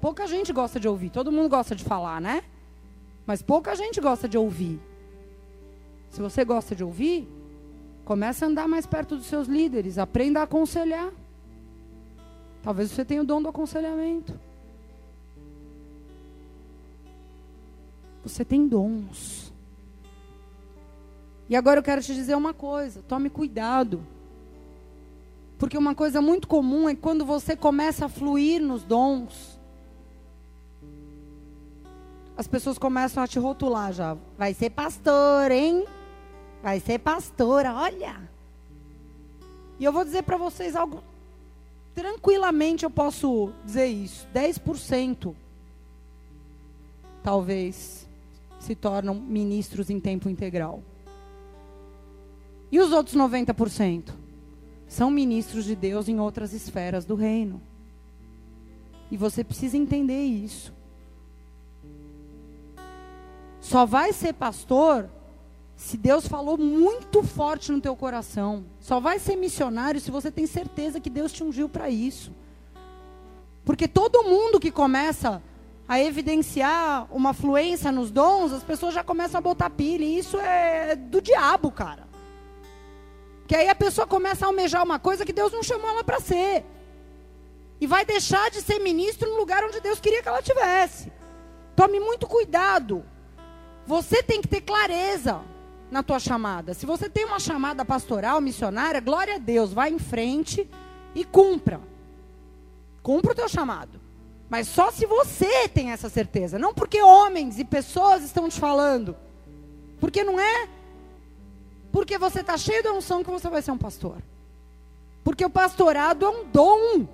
Pouca 0.00 0.26
gente 0.26 0.52
gosta 0.52 0.78
de 0.78 0.86
ouvir. 0.86 1.10
Todo 1.10 1.32
mundo 1.32 1.48
gosta 1.48 1.74
de 1.74 1.82
falar, 1.82 2.20
né? 2.20 2.44
Mas 3.26 3.42
pouca 3.42 3.74
gente 3.74 4.00
gosta 4.00 4.28
de 4.28 4.38
ouvir. 4.38 4.80
Se 6.10 6.22
você 6.22 6.44
gosta 6.44 6.76
de 6.76 6.84
ouvir, 6.84 7.28
comece 8.04 8.44
a 8.44 8.46
andar 8.46 8.68
mais 8.68 8.86
perto 8.86 9.16
dos 9.16 9.26
seus 9.26 9.48
líderes. 9.48 9.98
Aprenda 9.98 10.40
a 10.40 10.44
aconselhar. 10.44 11.12
Talvez 12.62 12.90
você 12.90 13.04
tenha 13.04 13.22
o 13.22 13.26
dom 13.26 13.42
do 13.42 13.48
aconselhamento. 13.48 14.38
Você 18.22 18.44
tem 18.44 18.66
dons. 18.66 19.52
E 21.48 21.56
agora 21.56 21.80
eu 21.80 21.82
quero 21.84 22.02
te 22.02 22.14
dizer 22.14 22.36
uma 22.36 22.54
coisa: 22.54 23.02
tome 23.02 23.28
cuidado. 23.28 24.06
Porque 25.58 25.78
uma 25.78 25.94
coisa 25.94 26.20
muito 26.20 26.46
comum 26.46 26.88
é 26.88 26.94
quando 26.94 27.24
você 27.24 27.56
começa 27.56 28.06
a 28.06 28.08
fluir 28.08 28.60
nos 28.60 28.82
dons, 28.84 29.58
as 32.36 32.46
pessoas 32.46 32.76
começam 32.76 33.22
a 33.22 33.26
te 33.26 33.38
rotular 33.38 33.92
já. 33.92 34.16
Vai 34.36 34.52
ser 34.52 34.70
pastor, 34.70 35.50
hein? 35.50 35.86
Vai 36.62 36.80
ser 36.80 36.98
pastora, 36.98 37.72
olha. 37.72 38.28
E 39.78 39.84
eu 39.84 39.92
vou 39.92 40.04
dizer 40.04 40.22
para 40.22 40.36
vocês 40.36 40.76
algo. 40.76 41.02
Tranquilamente 41.94 42.84
eu 42.84 42.90
posso 42.90 43.50
dizer 43.64 43.86
isso. 43.86 44.26
10% 44.34 45.34
talvez 47.22 48.06
se 48.60 48.74
tornam 48.74 49.14
ministros 49.14 49.88
em 49.88 49.98
tempo 49.98 50.28
integral. 50.28 50.82
E 52.70 52.78
os 52.78 52.92
outros 52.92 53.16
90%? 53.16 54.25
São 54.86 55.10
ministros 55.10 55.64
de 55.64 55.74
Deus 55.74 56.08
em 56.08 56.20
outras 56.20 56.52
esferas 56.52 57.04
do 57.04 57.14
reino. 57.14 57.60
E 59.10 59.16
você 59.16 59.44
precisa 59.44 59.76
entender 59.76 60.24
isso. 60.24 60.72
Só 63.60 63.84
vai 63.84 64.12
ser 64.12 64.32
pastor 64.32 65.08
se 65.76 65.96
Deus 65.96 66.26
falou 66.26 66.56
muito 66.56 67.22
forte 67.22 67.70
no 67.70 67.80
teu 67.80 67.94
coração. 67.94 68.64
Só 68.80 68.98
vai 68.98 69.18
ser 69.18 69.36
missionário 69.36 70.00
se 70.00 70.10
você 70.10 70.30
tem 70.30 70.46
certeza 70.46 71.00
que 71.00 71.10
Deus 71.10 71.32
te 71.32 71.44
ungiu 71.44 71.68
para 71.68 71.90
isso. 71.90 72.32
Porque 73.64 73.86
todo 73.86 74.22
mundo 74.22 74.60
que 74.60 74.70
começa 74.70 75.42
a 75.88 76.00
evidenciar 76.00 77.06
uma 77.10 77.32
fluência 77.32 77.92
nos 77.92 78.10
dons, 78.10 78.52
as 78.52 78.62
pessoas 78.62 78.94
já 78.94 79.04
começam 79.04 79.38
a 79.38 79.42
botar 79.42 79.70
pilha. 79.70 80.04
E 80.04 80.18
isso 80.18 80.38
é 80.38 80.96
do 80.96 81.20
diabo, 81.20 81.70
cara. 81.70 82.05
Que 83.46 83.54
aí 83.54 83.68
a 83.68 83.74
pessoa 83.74 84.06
começa 84.06 84.44
a 84.44 84.48
almejar 84.48 84.82
uma 84.82 84.98
coisa 84.98 85.24
que 85.24 85.32
Deus 85.32 85.52
não 85.52 85.62
chamou 85.62 85.88
ela 85.88 86.02
para 86.02 86.20
ser. 86.20 86.64
E 87.80 87.86
vai 87.86 88.04
deixar 88.04 88.50
de 88.50 88.60
ser 88.62 88.78
ministro 88.80 89.28
no 89.30 89.36
lugar 89.36 89.64
onde 89.64 89.80
Deus 89.80 90.00
queria 90.00 90.22
que 90.22 90.28
ela 90.28 90.42
tivesse. 90.42 91.12
Tome 91.74 92.00
muito 92.00 92.26
cuidado. 92.26 93.04
Você 93.86 94.22
tem 94.22 94.40
que 94.40 94.48
ter 94.48 94.62
clareza 94.62 95.42
na 95.90 96.02
tua 96.02 96.18
chamada. 96.18 96.74
Se 96.74 96.86
você 96.86 97.08
tem 97.08 97.24
uma 97.24 97.38
chamada 97.38 97.84
pastoral, 97.84 98.40
missionária, 98.40 99.00
glória 99.00 99.36
a 99.36 99.38
Deus, 99.38 99.72
vá 99.72 99.88
em 99.88 99.98
frente 99.98 100.68
e 101.14 101.24
cumpra. 101.24 101.80
Cumpra 103.02 103.32
o 103.32 103.34
teu 103.34 103.48
chamado. 103.48 104.00
Mas 104.48 104.68
só 104.68 104.90
se 104.90 105.06
você 105.06 105.68
tem 105.68 105.90
essa 105.90 106.08
certeza, 106.08 106.58
não 106.58 106.72
porque 106.72 107.00
homens 107.02 107.58
e 107.58 107.64
pessoas 107.64 108.22
estão 108.22 108.48
te 108.48 108.58
falando. 108.58 109.16
Porque 110.00 110.24
não 110.24 110.40
é 110.40 110.68
porque 111.96 112.18
você 112.18 112.40
está 112.40 112.58
cheio 112.58 112.82
da 112.82 112.92
unção 112.92 113.24
que 113.24 113.30
você 113.30 113.48
vai 113.48 113.62
ser 113.62 113.70
um 113.70 113.78
pastor. 113.78 114.18
Porque 115.24 115.42
o 115.42 115.48
pastorado 115.48 116.26
é 116.26 116.28
um 116.28 116.44
dom 116.44 117.08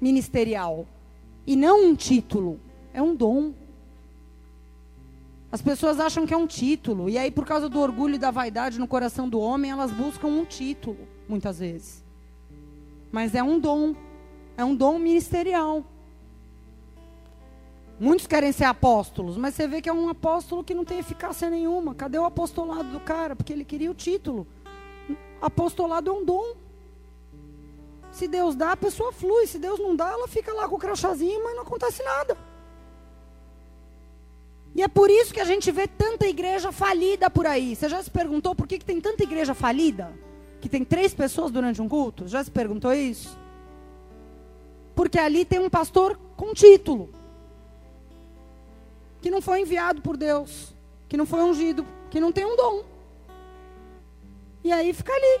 ministerial 0.00 0.86
e 1.46 1.54
não 1.54 1.90
um 1.90 1.94
título, 1.94 2.58
é 2.94 3.02
um 3.02 3.14
dom. 3.14 3.52
As 5.52 5.60
pessoas 5.60 6.00
acham 6.00 6.26
que 6.26 6.32
é 6.32 6.36
um 6.38 6.46
título, 6.46 7.10
e 7.10 7.18
aí, 7.18 7.30
por 7.30 7.44
causa 7.44 7.68
do 7.68 7.78
orgulho 7.78 8.14
e 8.14 8.18
da 8.18 8.30
vaidade 8.30 8.78
no 8.78 8.88
coração 8.88 9.28
do 9.28 9.38
homem, 9.38 9.70
elas 9.70 9.90
buscam 9.90 10.28
um 10.28 10.46
título, 10.46 11.06
muitas 11.28 11.58
vezes. 11.58 12.02
Mas 13.12 13.34
é 13.34 13.42
um 13.42 13.60
dom, 13.60 13.94
é 14.56 14.64
um 14.64 14.74
dom 14.74 14.98
ministerial. 14.98 15.84
Muitos 17.98 18.26
querem 18.26 18.50
ser 18.50 18.64
apóstolos, 18.64 19.36
mas 19.36 19.54
você 19.54 19.68
vê 19.68 19.80
que 19.80 19.88
é 19.88 19.92
um 19.92 20.08
apóstolo 20.08 20.64
que 20.64 20.74
não 20.74 20.84
tem 20.84 20.98
eficácia 20.98 21.48
nenhuma. 21.48 21.94
Cadê 21.94 22.18
o 22.18 22.24
apostolado 22.24 22.88
do 22.90 23.00
cara? 23.00 23.36
Porque 23.36 23.52
ele 23.52 23.64
queria 23.64 23.90
o 23.90 23.94
título. 23.94 24.46
Apostolado 25.40 26.10
é 26.10 26.12
um 26.12 26.24
dom. 26.24 26.56
Se 28.10 28.26
Deus 28.26 28.56
dá, 28.56 28.72
a 28.72 28.76
pessoa 28.76 29.12
flui. 29.12 29.46
Se 29.46 29.58
Deus 29.58 29.78
não 29.78 29.94
dá, 29.94 30.10
ela 30.10 30.26
fica 30.26 30.52
lá 30.52 30.68
com 30.68 30.74
o 30.74 30.78
crachazinho, 30.78 31.42
mas 31.44 31.54
não 31.54 31.62
acontece 31.62 32.02
nada. 32.02 32.36
E 34.74 34.82
é 34.82 34.88
por 34.88 35.08
isso 35.08 35.32
que 35.32 35.40
a 35.40 35.44
gente 35.44 35.70
vê 35.70 35.86
tanta 35.86 36.26
igreja 36.26 36.72
falida 36.72 37.30
por 37.30 37.46
aí. 37.46 37.76
Você 37.76 37.88
já 37.88 38.02
se 38.02 38.10
perguntou 38.10 38.56
por 38.56 38.66
que, 38.66 38.78
que 38.78 38.84
tem 38.84 39.00
tanta 39.00 39.22
igreja 39.22 39.54
falida? 39.54 40.12
Que 40.60 40.68
tem 40.68 40.84
três 40.84 41.14
pessoas 41.14 41.52
durante 41.52 41.80
um 41.80 41.88
culto? 41.88 42.26
Já 42.26 42.42
se 42.42 42.50
perguntou 42.50 42.92
isso? 42.92 43.38
Porque 44.96 45.18
ali 45.18 45.44
tem 45.44 45.60
um 45.60 45.70
pastor 45.70 46.18
com 46.36 46.52
título 46.52 47.08
que 49.24 49.30
não 49.30 49.40
foi 49.40 49.62
enviado 49.62 50.02
por 50.02 50.18
Deus, 50.18 50.74
que 51.08 51.16
não 51.16 51.24
foi 51.24 51.40
ungido, 51.40 51.86
que 52.10 52.20
não 52.20 52.30
tem 52.30 52.44
um 52.44 52.54
dom. 52.54 52.84
E 54.62 54.70
aí 54.70 54.92
fica 54.92 55.14
ali. 55.14 55.40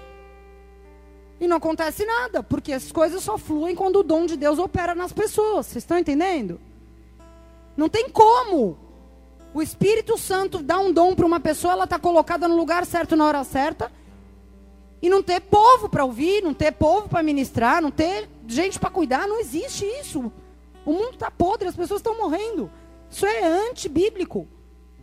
E 1.38 1.46
não 1.46 1.58
acontece 1.58 2.02
nada, 2.06 2.42
porque 2.42 2.72
as 2.72 2.90
coisas 2.90 3.22
só 3.22 3.36
fluem 3.36 3.74
quando 3.74 3.96
o 3.96 4.02
dom 4.02 4.24
de 4.24 4.38
Deus 4.38 4.58
opera 4.58 4.94
nas 4.94 5.12
pessoas. 5.12 5.66
Vocês 5.66 5.84
estão 5.84 5.98
entendendo? 5.98 6.58
Não 7.76 7.90
tem 7.90 8.08
como. 8.08 8.78
O 9.52 9.60
Espírito 9.60 10.16
Santo 10.16 10.62
dá 10.62 10.78
um 10.78 10.90
dom 10.90 11.14
para 11.14 11.26
uma 11.26 11.38
pessoa, 11.38 11.74
ela 11.74 11.84
está 11.84 11.98
colocada 11.98 12.48
no 12.48 12.56
lugar 12.56 12.86
certo 12.86 13.14
na 13.14 13.26
hora 13.26 13.44
certa, 13.44 13.92
e 15.02 15.10
não 15.10 15.22
ter 15.22 15.40
povo 15.40 15.90
para 15.90 16.06
ouvir, 16.06 16.42
não 16.42 16.54
ter 16.54 16.72
povo 16.72 17.06
para 17.06 17.22
ministrar, 17.22 17.82
não 17.82 17.90
ter 17.90 18.30
gente 18.48 18.80
para 18.80 18.88
cuidar, 18.88 19.28
não 19.28 19.38
existe 19.40 19.84
isso. 19.84 20.32
O 20.86 20.92
mundo 20.94 21.12
está 21.12 21.30
podre, 21.30 21.68
as 21.68 21.76
pessoas 21.76 22.00
estão 22.00 22.16
morrendo. 22.16 22.70
Isso 23.14 23.26
é 23.26 23.44
antibíblico. 23.70 24.48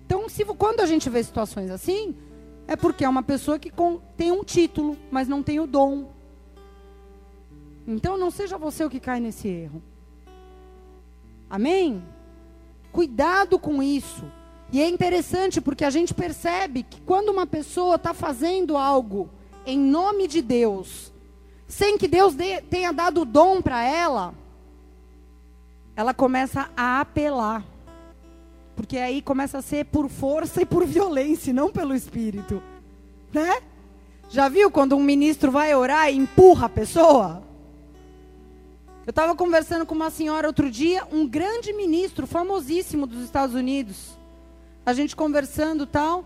Então, 0.05 0.27
se, 0.27 0.43
quando 0.43 0.81
a 0.81 0.85
gente 0.85 1.09
vê 1.09 1.23
situações 1.23 1.71
assim, 1.71 2.13
é 2.67 2.75
porque 2.75 3.05
é 3.05 3.09
uma 3.09 3.23
pessoa 3.23 3.57
que 3.57 3.69
com, 3.69 4.01
tem 4.17 4.33
um 4.33 4.43
título, 4.43 4.97
mas 5.09 5.29
não 5.29 5.41
tem 5.41 5.61
o 5.61 5.65
dom. 5.65 6.11
Então, 7.87 8.17
não 8.17 8.29
seja 8.29 8.57
você 8.57 8.83
o 8.83 8.89
que 8.89 8.99
cai 8.99 9.21
nesse 9.21 9.47
erro. 9.47 9.81
Amém? 11.49 12.03
Cuidado 12.91 13.57
com 13.57 13.81
isso. 13.81 14.29
E 14.73 14.81
é 14.81 14.89
interessante 14.89 15.61
porque 15.61 15.85
a 15.85 15.89
gente 15.89 16.13
percebe 16.13 16.83
que 16.83 16.99
quando 16.99 17.29
uma 17.29 17.47
pessoa 17.47 17.95
está 17.95 18.13
fazendo 18.13 18.75
algo 18.75 19.29
em 19.65 19.79
nome 19.79 20.27
de 20.27 20.41
Deus, 20.41 21.13
sem 21.65 21.97
que 21.97 22.09
Deus 22.09 22.35
dê, 22.35 22.59
tenha 22.59 22.91
dado 22.91 23.21
o 23.21 23.25
dom 23.25 23.61
para 23.61 23.81
ela, 23.85 24.33
ela 25.95 26.13
começa 26.13 26.69
a 26.75 26.99
apelar. 26.99 27.70
Porque 28.75 28.97
aí 28.97 29.21
começa 29.21 29.57
a 29.57 29.61
ser 29.61 29.85
por 29.85 30.09
força 30.09 30.61
e 30.61 30.65
por 30.65 30.85
violência, 30.85 31.53
não 31.53 31.71
pelo 31.71 31.93
espírito. 31.93 32.61
Né? 33.33 33.61
Já 34.29 34.47
viu 34.47 34.71
quando 34.71 34.95
um 34.95 35.03
ministro 35.03 35.51
vai 35.51 35.75
orar 35.75 36.09
e 36.09 36.17
empurra 36.17 36.67
a 36.67 36.69
pessoa? 36.69 37.43
Eu 39.05 39.09
estava 39.09 39.35
conversando 39.35 39.85
com 39.85 39.95
uma 39.95 40.09
senhora 40.09 40.47
outro 40.47 40.69
dia, 40.69 41.05
um 41.11 41.27
grande 41.27 41.73
ministro, 41.73 42.27
famosíssimo 42.27 43.07
dos 43.07 43.23
Estados 43.23 43.55
Unidos. 43.55 44.17
A 44.85 44.93
gente 44.93 45.15
conversando 45.15 45.85
tal. 45.85 46.23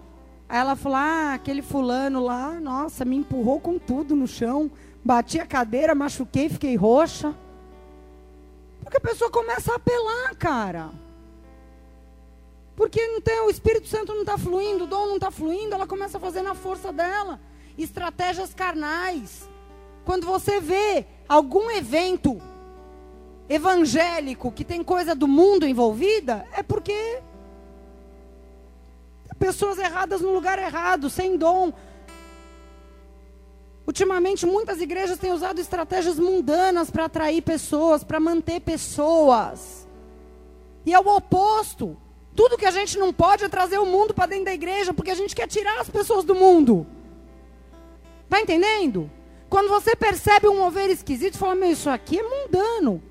Aí 0.47 0.59
ela 0.59 0.75
falou: 0.75 0.97
Ah, 0.97 1.33
aquele 1.33 1.61
fulano 1.61 2.23
lá, 2.23 2.59
nossa, 2.59 3.05
me 3.05 3.15
empurrou 3.15 3.59
com 3.59 3.79
tudo 3.79 4.15
no 4.15 4.27
chão. 4.27 4.69
Bati 5.03 5.39
a 5.39 5.45
cadeira, 5.45 5.95
machuquei, 5.95 6.49
fiquei 6.49 6.75
roxa. 6.75 7.33
Porque 8.83 8.97
a 8.97 9.01
pessoa 9.01 9.31
começa 9.31 9.71
a 9.71 9.77
apelar, 9.77 10.35
cara. 10.35 10.91
Porque 12.75 13.05
não 13.07 13.21
tem, 13.21 13.39
o 13.41 13.49
Espírito 13.49 13.87
Santo 13.87 14.13
não 14.13 14.21
está 14.21 14.37
fluindo, 14.37 14.83
o 14.83 14.87
dom 14.87 15.07
não 15.07 15.15
está 15.15 15.31
fluindo, 15.31 15.73
ela 15.73 15.87
começa 15.87 16.17
a 16.17 16.21
fazer 16.21 16.41
na 16.41 16.53
força 16.53 16.91
dela. 16.91 17.39
Estratégias 17.77 18.53
carnais. 18.53 19.47
Quando 20.03 20.25
você 20.25 20.59
vê 20.59 21.05
algum 21.27 21.71
evento 21.71 22.41
evangélico 23.47 24.51
que 24.51 24.65
tem 24.65 24.83
coisa 24.83 25.15
do 25.15 25.27
mundo 25.27 25.65
envolvida, 25.65 26.45
é 26.51 26.61
porque 26.61 27.21
pessoas 29.39 29.77
erradas 29.77 30.21
no 30.21 30.33
lugar 30.33 30.59
errado, 30.59 31.09
sem 31.09 31.37
dom. 31.37 31.71
Ultimamente, 33.87 34.45
muitas 34.45 34.81
igrejas 34.81 35.17
têm 35.17 35.31
usado 35.31 35.61
estratégias 35.61 36.19
mundanas 36.19 36.89
para 36.89 37.05
atrair 37.05 37.41
pessoas, 37.41 38.03
para 38.03 38.19
manter 38.19 38.59
pessoas. 38.59 39.87
E 40.85 40.93
é 40.93 40.99
o 40.99 41.15
oposto. 41.15 41.95
Tudo 42.35 42.57
que 42.57 42.65
a 42.65 42.71
gente 42.71 42.97
não 42.97 43.13
pode 43.13 43.45
é 43.45 43.49
trazer 43.49 43.77
o 43.77 43.85
mundo 43.85 44.13
para 44.13 44.27
dentro 44.27 44.45
da 44.45 44.53
igreja, 44.53 44.93
porque 44.93 45.11
a 45.11 45.15
gente 45.15 45.35
quer 45.35 45.47
tirar 45.47 45.79
as 45.79 45.89
pessoas 45.89 46.25
do 46.25 46.35
mundo. 46.35 46.85
Está 48.25 48.41
entendendo? 48.41 49.09
Quando 49.49 49.69
você 49.69 49.95
percebe 49.95 50.47
um 50.47 50.57
mover 50.57 50.89
esquisito, 50.89 51.37
fala: 51.37 51.55
Meu, 51.55 51.71
isso 51.71 51.89
aqui 51.89 52.19
é 52.19 52.23
mundano. 52.23 53.01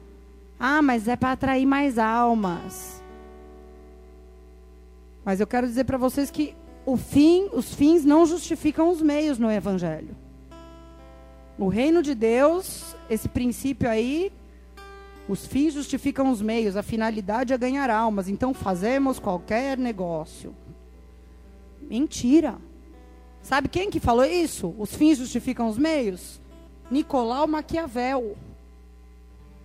Ah, 0.60 0.82
mas 0.82 1.08
é 1.08 1.16
para 1.16 1.32
atrair 1.32 1.64
mais 1.64 1.98
almas. 1.98 3.02
Mas 5.24 5.40
eu 5.40 5.46
quero 5.46 5.66
dizer 5.66 5.84
para 5.84 5.96
vocês 5.96 6.30
que 6.30 6.54
o 6.84 6.96
fim, 6.96 7.48
os 7.52 7.74
fins 7.74 8.04
não 8.04 8.26
justificam 8.26 8.90
os 8.90 9.00
meios 9.00 9.38
no 9.38 9.50
evangelho. 9.50 10.14
O 11.58 11.68
reino 11.68 12.02
de 12.02 12.14
Deus, 12.14 12.94
esse 13.08 13.28
princípio 13.28 13.88
aí, 13.88 14.30
os 15.28 15.46
fins 15.46 15.72
justificam 15.72 16.30
os 16.30 16.42
meios, 16.42 16.76
a 16.76 16.82
finalidade 16.82 17.52
é 17.52 17.58
ganhar 17.58 17.88
almas. 17.88 18.28
Então 18.28 18.52
fazemos 18.52 19.18
qualquer 19.18 19.78
negócio. 19.78 20.54
Mentira. 21.80 22.56
Sabe 23.42 23.68
quem 23.68 23.90
que 23.90 24.00
falou 24.00 24.24
isso? 24.24 24.74
Os 24.78 24.94
fins 24.94 25.18
justificam 25.18 25.68
os 25.68 25.78
meios? 25.78 26.40
Nicolau 26.90 27.46
Maquiavel. 27.46 28.36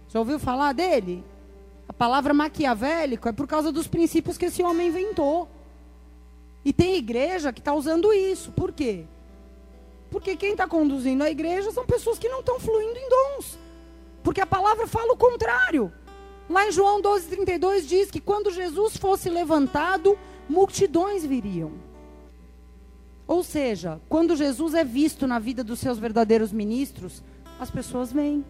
Já 0.10 0.20
ouviu 0.20 0.40
falar 0.40 0.74
dele? 0.74 1.24
A 1.88 1.94
palavra 1.94 2.34
maquiavélico 2.34 3.28
é 3.28 3.32
por 3.32 3.48
causa 3.48 3.72
dos 3.72 3.88
princípios 3.88 4.38
que 4.38 4.46
esse 4.46 4.64
homem 4.64 4.88
inventou. 4.88 5.48
E 6.64 6.72
tem 6.72 6.96
igreja 6.96 7.54
que 7.54 7.60
está 7.60 7.74
usando 7.74 8.14
isso. 8.14 8.52
Por 8.52 8.72
quê? 8.72 9.06
Porque 10.10 10.36
quem 10.36 10.52
está 10.52 10.68
conduzindo 10.68 11.24
a 11.24 11.30
igreja 11.30 11.72
são 11.72 11.86
pessoas 11.86 12.18
que 12.18 12.28
não 12.28 12.40
estão 12.40 12.60
fluindo 12.60 12.98
em 12.98 13.10
dons. 13.10 13.58
Porque 14.24 14.42
a 14.42 14.46
palavra 14.46 14.88
fala 14.88 15.14
o 15.14 15.18
contrário. 15.18 15.92
Lá 16.50 16.68
em 16.68 16.72
João 16.72 17.02
12,32 17.02 17.86
diz 17.86 18.10
que 18.10 18.20
quando 18.20 18.52
Jesus 18.52 18.98
fosse 18.98 19.30
levantado, 19.30 20.18
multidões 20.50 21.24
viriam. 21.24 21.72
Ou 23.28 23.44
seja, 23.44 24.02
quando 24.10 24.36
Jesus 24.36 24.74
é 24.74 24.84
visto 24.84 25.28
na 25.28 25.38
vida 25.38 25.64
dos 25.64 25.80
seus 25.80 26.00
verdadeiros 26.00 26.52
ministros, 26.52 27.22
as 27.60 27.70
pessoas 27.70 28.12
vêm. 28.12 28.44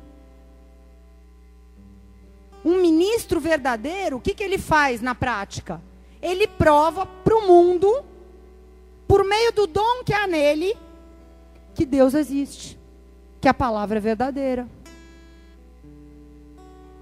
Um 2.64 2.82
ministro 2.82 3.42
verdadeiro, 3.42 4.18
o 4.18 4.22
que, 4.22 4.34
que 4.34 4.44
ele 4.44 4.58
faz 4.58 5.02
na 5.02 5.14
prática? 5.14 5.82
Ele 6.22 6.48
prova 6.48 7.06
para 7.06 7.36
o 7.36 7.48
mundo, 7.48 8.04
por 9.06 9.26
meio 9.26 9.52
do 9.52 9.68
dom 9.68 10.04
que 10.06 10.14
há 10.14 10.26
nele, 10.26 10.78
que 11.74 11.86
Deus 11.86 12.14
existe, 12.14 12.80
que 13.42 13.48
a 13.50 13.54
palavra 13.54 13.98
é 13.98 14.02
verdadeira. 14.02 14.66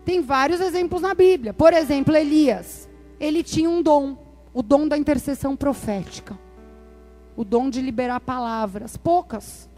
Tem 0.07 0.21
vários 0.21 0.61
exemplos 0.61 1.01
na 1.01 1.13
Bíblia. 1.13 1.53
Por 1.53 1.73
exemplo, 1.73 2.15
Elias. 2.15 2.87
Ele 3.19 3.43
tinha 3.43 3.69
um 3.69 3.81
dom, 3.81 4.17
o 4.53 4.63
dom 4.63 4.87
da 4.87 4.97
intercessão 4.97 5.53
profética. 5.53 6.39
O 7.35 7.43
dom 7.43 7.69
de 7.69 7.81
liberar 7.81 8.21
palavras, 8.21 8.95
poucas, 8.95 9.69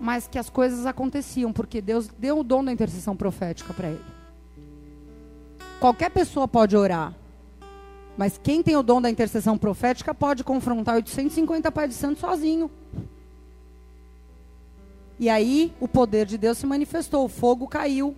mas 0.00 0.26
que 0.26 0.40
as 0.40 0.50
coisas 0.50 0.86
aconteciam, 0.86 1.52
porque 1.52 1.80
Deus 1.80 2.08
deu 2.18 2.40
o 2.40 2.42
dom 2.42 2.64
da 2.64 2.72
intercessão 2.72 3.16
profética 3.16 3.72
para 3.72 3.90
ele. 3.90 4.04
Qualquer 5.78 6.10
pessoa 6.10 6.48
pode 6.48 6.76
orar, 6.76 7.14
mas 8.18 8.40
quem 8.42 8.64
tem 8.64 8.74
o 8.74 8.82
dom 8.82 9.00
da 9.00 9.08
intercessão 9.08 9.56
profética 9.56 10.12
pode 10.12 10.42
confrontar 10.42 10.96
850 10.96 11.70
pais 11.70 11.90
de 11.90 11.94
santo 11.94 12.18
sozinho. 12.18 12.68
E 15.16 15.28
aí 15.28 15.72
o 15.78 15.86
poder 15.86 16.26
de 16.26 16.36
Deus 16.36 16.58
se 16.58 16.66
manifestou, 16.66 17.24
o 17.24 17.28
fogo 17.28 17.68
caiu, 17.68 18.16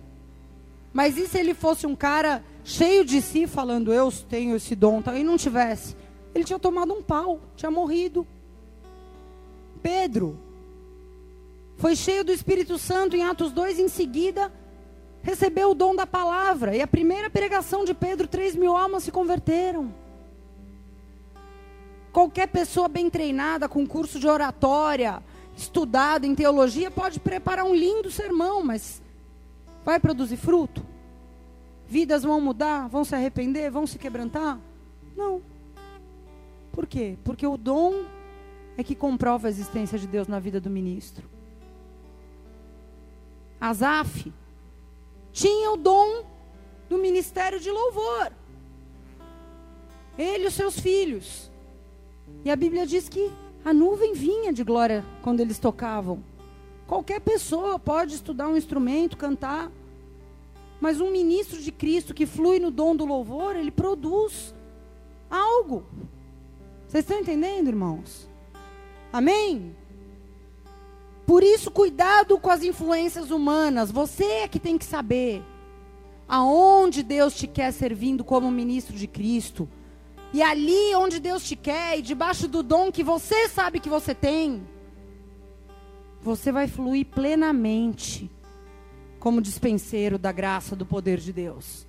mas 0.93 1.17
e 1.17 1.27
se 1.27 1.37
ele 1.37 1.53
fosse 1.53 1.85
um 1.85 1.95
cara 1.95 2.43
cheio 2.63 3.05
de 3.05 3.21
si, 3.21 3.47
falando, 3.47 3.93
eu 3.93 4.11
tenho 4.29 4.55
esse 4.55 4.75
dom, 4.75 5.01
e 5.15 5.23
não 5.23 5.37
tivesse? 5.37 5.95
Ele 6.33 6.43
tinha 6.43 6.59
tomado 6.59 6.93
um 6.93 7.01
pau, 7.01 7.39
tinha 7.55 7.71
morrido. 7.71 8.25
Pedro 9.81 10.37
foi 11.77 11.95
cheio 11.95 12.23
do 12.23 12.31
Espírito 12.31 12.77
Santo 12.77 13.15
em 13.15 13.23
Atos 13.23 13.51
2, 13.51 13.79
em 13.79 13.87
seguida 13.87 14.51
recebeu 15.21 15.71
o 15.71 15.75
dom 15.75 15.95
da 15.95 16.05
palavra. 16.05 16.75
E 16.75 16.81
a 16.81 16.87
primeira 16.87 17.29
pregação 17.29 17.85
de 17.85 17.93
Pedro, 17.93 18.27
3 18.27 18.55
mil 18.55 18.75
almas 18.75 19.03
se 19.03 19.11
converteram. 19.11 19.93
Qualquer 22.11 22.47
pessoa 22.47 22.87
bem 22.87 23.09
treinada, 23.09 23.69
com 23.69 23.85
curso 23.85 24.19
de 24.19 24.27
oratória, 24.27 25.21
estudado 25.55 26.25
em 26.25 26.33
teologia, 26.33 26.89
pode 26.89 27.19
preparar 27.19 27.65
um 27.65 27.75
lindo 27.75 28.09
sermão, 28.09 28.63
mas 28.63 29.01
Vai 29.83 29.99
produzir 29.99 30.37
fruto? 30.37 30.85
Vidas 31.87 32.23
vão 32.23 32.39
mudar? 32.39 32.87
Vão 32.87 33.03
se 33.03 33.15
arrepender? 33.15 33.71
Vão 33.71 33.87
se 33.87 33.97
quebrantar? 33.97 34.59
Não. 35.15 35.41
Por 36.71 36.85
quê? 36.85 37.17
Porque 37.23 37.45
o 37.45 37.57
dom 37.57 38.05
é 38.77 38.83
que 38.83 38.95
comprova 38.95 39.47
a 39.47 39.49
existência 39.49 39.97
de 39.97 40.07
Deus 40.07 40.27
na 40.27 40.39
vida 40.39 40.61
do 40.61 40.69
ministro. 40.69 41.27
Asaf 43.59 44.31
tinha 45.33 45.71
o 45.71 45.77
dom 45.77 46.23
do 46.87 46.97
ministério 46.97 47.59
de 47.59 47.69
louvor. 47.69 48.31
Ele 50.17 50.45
e 50.45 50.47
os 50.47 50.53
seus 50.53 50.79
filhos. 50.79 51.49
E 52.43 52.51
a 52.51 52.55
Bíblia 52.55 52.85
diz 52.85 53.09
que 53.09 53.31
a 53.63 53.73
nuvem 53.73 54.13
vinha 54.13 54.53
de 54.53 54.63
glória 54.63 55.03
quando 55.21 55.39
eles 55.39 55.59
tocavam. 55.59 56.23
Qualquer 56.89 57.21
pessoa 57.21 57.77
pode 57.77 58.15
estudar 58.15 58.47
um 58.47 58.57
instrumento, 58.57 59.15
cantar. 59.15 59.71
Mas 60.81 60.99
um 60.99 61.11
ministro 61.11 61.61
de 61.61 61.71
Cristo 61.71 62.15
que 62.15 62.25
flui 62.25 62.59
no 62.59 62.71
dom 62.71 62.95
do 62.95 63.05
louvor, 63.05 63.55
ele 63.55 63.69
produz 63.69 64.55
algo. 65.29 65.85
Vocês 66.87 67.03
estão 67.03 67.19
entendendo, 67.19 67.67
irmãos? 67.67 68.27
Amém? 69.13 69.75
Por 71.27 71.43
isso, 71.43 71.69
cuidado 71.69 72.39
com 72.39 72.49
as 72.49 72.63
influências 72.63 73.29
humanas. 73.29 73.91
Você 73.91 74.23
é 74.23 74.47
que 74.47 74.59
tem 74.59 74.75
que 74.75 74.85
saber 74.85 75.43
aonde 76.27 77.03
Deus 77.03 77.35
te 77.35 77.45
quer 77.45 77.71
servindo 77.71 78.23
como 78.23 78.49
ministro 78.49 78.95
de 78.95 79.05
Cristo. 79.05 79.69
E 80.33 80.41
ali 80.41 80.95
onde 80.95 81.19
Deus 81.19 81.43
te 81.43 81.55
quer, 81.55 81.99
e 81.99 82.01
debaixo 82.01 82.47
do 82.47 82.63
dom 82.63 82.91
que 82.91 83.03
você 83.03 83.47
sabe 83.47 83.79
que 83.79 83.89
você 83.89 84.15
tem 84.15 84.67
você 86.21 86.51
vai 86.51 86.67
fluir 86.67 87.05
plenamente 87.05 88.29
como 89.19 89.41
dispenseiro 89.41 90.17
da 90.17 90.31
graça 90.31 90.75
do 90.75 90.85
poder 90.85 91.17
de 91.17 91.33
Deus. 91.33 91.85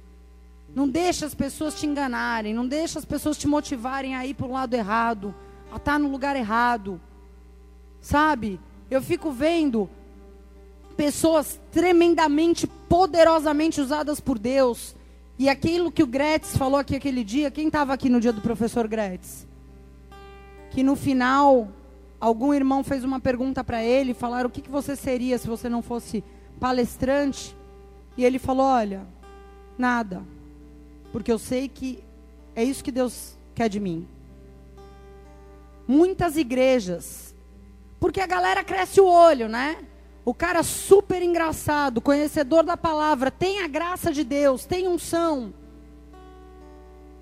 Não 0.75 0.89
deixa 0.89 1.27
as 1.27 1.35
pessoas 1.35 1.75
te 1.79 1.87
enganarem, 1.87 2.55
não 2.55 2.67
deixa 2.67 2.99
as 2.99 3.05
pessoas 3.05 3.37
te 3.37 3.47
motivarem 3.47 4.15
a 4.15 4.25
ir 4.25 4.35
para 4.35 4.47
o 4.47 4.53
lado 4.53 4.75
errado, 4.75 5.35
a 5.71 5.77
estar 5.77 5.93
tá 5.93 5.99
no 5.99 6.11
lugar 6.11 6.37
errado. 6.37 7.01
Sabe? 8.01 8.61
Eu 8.91 9.03
fico 9.03 9.33
vendo 9.33 9.91
pessoas 10.97 11.59
tremendamente, 11.73 12.67
poderosamente 12.67 13.81
usadas 13.81 14.21
por 14.21 14.39
Deus. 14.39 14.95
E 15.39 15.49
aquilo 15.49 15.91
que 15.91 16.03
o 16.03 16.07
Gretz 16.07 16.57
falou 16.57 16.79
aqui 16.79 16.95
aquele 16.95 17.25
dia, 17.25 17.51
quem 17.51 17.67
estava 17.67 17.93
aqui 17.93 18.09
no 18.09 18.21
dia 18.21 18.33
do 18.33 18.41
professor 18.41 18.87
Gretz? 18.87 19.47
Que 20.71 20.83
no 20.83 20.95
final 20.95 21.69
algum 22.21 22.53
irmão 22.53 22.85
fez 22.85 23.03
uma 23.03 23.19
pergunta 23.19 23.65
para 23.65 23.83
ele, 23.83 24.13
falaram 24.13 24.49
o 24.49 24.53
que, 24.53 24.61
que 24.61 24.71
você 24.71 24.95
seria 24.95 25.39
se 25.39 25.49
você 25.49 25.69
não 25.69 25.83
fosse 25.83 26.23
palestrante, 26.61 27.57
e 28.17 28.25
ele 28.25 28.39
falou: 28.39 28.67
Olha, 28.67 29.07
nada, 29.79 30.23
porque 31.11 31.33
eu 31.33 31.39
sei 31.39 31.69
que 31.69 32.05
é 32.55 32.63
isso 32.63 32.85
que 32.85 32.93
Deus 32.93 33.37
quer 33.55 33.69
de 33.69 33.81
mim. 33.81 34.07
Muitas 35.89 36.37
igrejas, 36.37 37.35
porque 37.99 38.21
a 38.21 38.27
galera 38.27 38.63
cresce 38.63 39.01
o 39.01 39.07
olho, 39.07 39.49
né? 39.49 39.79
O 40.25 40.35
cara 40.35 40.63
super 40.63 41.23
engraçado, 41.23 42.01
conhecedor 42.01 42.63
da 42.63 42.77
palavra, 42.77 43.31
tem 43.31 43.63
a 43.63 43.67
graça 43.67 44.13
de 44.13 44.23
Deus, 44.23 44.67
tem 44.67 44.87
unção. 44.87 45.53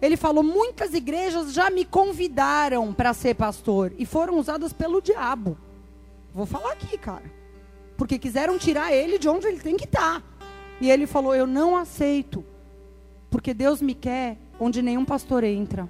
Ele 0.00 0.16
falou: 0.16 0.42
muitas 0.42 0.94
igrejas 0.94 1.52
já 1.52 1.70
me 1.70 1.84
convidaram 1.84 2.92
para 2.92 3.12
ser 3.12 3.34
pastor 3.34 3.92
e 3.98 4.06
foram 4.06 4.38
usadas 4.38 4.72
pelo 4.72 5.00
diabo. 5.00 5.56
Vou 6.32 6.46
falar 6.46 6.72
aqui, 6.72 6.96
cara. 6.96 7.24
Porque 7.96 8.18
quiseram 8.18 8.58
tirar 8.58 8.92
ele 8.92 9.18
de 9.18 9.28
onde 9.28 9.46
ele 9.46 9.58
tem 9.58 9.76
que 9.76 9.84
estar. 9.84 10.20
Tá. 10.20 10.22
E 10.80 10.90
ele 10.90 11.06
falou: 11.06 11.34
Eu 11.34 11.46
não 11.46 11.76
aceito. 11.76 12.44
Porque 13.30 13.52
Deus 13.52 13.82
me 13.82 13.94
quer 13.94 14.38
onde 14.58 14.80
nenhum 14.80 15.04
pastor 15.04 15.44
entra. 15.44 15.88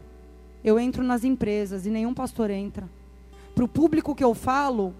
Eu 0.64 0.78
entro 0.78 1.04
nas 1.04 1.22
empresas 1.22 1.86
e 1.86 1.90
nenhum 1.90 2.14
pastor 2.14 2.50
entra. 2.50 2.88
Para 3.54 3.64
o 3.64 3.68
público 3.68 4.14
que 4.14 4.24
eu 4.24 4.34
falo, 4.34 4.94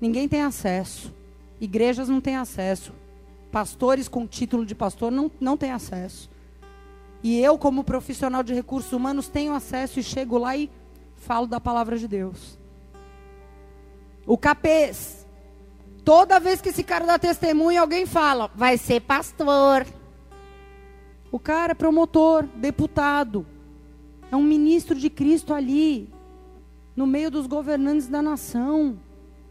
ninguém 0.00 0.28
tem 0.28 0.42
acesso. 0.42 1.12
Igrejas 1.60 2.08
não 2.08 2.20
têm 2.20 2.36
acesso. 2.36 2.92
Pastores 3.50 4.08
com 4.08 4.26
título 4.26 4.66
de 4.66 4.74
pastor 4.74 5.10
não, 5.12 5.30
não 5.40 5.56
têm 5.56 5.70
acesso. 5.70 6.30
E 7.22 7.38
eu, 7.38 7.56
como 7.56 7.84
profissional 7.84 8.42
de 8.42 8.52
recursos 8.52 8.92
humanos, 8.92 9.28
tenho 9.28 9.54
acesso 9.54 10.00
e 10.00 10.02
chego 10.02 10.38
lá 10.38 10.56
e 10.56 10.70
falo 11.16 11.46
da 11.46 11.60
palavra 11.60 11.96
de 11.96 12.08
Deus. 12.08 12.58
O 14.26 14.36
capês. 14.36 15.26
Toda 16.04 16.40
vez 16.40 16.60
que 16.60 16.70
esse 16.70 16.82
cara 16.82 17.06
dá 17.06 17.18
testemunho, 17.18 17.80
alguém 17.80 18.06
fala, 18.06 18.50
vai 18.56 18.76
ser 18.76 19.00
pastor. 19.00 19.86
O 21.30 21.38
cara 21.38 21.72
é 21.72 21.74
promotor, 21.74 22.44
deputado. 22.56 23.46
É 24.30 24.36
um 24.36 24.42
ministro 24.42 24.96
de 24.96 25.08
Cristo 25.08 25.54
ali. 25.54 26.12
No 26.96 27.06
meio 27.06 27.30
dos 27.30 27.46
governantes 27.46 28.08
da 28.08 28.20
nação. 28.20 28.98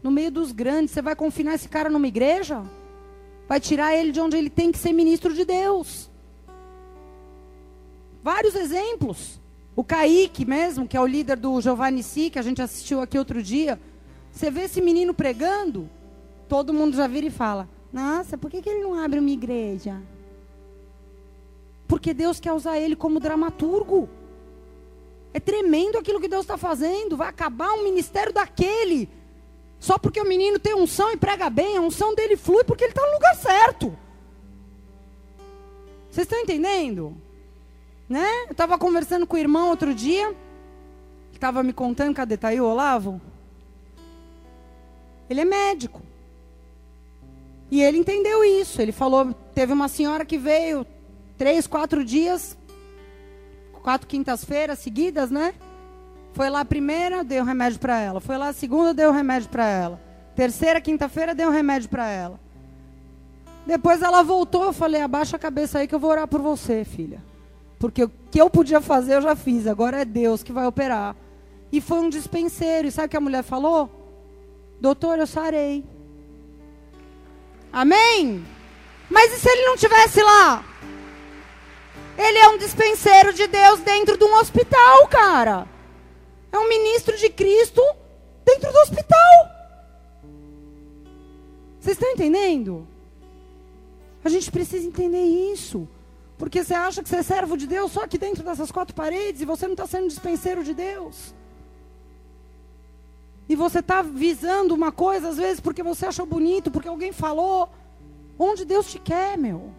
No 0.02 0.10
meio 0.10 0.30
dos 0.30 0.52
grandes. 0.52 0.92
Você 0.92 1.00
vai 1.00 1.16
confinar 1.16 1.54
esse 1.54 1.68
cara 1.68 1.88
numa 1.88 2.06
igreja? 2.06 2.62
Vai 3.48 3.58
tirar 3.58 3.96
ele 3.96 4.12
de 4.12 4.20
onde 4.20 4.36
ele 4.36 4.50
tem 4.50 4.70
que 4.70 4.78
ser 4.78 4.92
ministro 4.92 5.32
de 5.32 5.44
Deus. 5.44 6.11
Vários 8.22 8.54
exemplos. 8.54 9.40
O 9.74 9.82
Kaique 9.82 10.44
mesmo, 10.44 10.86
que 10.86 10.96
é 10.96 11.00
o 11.00 11.06
líder 11.06 11.36
do 11.36 11.60
Giovanni 11.60 12.02
Si, 12.02 12.30
que 12.30 12.38
a 12.38 12.42
gente 12.42 12.60
assistiu 12.60 13.00
aqui 13.00 13.18
outro 13.18 13.42
dia. 13.42 13.80
Você 14.30 14.50
vê 14.50 14.62
esse 14.62 14.80
menino 14.80 15.14
pregando, 15.14 15.88
todo 16.48 16.72
mundo 16.72 16.96
já 16.96 17.06
vira 17.06 17.26
e 17.26 17.30
fala: 17.30 17.68
Nossa, 17.92 18.36
por 18.36 18.50
que, 18.50 18.60
que 18.60 18.68
ele 18.68 18.82
não 18.82 18.94
abre 18.98 19.18
uma 19.18 19.30
igreja? 19.30 20.00
Porque 21.88 22.14
Deus 22.14 22.38
quer 22.38 22.52
usar 22.52 22.78
ele 22.78 22.94
como 22.94 23.20
dramaturgo. 23.20 24.08
É 25.34 25.40
tremendo 25.40 25.98
aquilo 25.98 26.20
que 26.20 26.28
Deus 26.28 26.42
está 26.42 26.58
fazendo. 26.58 27.16
Vai 27.16 27.28
acabar 27.28 27.72
um 27.72 27.84
ministério 27.84 28.32
daquele. 28.32 29.08
Só 29.78 29.98
porque 29.98 30.20
o 30.20 30.28
menino 30.28 30.58
tem 30.58 30.74
unção 30.74 31.10
e 31.10 31.16
prega 31.16 31.50
bem, 31.50 31.76
a 31.76 31.80
unção 31.80 32.14
dele 32.14 32.36
flui 32.36 32.62
porque 32.62 32.84
ele 32.84 32.92
está 32.92 33.04
no 33.04 33.14
lugar 33.14 33.34
certo. 33.34 33.98
Vocês 36.10 36.24
estão 36.24 36.38
entendendo? 36.38 37.16
Né? 38.08 38.26
Eu 38.46 38.52
estava 38.52 38.78
conversando 38.78 39.26
com 39.26 39.36
o 39.36 39.38
irmão 39.38 39.68
outro 39.68 39.94
dia, 39.94 40.34
que 41.30 41.38
estava 41.38 41.62
me 41.62 41.72
contando, 41.72 42.14
cadê? 42.14 42.36
Tá 42.36 42.48
aí 42.48 42.60
o 42.60 42.66
Olavo? 42.66 43.20
Ele 45.28 45.40
é 45.40 45.44
médico. 45.44 46.02
E 47.70 47.82
ele 47.82 47.98
entendeu 47.98 48.44
isso. 48.44 48.82
Ele 48.82 48.92
falou, 48.92 49.32
teve 49.54 49.72
uma 49.72 49.88
senhora 49.88 50.24
que 50.24 50.36
veio 50.36 50.86
três, 51.38 51.66
quatro 51.66 52.04
dias, 52.04 52.56
quatro 53.82 54.06
quintas-feiras 54.06 54.78
seguidas, 54.78 55.30
né? 55.30 55.54
Foi 56.34 56.48
lá 56.48 56.60
a 56.60 56.64
primeira, 56.64 57.24
deu 57.24 57.44
remédio 57.44 57.78
para 57.78 57.98
ela. 57.98 58.20
Foi 58.20 58.36
lá 58.36 58.48
a 58.48 58.52
segunda, 58.52 58.92
deu 58.92 59.10
remédio 59.10 59.48
para 59.48 59.66
ela. 59.66 60.00
Terceira, 60.34 60.80
quinta-feira, 60.80 61.34
deu 61.34 61.50
remédio 61.50 61.88
para 61.88 62.08
ela. 62.08 62.40
Depois 63.66 64.02
ela 64.02 64.22
voltou, 64.22 64.64
eu 64.64 64.72
falei: 64.72 65.00
abaixa 65.00 65.36
a 65.36 65.38
cabeça 65.38 65.78
aí 65.78 65.88
que 65.88 65.94
eu 65.94 65.98
vou 65.98 66.10
orar 66.10 66.26
por 66.26 66.40
você, 66.40 66.84
filha. 66.84 67.22
Porque 67.82 68.04
o 68.04 68.12
que 68.30 68.40
eu 68.40 68.48
podia 68.48 68.80
fazer, 68.80 69.16
eu 69.16 69.22
já 69.22 69.34
fiz. 69.34 69.66
Agora 69.66 70.02
é 70.02 70.04
Deus 70.04 70.44
que 70.44 70.52
vai 70.52 70.64
operar. 70.64 71.16
E 71.72 71.80
foi 71.80 71.98
um 71.98 72.08
dispenseiro. 72.08 72.86
E 72.86 72.92
sabe 72.92 73.06
o 73.06 73.10
que 73.10 73.16
a 73.16 73.20
mulher 73.20 73.42
falou? 73.42 73.90
Doutor, 74.80 75.18
eu 75.18 75.26
sarei. 75.26 75.84
Amém? 77.72 78.46
Mas 79.10 79.32
e 79.32 79.40
se 79.40 79.48
ele 79.48 79.66
não 79.66 79.76
tivesse 79.76 80.22
lá? 80.22 80.64
Ele 82.16 82.38
é 82.38 82.48
um 82.50 82.58
dispenseiro 82.58 83.32
de 83.32 83.48
Deus 83.48 83.80
dentro 83.80 84.16
de 84.16 84.22
um 84.22 84.36
hospital, 84.36 85.08
cara. 85.08 85.66
É 86.52 86.58
um 86.60 86.68
ministro 86.68 87.16
de 87.16 87.30
Cristo 87.30 87.82
dentro 88.44 88.70
do 88.70 88.78
hospital. 88.78 89.50
Vocês 91.80 91.96
estão 91.96 92.12
entendendo? 92.12 92.86
A 94.24 94.28
gente 94.28 94.52
precisa 94.52 94.86
entender 94.86 95.24
isso. 95.52 95.88
Porque 96.38 96.64
você 96.64 96.74
acha 96.74 97.02
que 97.02 97.08
você 97.08 97.16
é 97.16 97.22
servo 97.22 97.56
de 97.56 97.66
Deus 97.66 97.92
só 97.92 98.04
aqui 98.04 98.18
dentro 98.18 98.42
dessas 98.42 98.70
quatro 98.70 98.94
paredes 98.94 99.40
e 99.40 99.44
você 99.44 99.66
não 99.66 99.74
está 99.74 99.86
sendo 99.86 100.08
dispenseiro 100.08 100.64
de 100.64 100.74
Deus. 100.74 101.34
E 103.48 103.54
você 103.54 103.80
está 103.80 104.02
visando 104.02 104.74
uma 104.74 104.90
coisa, 104.90 105.28
às 105.28 105.36
vezes, 105.36 105.60
porque 105.60 105.82
você 105.82 106.06
achou 106.06 106.24
bonito, 106.24 106.70
porque 106.70 106.88
alguém 106.88 107.12
falou. 107.12 107.68
Onde 108.38 108.64
Deus 108.64 108.90
te 108.90 108.98
quer, 108.98 109.36
meu? 109.36 109.70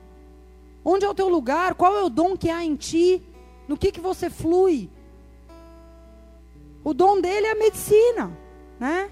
Onde 0.86 1.06
é 1.06 1.10
o 1.10 1.14
teu 1.14 1.28
lugar? 1.28 1.74
Qual 1.74 1.95
é 1.95 2.04
o 2.04 2.10
dom 2.10 2.38
que 2.38 2.49
há 2.49 2.64
em 2.64 2.76
ti? 2.76 3.22
No 3.68 3.78
que, 3.78 3.91
que 3.91 4.01
você 4.01 4.30
flui? 4.30 4.89
O 6.84 6.93
dom 6.93 7.22
dele 7.22 7.47
é 7.47 7.51
a 7.51 7.56
medicina, 7.56 8.38
né? 8.80 9.10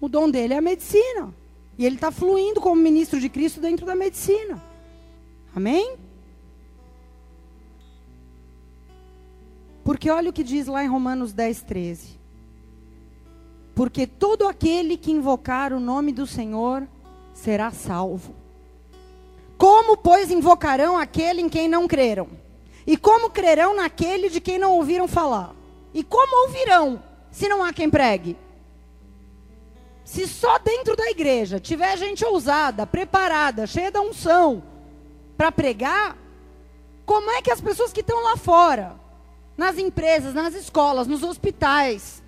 O 0.00 0.08
dom 0.08 0.28
dele 0.28 0.54
é 0.54 0.58
a 0.58 0.62
medicina. 0.62 1.32
E 1.78 1.86
ele 1.86 1.94
está 1.94 2.10
fluindo 2.10 2.60
como 2.60 2.80
ministro 2.80 3.20
de 3.20 3.28
Cristo 3.28 3.60
dentro 3.60 3.86
da 3.86 3.94
medicina. 3.94 4.62
Amém? 5.54 5.96
Porque 9.90 10.08
olha 10.08 10.30
o 10.30 10.32
que 10.32 10.44
diz 10.44 10.68
lá 10.68 10.84
em 10.84 10.86
Romanos 10.86 11.32
10, 11.32 11.62
13. 11.62 12.20
Porque 13.74 14.06
todo 14.06 14.46
aquele 14.46 14.96
que 14.96 15.10
invocar 15.10 15.72
o 15.72 15.80
nome 15.80 16.12
do 16.12 16.28
Senhor 16.28 16.86
será 17.34 17.72
salvo. 17.72 18.32
Como, 19.58 19.96
pois, 19.96 20.30
invocarão 20.30 20.96
aquele 20.96 21.40
em 21.40 21.48
quem 21.48 21.68
não 21.68 21.88
creram? 21.88 22.28
E 22.86 22.96
como 22.96 23.30
crerão 23.30 23.74
naquele 23.74 24.30
de 24.30 24.40
quem 24.40 24.60
não 24.60 24.74
ouviram 24.74 25.08
falar? 25.08 25.56
E 25.92 26.04
como 26.04 26.46
ouvirão 26.46 27.02
se 27.32 27.48
não 27.48 27.64
há 27.64 27.72
quem 27.72 27.90
pregue? 27.90 28.36
Se 30.04 30.28
só 30.28 30.56
dentro 30.60 30.94
da 30.94 31.10
igreja 31.10 31.58
tiver 31.58 31.98
gente 31.98 32.24
ousada, 32.24 32.86
preparada, 32.86 33.66
cheia 33.66 33.90
da 33.90 34.00
unção 34.00 34.62
para 35.36 35.50
pregar, 35.50 36.16
como 37.04 37.28
é 37.32 37.42
que 37.42 37.50
as 37.50 37.60
pessoas 37.60 37.92
que 37.92 38.02
estão 38.02 38.22
lá 38.22 38.36
fora, 38.36 39.00
nas 39.60 39.76
empresas, 39.76 40.32
nas 40.32 40.54
escolas, 40.54 41.06
nos 41.06 41.22
hospitais, 41.22 42.22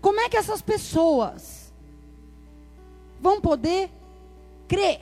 como 0.00 0.20
é 0.20 0.28
que 0.28 0.36
essas 0.36 0.62
pessoas 0.62 1.74
vão 3.20 3.40
poder 3.40 3.90
crer 4.68 5.00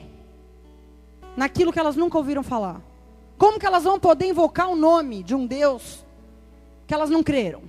naquilo 1.37 1.71
que 1.71 1.77
elas 1.77 1.95
nunca 1.95 2.17
ouviram 2.17 2.41
falar? 2.41 2.81
Como 3.37 3.59
que 3.59 3.67
elas 3.67 3.83
vão 3.83 3.99
poder 3.99 4.25
invocar 4.25 4.67
o 4.67 4.75
nome 4.75 5.21
de 5.21 5.35
um 5.35 5.45
Deus 5.45 6.03
que 6.87 6.93
elas 6.95 7.11
não 7.11 7.21
creram? 7.21 7.61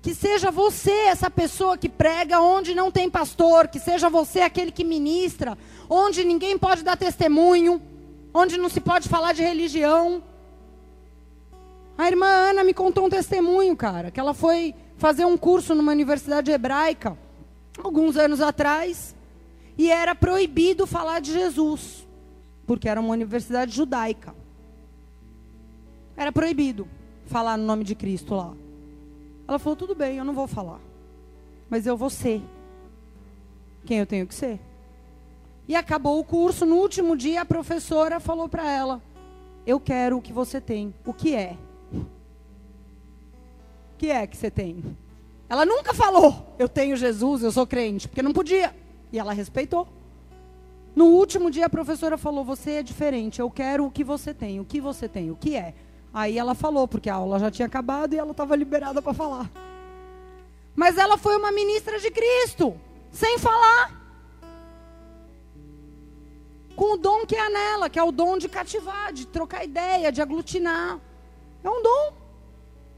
Que 0.00 0.14
seja 0.14 0.52
você 0.52 0.92
essa 0.92 1.28
pessoa 1.28 1.76
que 1.76 1.88
prega 1.88 2.38
onde 2.38 2.76
não 2.76 2.92
tem 2.92 3.10
pastor, 3.10 3.66
que 3.66 3.80
seja 3.80 4.08
você 4.08 4.42
aquele 4.42 4.70
que 4.70 4.84
ministra, 4.84 5.58
onde 5.90 6.22
ninguém 6.22 6.56
pode 6.56 6.84
dar 6.84 6.96
testemunho, 6.96 7.82
onde 8.32 8.56
não 8.56 8.68
se 8.68 8.80
pode 8.80 9.08
falar 9.08 9.32
de 9.32 9.42
religião. 9.42 10.22
A 12.02 12.08
irmã 12.08 12.26
Ana 12.26 12.64
me 12.64 12.74
contou 12.74 13.06
um 13.06 13.08
testemunho, 13.08 13.76
cara, 13.76 14.10
que 14.10 14.18
ela 14.18 14.34
foi 14.34 14.74
fazer 14.96 15.24
um 15.24 15.38
curso 15.38 15.72
numa 15.72 15.92
universidade 15.92 16.50
hebraica, 16.50 17.16
alguns 17.78 18.16
anos 18.16 18.40
atrás, 18.40 19.14
e 19.78 19.88
era 19.88 20.12
proibido 20.12 20.84
falar 20.84 21.20
de 21.20 21.32
Jesus, 21.32 22.04
porque 22.66 22.88
era 22.88 23.00
uma 23.00 23.12
universidade 23.12 23.70
judaica. 23.70 24.34
Era 26.16 26.32
proibido 26.32 26.88
falar 27.26 27.56
no 27.56 27.64
nome 27.64 27.84
de 27.84 27.94
Cristo 27.94 28.34
lá. 28.34 28.52
Ela 29.46 29.60
falou: 29.60 29.76
tudo 29.76 29.94
bem, 29.94 30.16
eu 30.16 30.24
não 30.24 30.34
vou 30.34 30.48
falar. 30.48 30.80
Mas 31.70 31.86
eu 31.86 31.96
vou 31.96 32.10
ser 32.10 32.42
quem 33.86 34.00
eu 34.00 34.06
tenho 34.06 34.26
que 34.26 34.34
ser. 34.34 34.58
E 35.68 35.76
acabou 35.76 36.18
o 36.18 36.24
curso. 36.24 36.66
No 36.66 36.78
último 36.78 37.16
dia, 37.16 37.42
a 37.42 37.46
professora 37.46 38.18
falou 38.18 38.48
para 38.48 38.68
ela: 38.68 39.00
Eu 39.64 39.78
quero 39.78 40.16
o 40.16 40.20
que 40.20 40.32
você 40.32 40.60
tem. 40.60 40.92
O 41.06 41.14
que 41.14 41.36
é? 41.36 41.56
Que 44.02 44.10
é 44.10 44.26
que 44.26 44.36
você 44.36 44.50
tem? 44.50 44.82
Ela 45.48 45.64
nunca 45.64 45.94
falou: 45.94 46.56
Eu 46.58 46.68
tenho 46.68 46.96
Jesus, 46.96 47.44
eu 47.44 47.52
sou 47.52 47.64
crente, 47.64 48.08
porque 48.08 48.20
não 48.20 48.32
podia. 48.32 48.74
E 49.12 49.18
ela 49.18 49.32
respeitou. 49.32 49.86
No 50.92 51.04
último 51.04 51.52
dia, 51.52 51.66
a 51.66 51.70
professora 51.70 52.18
falou: 52.18 52.44
Você 52.44 52.72
é 52.72 52.82
diferente. 52.82 53.40
Eu 53.40 53.48
quero 53.48 53.86
o 53.86 53.92
que 53.92 54.02
você 54.02 54.34
tem. 54.34 54.58
O 54.58 54.64
que 54.64 54.80
você 54.80 55.08
tem? 55.08 55.30
O 55.30 55.36
que 55.36 55.54
é? 55.54 55.72
Aí 56.12 56.36
ela 56.36 56.52
falou, 56.52 56.88
porque 56.88 57.08
a 57.08 57.14
aula 57.14 57.38
já 57.38 57.48
tinha 57.48 57.66
acabado 57.66 58.12
e 58.12 58.18
ela 58.18 58.32
estava 58.32 58.56
liberada 58.56 59.00
para 59.00 59.14
falar. 59.14 59.48
Mas 60.74 60.98
ela 60.98 61.16
foi 61.16 61.36
uma 61.36 61.52
ministra 61.52 62.00
de 62.00 62.10
Cristo, 62.10 62.74
sem 63.12 63.38
falar. 63.38 64.02
Com 66.74 66.94
o 66.94 66.96
dom 66.96 67.24
que 67.24 67.36
é 67.36 67.48
nela, 67.48 67.88
que 67.88 68.00
é 68.00 68.02
o 68.02 68.10
dom 68.10 68.36
de 68.36 68.48
cativar, 68.48 69.12
de 69.12 69.28
trocar 69.28 69.64
ideia, 69.64 70.10
de 70.10 70.20
aglutinar. 70.20 70.98
É 71.62 71.70
um 71.70 71.80
dom. 71.80 72.12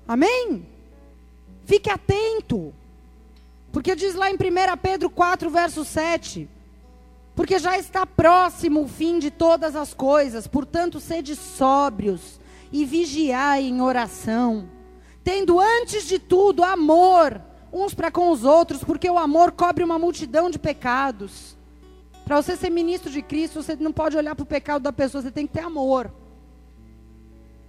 Amém? 0.09 0.74
Fique 1.65 1.91
atento. 1.91 2.73
Porque 3.73 3.97
diz 3.97 4.15
lá 4.15 4.31
em 4.31 4.35
1 4.35 4.39
Pedro 4.81 5.11
4, 5.11 5.51
verso 5.51 5.85
7. 5.85 6.49
Porque 7.35 7.59
já 7.59 7.77
está 7.77 8.07
próximo 8.07 8.83
o 8.83 8.89
fim 8.89 9.19
de 9.19 9.31
todas 9.31 9.75
as 9.75 9.93
coisas, 9.93 10.47
portanto, 10.47 11.01
sede 11.01 11.35
sóbrios 11.35 12.39
e 12.71 12.85
vigiai 12.85 13.65
em 13.65 13.81
oração, 13.81 14.69
tendo 15.23 15.59
antes 15.59 16.07
de 16.07 16.19
tudo 16.19 16.63
amor 16.63 17.41
uns 17.73 17.93
para 17.93 18.11
com 18.11 18.31
os 18.31 18.45
outros, 18.45 18.85
porque 18.85 19.11
o 19.11 19.19
amor 19.19 19.51
cobre 19.51 19.83
uma 19.83 19.99
multidão 19.99 20.49
de 20.49 20.61
pecados. 20.61 21.57
Para 22.25 22.41
você 22.41 22.57
ser 22.57 22.71
ministro 22.71 23.11
de 23.11 23.21
Cristo, 23.21 23.61
você 23.61 23.75
não 23.75 23.93
pode 23.93 24.17
olhar 24.17 24.37
para 24.37 24.45
o 24.45 24.47
pecado 24.47 24.83
da 24.83 24.93
pessoa, 24.93 25.21
você 25.21 25.31
tem 25.31 25.47
que 25.47 25.55
ter 25.55 25.61
amor. 25.61 26.13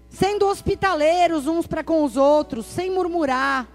Sendo 0.09 0.47
hospitaleiros 0.47 1.47
uns 1.47 1.65
para 1.65 1.83
com 1.83 2.03
os 2.03 2.15
outros, 2.15 2.67
sem 2.67 2.91
murmurar, 2.91 3.67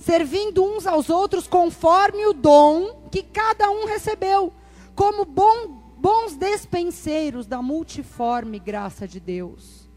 servindo 0.00 0.64
uns 0.64 0.86
aos 0.86 1.10
outros 1.10 1.46
conforme 1.46 2.26
o 2.26 2.32
dom 2.32 3.08
que 3.10 3.22
cada 3.22 3.70
um 3.70 3.86
recebeu, 3.86 4.52
como 4.94 5.24
bom, 5.24 5.68
bons 5.98 6.36
despenseiros 6.36 7.46
da 7.46 7.60
multiforme 7.60 8.58
graça 8.58 9.06
de 9.06 9.20
Deus. 9.20 9.88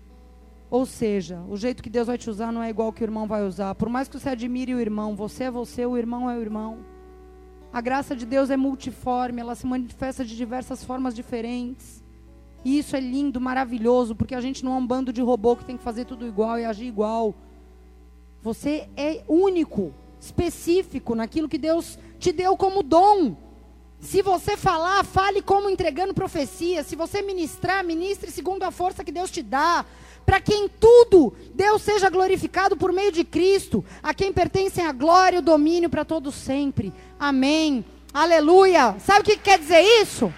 Ou 0.70 0.86
seja, 0.86 1.40
o 1.48 1.56
jeito 1.56 1.82
que 1.82 1.90
Deus 1.90 2.08
vai 2.08 2.18
te 2.18 2.30
usar 2.30 2.52
não 2.52 2.62
é 2.62 2.70
igual 2.70 2.92
que 2.92 3.02
o 3.02 3.06
irmão 3.06 3.28
vai 3.28 3.46
usar. 3.46 3.76
Por 3.76 3.88
mais 3.88 4.08
que 4.08 4.20
você 4.20 4.30
admire 4.30 4.74
o 4.74 4.80
irmão, 4.80 5.16
você 5.16 5.46
é 5.46 5.52
você, 5.52 5.86
o 5.86 5.98
irmão 5.98 6.30
é 6.30 6.36
o 6.36 6.42
irmão. 6.42 6.80
A 7.72 7.80
graça 7.80 8.16
de 8.16 8.26
Deus 8.26 8.50
é 8.50 8.58
multiforme, 8.58 9.40
ela 9.40 9.56
se 9.56 9.66
manifesta 9.66 10.26
de 10.26 10.36
diversas 10.36 10.84
formas 10.84 11.16
diferentes. 11.16 12.04
E 12.66 12.78
isso 12.78 12.96
é 12.96 13.00
lindo, 13.00 13.40
maravilhoso, 13.40 14.16
porque 14.16 14.36
a 14.36 14.42
gente 14.42 14.66
não 14.66 14.74
é 14.74 14.78
um 14.78 14.86
bando 14.86 15.14
de 15.14 15.22
robô 15.22 15.56
que 15.56 15.66
tem 15.66 15.78
que 15.78 15.84
fazer 15.84 16.06
tudo 16.06 16.28
igual 16.28 16.60
e 16.60 16.66
agir 16.66 16.88
igual. 16.88 17.36
Você 18.44 18.90
é 18.98 19.24
único, 19.26 19.94
específico 20.20 21.16
naquilo 21.16 21.48
que 21.48 21.58
Deus 21.58 21.98
te 22.20 22.34
deu 22.34 22.58
como 22.58 22.84
dom. 22.84 23.38
Se 24.02 24.22
você 24.22 24.58
falar, 24.58 25.02
fale 25.06 25.42
como 25.42 25.70
entregando 25.70 26.14
profecia. 26.14 26.84
Se 26.84 26.94
você 26.94 27.22
ministrar, 27.22 27.86
ministre 27.86 28.30
segundo 28.32 28.64
a 28.64 28.72
força 28.72 29.02
que 29.02 29.14
Deus 29.14 29.32
te 29.32 29.42
dá. 29.42 29.86
para 30.26 30.42
que 30.42 30.54
em 30.54 30.68
tudo 30.68 31.34
Deus 31.54 31.82
seja 31.82 32.10
glorificado 32.10 32.78
por 32.78 32.94
meio 32.94 33.12
de 33.12 33.24
Cristo, 33.24 33.84
a 34.02 34.14
quem 34.14 34.32
pertencem 34.32 34.86
a 34.86 34.92
glória 34.92 35.38
e 35.38 35.40
o 35.40 35.44
domínio 35.44 35.90
para 35.90 36.04
todos 36.04 36.36
sempre. 36.36 36.94
Amém. 37.18 37.84
Aleluia. 38.14 38.96
Sabe 39.00 39.22
o 39.22 39.24
que 39.24 39.38
quer 39.38 39.58
dizer 39.58 39.82
isso? 39.82 40.34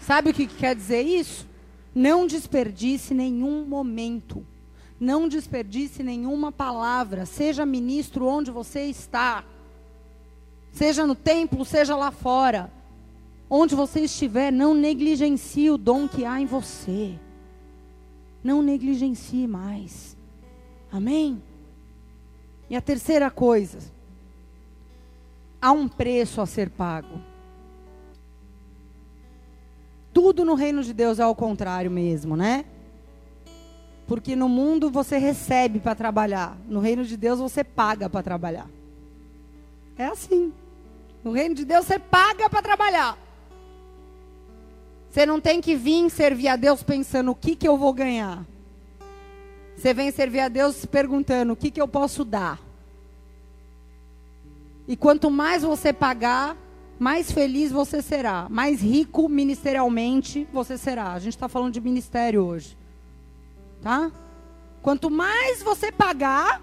Sabe 0.00 0.30
o 0.30 0.34
que 0.34 0.48
quer 0.48 0.74
dizer 0.74 1.02
isso? 1.02 1.51
Não 1.94 2.26
desperdice 2.26 3.12
nenhum 3.12 3.66
momento. 3.66 4.46
Não 4.98 5.28
desperdice 5.28 6.02
nenhuma 6.02 6.50
palavra. 6.50 7.26
Seja 7.26 7.66
ministro 7.66 8.26
onde 8.26 8.50
você 8.50 8.84
está. 8.84 9.44
Seja 10.72 11.06
no 11.06 11.14
templo, 11.14 11.64
seja 11.64 11.94
lá 11.96 12.10
fora. 12.10 12.72
Onde 13.48 13.74
você 13.74 14.00
estiver, 14.00 14.50
não 14.50 14.74
negligencie 14.74 15.70
o 15.70 15.76
dom 15.76 16.08
que 16.08 16.24
há 16.24 16.40
em 16.40 16.46
você. 16.46 17.18
Não 18.42 18.62
negligencie 18.62 19.46
mais. 19.46 20.16
Amém? 20.90 21.42
E 22.70 22.76
a 22.76 22.80
terceira 22.80 23.30
coisa, 23.30 23.78
há 25.60 25.72
um 25.72 25.86
preço 25.86 26.40
a 26.40 26.46
ser 26.46 26.70
pago. 26.70 27.31
Tudo 30.12 30.44
no 30.44 30.54
reino 30.54 30.82
de 30.82 30.92
Deus 30.92 31.18
é 31.18 31.22
ao 31.22 31.34
contrário 31.34 31.90
mesmo, 31.90 32.36
né? 32.36 32.64
Porque 34.06 34.36
no 34.36 34.48
mundo 34.48 34.90
você 34.90 35.16
recebe 35.16 35.80
para 35.80 35.94
trabalhar, 35.94 36.56
no 36.68 36.80
reino 36.80 37.04
de 37.04 37.16
Deus 37.16 37.38
você 37.38 37.64
paga 37.64 38.10
para 38.10 38.22
trabalhar. 38.22 38.68
É 39.96 40.06
assim. 40.06 40.52
No 41.24 41.32
reino 41.32 41.54
de 41.54 41.64
Deus 41.64 41.86
você 41.86 41.98
paga 41.98 42.50
para 42.50 42.60
trabalhar. 42.60 43.16
Você 45.08 45.24
não 45.24 45.40
tem 45.40 45.60
que 45.60 45.74
vir 45.74 46.10
servir 46.10 46.48
a 46.48 46.56
Deus 46.56 46.82
pensando 46.82 47.30
o 47.30 47.34
que, 47.34 47.54
que 47.54 47.68
eu 47.68 47.76
vou 47.76 47.92
ganhar. 47.92 48.44
Você 49.76 49.92
vem 49.92 50.10
servir 50.10 50.40
a 50.40 50.48
Deus 50.48 50.84
perguntando 50.86 51.52
o 51.52 51.56
que, 51.56 51.70
que 51.70 51.80
eu 51.80 51.88
posso 51.88 52.24
dar. 52.24 52.60
E 54.86 54.96
quanto 54.96 55.30
mais 55.30 55.62
você 55.62 55.92
pagar, 55.92 56.56
mais 57.02 57.32
feliz 57.32 57.72
você 57.72 58.00
será, 58.00 58.46
mais 58.48 58.80
rico 58.80 59.28
ministerialmente 59.28 60.46
você 60.52 60.78
será. 60.78 61.12
A 61.12 61.18
gente 61.18 61.34
está 61.34 61.48
falando 61.48 61.72
de 61.72 61.80
ministério 61.80 62.44
hoje, 62.44 62.78
tá? 63.82 64.12
Quanto 64.80 65.10
mais 65.10 65.60
você 65.64 65.90
pagar, 65.90 66.62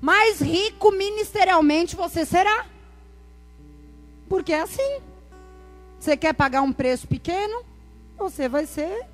mais 0.00 0.40
rico 0.40 0.92
ministerialmente 0.92 1.96
você 1.96 2.24
será. 2.24 2.66
Porque 4.28 4.52
é 4.52 4.60
assim. 4.60 5.00
Você 5.98 6.16
quer 6.16 6.32
pagar 6.32 6.62
um 6.62 6.72
preço 6.72 7.08
pequeno, 7.08 7.64
você 8.16 8.48
vai 8.48 8.64
ser 8.64 9.06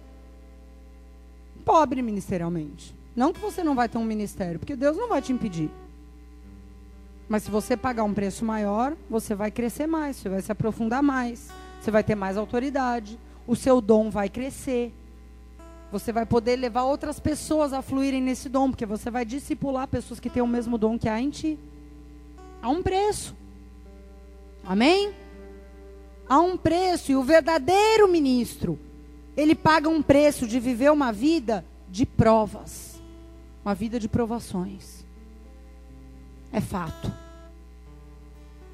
pobre 1.64 2.02
ministerialmente. 2.02 2.94
Não 3.16 3.32
que 3.32 3.40
você 3.40 3.64
não 3.64 3.74
vai 3.74 3.88
ter 3.88 3.96
um 3.96 4.04
ministério, 4.04 4.58
porque 4.58 4.76
Deus 4.76 4.94
não 4.94 5.08
vai 5.08 5.22
te 5.22 5.32
impedir. 5.32 5.70
Mas 7.32 7.44
se 7.44 7.50
você 7.50 7.78
pagar 7.78 8.04
um 8.04 8.12
preço 8.12 8.44
maior, 8.44 8.94
você 9.08 9.34
vai 9.34 9.50
crescer 9.50 9.86
mais, 9.86 10.16
você 10.16 10.28
vai 10.28 10.42
se 10.42 10.52
aprofundar 10.52 11.02
mais, 11.02 11.48
você 11.80 11.90
vai 11.90 12.04
ter 12.04 12.14
mais 12.14 12.36
autoridade, 12.36 13.18
o 13.46 13.56
seu 13.56 13.80
dom 13.80 14.10
vai 14.10 14.28
crescer. 14.28 14.92
Você 15.90 16.12
vai 16.12 16.26
poder 16.26 16.56
levar 16.56 16.82
outras 16.82 17.18
pessoas 17.18 17.72
a 17.72 17.80
fluírem 17.80 18.20
nesse 18.20 18.50
dom, 18.50 18.68
porque 18.68 18.84
você 18.84 19.10
vai 19.10 19.24
discipular 19.24 19.88
pessoas 19.88 20.20
que 20.20 20.28
têm 20.28 20.42
o 20.42 20.46
mesmo 20.46 20.76
dom 20.76 20.98
que 20.98 21.08
há 21.08 21.18
em 21.18 21.30
ti. 21.30 21.58
Há 22.60 22.68
um 22.68 22.82
preço. 22.82 23.34
Amém? 24.62 25.14
Há 26.28 26.38
um 26.38 26.54
preço, 26.54 27.12
e 27.12 27.16
o 27.16 27.22
verdadeiro 27.22 28.08
ministro, 28.08 28.78
ele 29.34 29.54
paga 29.54 29.88
um 29.88 30.02
preço 30.02 30.46
de 30.46 30.60
viver 30.60 30.92
uma 30.92 31.10
vida 31.10 31.64
de 31.88 32.04
provas, 32.04 33.00
uma 33.64 33.74
vida 33.74 33.98
de 33.98 34.06
provações. 34.06 35.02
É 36.52 36.60
fato 36.60 37.21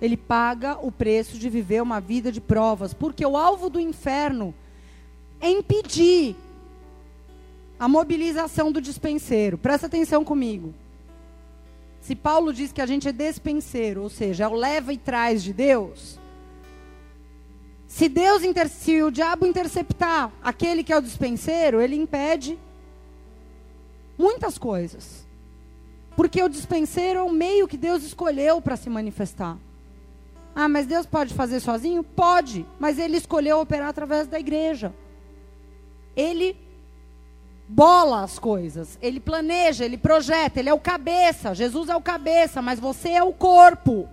ele 0.01 0.17
paga 0.17 0.79
o 0.81 0.93
preço 0.93 1.39
de 1.39 1.49
viver 1.49 1.83
uma 1.83 2.01
vida 2.01 2.31
de 2.31 2.41
provas, 2.41 2.95
porque 2.95 3.25
o 3.25 3.37
alvo 3.37 3.69
do 3.69 3.81
inferno 3.81 4.55
é 5.41 5.51
impedir 5.51 6.37
a 7.79 7.89
mobilização 7.89 8.71
do 8.73 8.81
dispenseiro. 8.81 9.59
Presta 9.59 9.87
atenção 9.87 10.25
comigo. 10.25 10.75
Se 12.01 12.15
Paulo 12.15 12.53
diz 12.53 12.73
que 12.73 12.81
a 12.81 12.87
gente 12.87 13.09
é 13.09 13.13
despenseiro, 13.13 14.03
ou 14.03 14.09
seja, 14.09 14.45
é 14.45 14.49
o 14.49 14.55
leva 14.55 14.93
e 14.93 14.99
traz 14.99 15.43
de 15.43 15.53
Deus, 15.53 16.19
se 17.87 18.09
Deus 18.09 18.43
se 18.71 19.03
o 19.03 19.11
diabo 19.11 19.47
interceptar 19.47 20.31
aquele 20.43 20.85
que 20.85 20.93
é 20.93 20.99
o 20.99 21.03
dispenseiro, 21.03 21.81
ele 21.81 21.97
impede 21.97 22.59
muitas 24.17 24.59
coisas. 24.59 25.27
Porque 26.15 26.43
o 26.43 26.49
dispenseiro 26.49 27.21
é 27.21 27.23
o 27.23 27.33
meio 27.33 27.67
que 27.67 27.77
Deus 27.77 28.03
escolheu 28.03 28.61
para 28.61 28.77
se 28.77 28.91
manifestar. 28.91 29.57
Ah, 30.61 30.69
mas 30.69 30.87
Deus 30.87 31.07
pode 31.07 31.35
fazer 31.35 31.61
sozinho? 31.61 32.03
Pode, 32.03 32.67
mas 32.81 32.99
ele 32.99 33.17
escolheu 33.17 33.61
operar 33.61 33.91
através 33.91 34.27
da 34.27 34.41
igreja. 34.41 34.93
Ele 36.17 36.57
bola 37.69 38.25
as 38.25 38.41
coisas, 38.41 38.99
ele 39.01 39.21
planeja, 39.21 39.85
ele 39.85 39.97
projeta, 39.97 40.59
ele 40.59 40.69
é 40.69 40.75
o 40.75 40.81
cabeça. 40.81 41.55
Jesus 41.55 41.89
é 41.89 41.95
o 41.95 42.03
cabeça, 42.03 42.61
mas 42.61 42.81
você 42.81 43.11
é 43.11 43.23
o 43.23 43.33
corpo. 43.33 44.09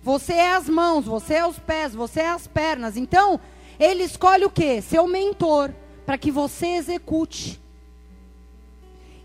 Você 0.00 0.34
é 0.34 0.54
as 0.54 0.68
mãos, 0.68 1.06
você 1.06 1.34
é 1.34 1.44
os 1.44 1.58
pés, 1.58 1.92
você 1.92 2.20
é 2.20 2.28
as 2.28 2.46
pernas. 2.46 2.96
Então, 2.96 3.40
ele 3.80 4.04
escolhe 4.04 4.44
o 4.44 4.50
quê? 4.50 4.80
Seu 4.80 5.08
mentor, 5.08 5.74
para 6.06 6.16
que 6.16 6.30
você 6.30 6.68
execute. 6.76 7.60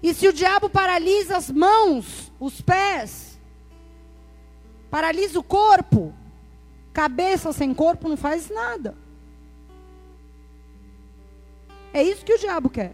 E 0.01 0.11
se 0.15 0.27
o 0.27 0.34
diabo 0.34 0.67
paralisa 0.67 1.38
as 1.38 1.51
mãos, 1.51 2.31
os 2.39 2.59
pés, 2.59 3.39
paralisa 4.89 5.38
o 5.38 5.43
corpo, 5.43 6.11
Cabeça 6.93 7.51
sem 7.51 7.73
corpo 7.73 8.07
não 8.07 8.15
faz 8.15 8.49
nada. 8.49 8.95
É 11.91 12.03
isso 12.03 12.23
que 12.23 12.33
o 12.33 12.39
diabo 12.39 12.69
quer. 12.69 12.93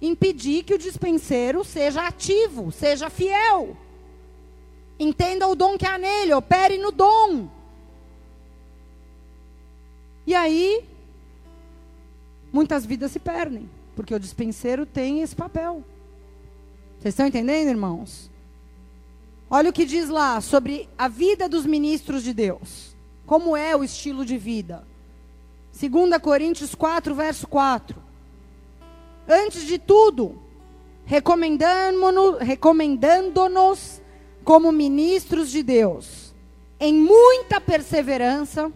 Impedir 0.00 0.62
que 0.64 0.74
o 0.74 0.78
dispenseiro 0.78 1.62
seja 1.62 2.06
ativo, 2.06 2.72
seja 2.72 3.10
fiel. 3.10 3.76
Entenda 4.98 5.46
o 5.46 5.54
dom 5.54 5.76
que 5.76 5.86
há 5.86 5.98
nele, 5.98 6.32
opere 6.32 6.78
no 6.78 6.90
dom. 6.90 7.48
E 10.26 10.34
aí, 10.34 10.84
muitas 12.52 12.84
vidas 12.84 13.12
se 13.12 13.18
perdem, 13.18 13.68
porque 13.94 14.14
o 14.14 14.20
dispenseiro 14.20 14.86
tem 14.86 15.20
esse 15.20 15.36
papel. 15.36 15.84
Vocês 16.98 17.12
estão 17.12 17.26
entendendo, 17.26 17.68
irmãos? 17.68 18.30
Olha 19.50 19.70
o 19.70 19.72
que 19.72 19.84
diz 19.84 20.08
lá 20.08 20.40
sobre 20.40 20.88
a 20.98 21.08
vida 21.08 21.48
dos 21.48 21.64
ministros 21.64 22.22
de 22.22 22.34
Deus. 22.34 22.97
Como 23.28 23.54
é 23.54 23.76
o 23.76 23.84
estilo 23.84 24.24
de 24.24 24.38
vida? 24.38 24.88
2 25.78 26.16
Coríntios 26.16 26.74
4, 26.74 27.14
verso 27.14 27.46
4. 27.46 28.02
Antes 29.28 29.66
de 29.66 29.78
tudo, 29.78 30.40
recomendando-nos 31.04 32.38
recomendando 32.40 33.38
como 34.42 34.72
ministros 34.72 35.50
de 35.50 35.62
Deus, 35.62 36.34
em 36.80 36.94
muita 36.94 37.60
perseverança, 37.60 38.72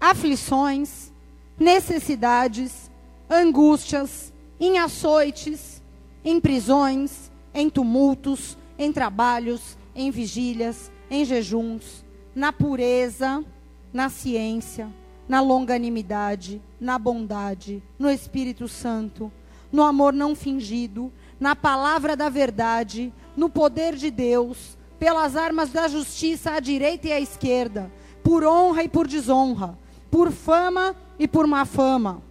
aflições, 0.00 1.12
necessidades, 1.58 2.90
angústias, 3.28 4.32
em 4.58 4.78
açoites, 4.78 5.82
em 6.24 6.40
prisões, 6.40 7.30
em 7.52 7.68
tumultos, 7.68 8.56
em 8.78 8.90
trabalhos, 8.90 9.76
em 9.94 10.10
vigílias, 10.10 10.90
em 11.10 11.22
jejuns, 11.22 12.02
na 12.34 12.52
pureza, 12.52 13.44
na 13.92 14.08
ciência, 14.08 14.88
na 15.28 15.40
longanimidade, 15.40 16.60
na 16.80 16.98
bondade, 16.98 17.82
no 17.98 18.10
Espírito 18.10 18.66
Santo, 18.68 19.30
no 19.70 19.82
amor 19.82 20.12
não 20.12 20.34
fingido, 20.34 21.12
na 21.38 21.54
palavra 21.54 22.16
da 22.16 22.28
verdade, 22.28 23.12
no 23.36 23.48
poder 23.48 23.94
de 23.96 24.10
Deus, 24.10 24.76
pelas 24.98 25.36
armas 25.36 25.70
da 25.70 25.88
justiça 25.88 26.52
à 26.52 26.60
direita 26.60 27.08
e 27.08 27.12
à 27.12 27.20
esquerda, 27.20 27.90
por 28.22 28.44
honra 28.44 28.84
e 28.84 28.88
por 28.88 29.06
desonra, 29.06 29.78
por 30.10 30.30
fama 30.30 30.94
e 31.18 31.26
por 31.26 31.46
má 31.46 31.64
fama. 31.64 32.22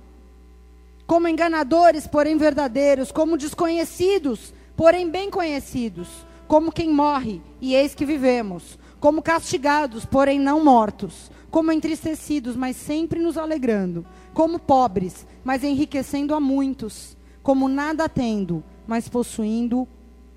Como 1.06 1.28
enganadores, 1.28 2.08
porém 2.08 2.38
verdadeiros, 2.38 3.12
como 3.12 3.38
desconhecidos, 3.38 4.54
porém 4.78 5.10
bem 5.10 5.30
conhecidos, 5.30 6.08
como 6.48 6.72
quem 6.72 6.90
morre, 6.90 7.42
e 7.60 7.76
eis 7.76 7.94
que 7.94 8.06
vivemos 8.06 8.80
como 9.02 9.22
castigados, 9.22 10.06
porém 10.06 10.40
não 10.40 10.64
mortos, 10.64 11.32
como 11.50 11.72
entristecidos, 11.72 12.56
mas 12.56 12.76
sempre 12.78 13.20
nos 13.20 13.36
alegrando, 13.36 14.06
como 14.32 14.60
pobres, 14.60 15.26
mas 15.44 15.64
enriquecendo 15.64 16.36
a 16.36 16.40
muitos, 16.40 17.18
como 17.42 17.68
nada 17.68 18.08
tendo, 18.08 18.64
mas 18.88 19.10
possuindo 19.10 19.88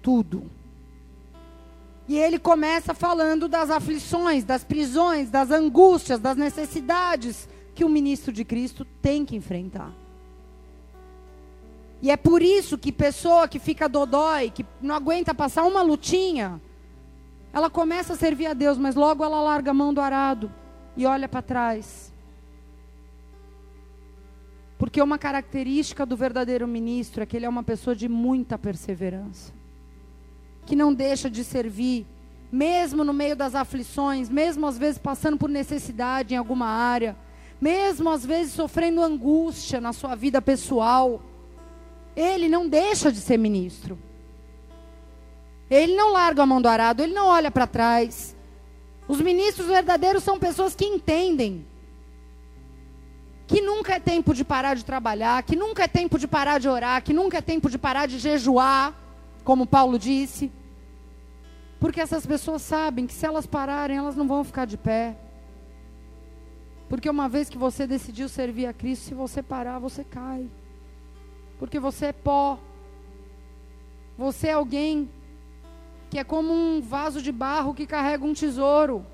tudo. 0.00 0.50
E 2.08 2.16
ele 2.16 2.38
começa 2.38 2.94
falando 2.94 3.48
das 3.48 3.70
aflições, 3.70 4.44
das 4.44 4.64
prisões, 4.64 5.30
das 5.30 5.50
angústias, 5.50 6.18
das 6.18 6.36
necessidades, 6.36 7.46
que 7.74 7.84
o 7.84 7.88
ministro 7.88 8.32
de 8.32 8.46
Cristo 8.46 8.86
tem 9.02 9.26
que 9.26 9.36
enfrentar. 9.36 9.92
E 12.00 12.10
é 12.10 12.16
por 12.16 12.42
isso 12.42 12.78
que 12.78 12.90
pessoa 12.90 13.46
que 13.46 13.58
fica 13.58 13.88
dodói, 13.88 14.50
que 14.50 14.64
não 14.80 14.94
aguenta 14.94 15.34
passar 15.34 15.64
uma 15.64 15.82
lutinha, 15.82 16.60
ela 17.54 17.70
começa 17.70 18.14
a 18.14 18.16
servir 18.16 18.46
a 18.46 18.52
Deus, 18.52 18.76
mas 18.76 18.96
logo 18.96 19.24
ela 19.24 19.40
larga 19.40 19.70
a 19.70 19.74
mão 19.74 19.94
do 19.94 20.00
arado 20.00 20.52
e 20.96 21.06
olha 21.06 21.28
para 21.28 21.40
trás. 21.40 22.12
Porque 24.76 25.00
uma 25.00 25.16
característica 25.16 26.04
do 26.04 26.16
verdadeiro 26.16 26.66
ministro 26.66 27.22
é 27.22 27.26
que 27.26 27.36
ele 27.36 27.46
é 27.46 27.48
uma 27.48 27.62
pessoa 27.62 27.94
de 27.94 28.08
muita 28.08 28.58
perseverança. 28.58 29.52
Que 30.66 30.74
não 30.74 30.92
deixa 30.92 31.30
de 31.30 31.44
servir, 31.44 32.06
mesmo 32.50 33.04
no 33.04 33.12
meio 33.12 33.36
das 33.36 33.54
aflições, 33.54 34.28
mesmo 34.28 34.66
às 34.66 34.76
vezes 34.76 34.98
passando 34.98 35.38
por 35.38 35.48
necessidade 35.48 36.34
em 36.34 36.36
alguma 36.36 36.66
área, 36.66 37.16
mesmo 37.60 38.10
às 38.10 38.26
vezes 38.26 38.52
sofrendo 38.52 39.00
angústia 39.00 39.80
na 39.80 39.92
sua 39.92 40.14
vida 40.16 40.42
pessoal 40.42 41.22
ele 42.16 42.48
não 42.48 42.68
deixa 42.68 43.10
de 43.10 43.18
ser 43.18 43.36
ministro. 43.36 43.98
Ele 45.74 45.94
não 45.94 46.12
larga 46.12 46.42
a 46.42 46.46
mão 46.46 46.60
do 46.60 46.68
arado, 46.68 47.02
ele 47.02 47.14
não 47.14 47.26
olha 47.26 47.50
para 47.50 47.66
trás. 47.66 48.36
Os 49.08 49.20
ministros 49.20 49.66
verdadeiros 49.66 50.22
são 50.22 50.38
pessoas 50.38 50.74
que 50.74 50.84
entendem 50.84 51.66
que 53.46 53.60
nunca 53.60 53.94
é 53.94 54.00
tempo 54.00 54.32
de 54.32 54.44
parar 54.44 54.74
de 54.74 54.84
trabalhar, 54.84 55.42
que 55.42 55.54
nunca 55.54 55.84
é 55.84 55.88
tempo 55.88 56.18
de 56.18 56.26
parar 56.26 56.58
de 56.58 56.68
orar, 56.68 57.02
que 57.02 57.12
nunca 57.12 57.38
é 57.38 57.42
tempo 57.42 57.68
de 57.68 57.76
parar 57.76 58.06
de 58.06 58.18
jejuar, 58.18 58.94
como 59.42 59.66
Paulo 59.66 59.98
disse. 59.98 60.50
Porque 61.78 62.00
essas 62.00 62.24
pessoas 62.24 62.62
sabem 62.62 63.06
que 63.06 63.12
se 63.12 63.26
elas 63.26 63.46
pararem, 63.46 63.98
elas 63.98 64.16
não 64.16 64.26
vão 64.26 64.44
ficar 64.44 64.64
de 64.64 64.78
pé. 64.78 65.16
Porque 66.88 67.10
uma 67.10 67.28
vez 67.28 67.50
que 67.50 67.58
você 67.58 67.86
decidiu 67.86 68.28
servir 68.28 68.66
a 68.66 68.72
Cristo, 68.72 69.04
se 69.04 69.14
você 69.14 69.42
parar, 69.42 69.78
você 69.78 70.04
cai 70.04 70.48
porque 71.58 71.78
você 71.78 72.06
é 72.06 72.12
pó. 72.12 72.58
Você 74.18 74.48
é 74.48 74.52
alguém 74.52 75.08
que 76.14 76.18
é 76.20 76.22
como 76.22 76.52
um 76.52 76.80
vaso 76.80 77.20
de 77.20 77.32
barro 77.32 77.74
que 77.74 77.88
carrega 77.88 78.24
um 78.24 78.32
tesouro. 78.32 79.04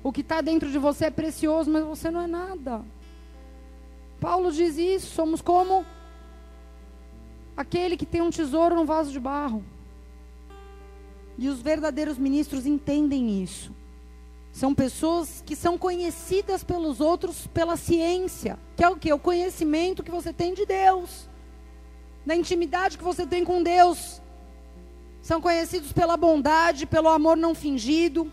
O 0.00 0.12
que 0.12 0.20
está 0.20 0.40
dentro 0.40 0.70
de 0.70 0.78
você 0.78 1.06
é 1.06 1.10
precioso, 1.10 1.68
mas 1.68 1.82
você 1.82 2.08
não 2.08 2.20
é 2.20 2.28
nada. 2.28 2.84
Paulo 4.20 4.52
diz 4.52 4.78
isso: 4.78 5.08
somos 5.08 5.42
como 5.42 5.84
aquele 7.56 7.96
que 7.96 8.06
tem 8.06 8.22
um 8.22 8.30
tesouro 8.30 8.76
no 8.76 8.84
vaso 8.84 9.10
de 9.10 9.18
barro. 9.18 9.64
E 11.36 11.48
os 11.48 11.60
verdadeiros 11.60 12.16
ministros 12.16 12.64
entendem 12.64 13.42
isso. 13.42 13.74
São 14.52 14.72
pessoas 14.72 15.42
que 15.44 15.56
são 15.56 15.76
conhecidas 15.76 16.62
pelos 16.62 17.00
outros 17.00 17.48
pela 17.48 17.76
ciência, 17.76 18.56
que 18.76 18.84
é 18.84 18.88
o 18.88 18.94
que? 18.94 19.12
O 19.12 19.18
conhecimento 19.18 20.04
que 20.04 20.12
você 20.12 20.32
tem 20.32 20.54
de 20.54 20.64
Deus 20.64 21.28
na 22.24 22.36
intimidade 22.36 22.96
que 22.96 23.02
você 23.02 23.26
tem 23.26 23.44
com 23.44 23.64
Deus. 23.64 24.22
São 25.26 25.40
conhecidos 25.40 25.92
pela 25.92 26.16
bondade, 26.16 26.86
pelo 26.86 27.08
amor 27.08 27.36
não 27.36 27.52
fingido. 27.52 28.30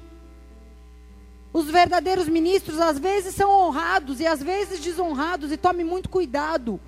Os 1.52 1.66
verdadeiros 1.66 2.30
ministros 2.30 2.80
às 2.80 3.00
vezes 3.00 3.34
são 3.34 3.50
honrados 3.50 4.20
e 4.20 4.28
às 4.28 4.44
vezes 4.44 4.80
desonrados, 4.80 5.52
e 5.52 5.58
tome 5.58 5.84
muito 5.84 6.08
cuidado. 6.08 6.80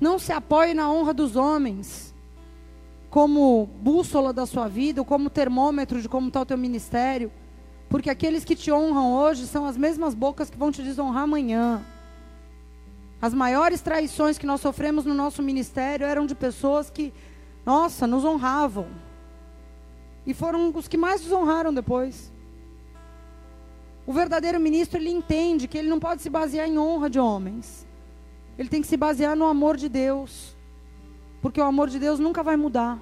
Não 0.00 0.18
se 0.18 0.32
apoie 0.32 0.72
na 0.72 0.90
honra 0.90 1.12
dos 1.12 1.36
homens 1.36 2.14
como 3.10 3.68
bússola 3.78 4.32
da 4.32 4.46
sua 4.46 4.68
vida, 4.68 5.02
ou 5.02 5.04
como 5.04 5.28
termômetro 5.28 6.00
de 6.00 6.08
como 6.08 6.28
está 6.28 6.40
o 6.40 6.46
teu 6.46 6.56
ministério. 6.56 7.30
Porque 7.90 8.08
aqueles 8.08 8.42
que 8.42 8.56
te 8.56 8.72
honram 8.72 9.12
hoje 9.12 9.46
são 9.46 9.66
as 9.66 9.76
mesmas 9.76 10.14
bocas 10.14 10.48
que 10.48 10.56
vão 10.56 10.72
te 10.72 10.82
desonrar 10.82 11.24
amanhã. 11.24 11.84
As 13.20 13.34
maiores 13.34 13.82
traições 13.82 14.38
que 14.38 14.46
nós 14.46 14.62
sofremos 14.62 15.04
no 15.04 15.12
nosso 15.12 15.42
ministério 15.42 16.06
eram 16.06 16.24
de 16.24 16.34
pessoas 16.34 16.88
que, 16.88 17.12
nossa, 17.68 18.06
nos 18.06 18.24
honravam. 18.24 18.88
E 20.24 20.32
foram 20.32 20.72
os 20.74 20.88
que 20.88 20.96
mais 20.96 21.20
desonraram 21.20 21.74
depois. 21.74 22.32
O 24.06 24.12
verdadeiro 24.20 24.58
ministro, 24.58 24.96
ele 24.96 25.10
entende 25.10 25.68
que 25.68 25.76
ele 25.76 25.90
não 25.90 26.00
pode 26.00 26.22
se 26.22 26.30
basear 26.30 26.66
em 26.66 26.78
honra 26.78 27.10
de 27.10 27.20
homens. 27.20 27.86
Ele 28.56 28.70
tem 28.70 28.80
que 28.80 28.88
se 28.88 28.96
basear 28.96 29.36
no 29.36 29.44
amor 29.44 29.76
de 29.76 29.86
Deus. 29.86 30.56
Porque 31.42 31.60
o 31.60 31.64
amor 31.64 31.90
de 31.90 31.98
Deus 31.98 32.18
nunca 32.18 32.42
vai 32.42 32.56
mudar. 32.56 32.98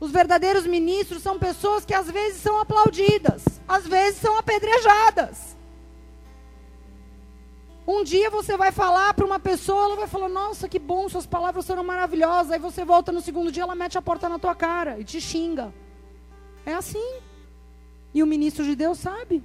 Os 0.00 0.10
verdadeiros 0.10 0.66
ministros 0.66 1.22
são 1.22 1.38
pessoas 1.38 1.84
que 1.84 1.92
às 1.92 2.10
vezes 2.10 2.40
são 2.40 2.58
aplaudidas, 2.58 3.44
às 3.68 3.86
vezes 3.86 4.22
são 4.22 4.38
apedrejadas. 4.38 5.54
Um 7.90 8.04
dia 8.04 8.28
você 8.28 8.54
vai 8.54 8.70
falar 8.70 9.14
para 9.14 9.24
uma 9.24 9.40
pessoa, 9.40 9.84
ela 9.84 9.96
vai 9.96 10.06
falar: 10.06 10.28
Nossa, 10.28 10.68
que 10.68 10.78
bom, 10.78 11.08
suas 11.08 11.24
palavras 11.24 11.66
foram 11.66 11.82
maravilhosas. 11.82 12.52
Aí 12.52 12.58
você 12.58 12.84
volta 12.84 13.10
no 13.10 13.22
segundo 13.22 13.50
dia, 13.50 13.62
ela 13.62 13.74
mete 13.74 13.96
a 13.96 14.02
porta 14.02 14.28
na 14.28 14.38
tua 14.38 14.54
cara 14.54 15.00
e 15.00 15.04
te 15.04 15.18
xinga. 15.18 15.72
É 16.66 16.74
assim. 16.74 17.20
E 18.12 18.22
o 18.22 18.26
ministro 18.26 18.62
de 18.62 18.76
Deus 18.76 18.98
sabe. 18.98 19.42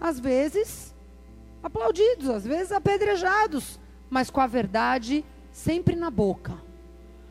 Às 0.00 0.18
vezes, 0.18 0.92
aplaudidos, 1.62 2.28
às 2.28 2.44
vezes 2.44 2.72
apedrejados, 2.72 3.78
mas 4.10 4.28
com 4.28 4.40
a 4.40 4.48
verdade 4.48 5.24
sempre 5.52 5.94
na 5.94 6.10
boca. 6.10 6.54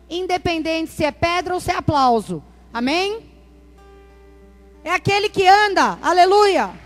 Independente 0.10 0.92
se 0.92 1.04
é 1.04 1.12
pedra 1.12 1.54
ou 1.54 1.60
se 1.60 1.72
é 1.72 1.76
aplauso. 1.76 2.42
Amém? 2.74 3.30
É 4.82 4.92
aquele 4.92 5.28
que 5.28 5.46
anda, 5.46 6.00
aleluia 6.02 6.83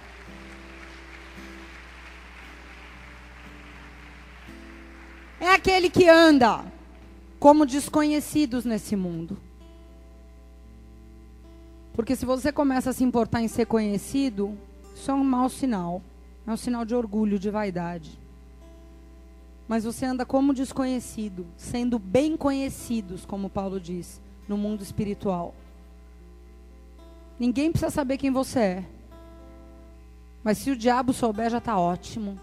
é 5.39 5.53
aquele 5.53 5.89
que 5.89 6.09
anda 6.09 6.65
como 7.39 7.65
desconhecidos 7.65 8.65
nesse 8.65 8.95
mundo. 8.95 9.37
Porque 11.93 12.15
se 12.15 12.25
você 12.25 12.51
começa 12.51 12.89
a 12.89 12.93
se 12.93 13.03
importar 13.03 13.41
em 13.41 13.47
ser 13.47 13.65
conhecido, 13.65 14.57
isso 14.95 15.09
é 15.09 15.13
um 15.13 15.23
mau 15.23 15.49
sinal. 15.49 16.01
É 16.45 16.51
um 16.51 16.57
sinal 16.57 16.85
de 16.85 16.95
orgulho, 16.95 17.37
de 17.37 17.49
vaidade. 17.49 18.19
Mas 19.67 19.83
você 19.83 20.05
anda 20.05 20.25
como 20.25 20.53
desconhecido, 20.53 21.45
sendo 21.57 21.99
bem 21.99 22.37
conhecidos, 22.37 23.25
como 23.25 23.49
Paulo 23.49 23.79
diz, 23.79 24.21
no 24.47 24.57
mundo 24.57 24.81
espiritual. 24.81 25.53
Ninguém 27.39 27.71
precisa 27.71 27.91
saber 27.91 28.17
quem 28.17 28.31
você 28.31 28.59
é. 28.59 28.85
Mas 30.43 30.59
se 30.59 30.71
o 30.71 30.75
diabo 30.75 31.13
souber, 31.13 31.49
já 31.49 31.57
está 31.57 31.77
ótimo. 31.77 32.39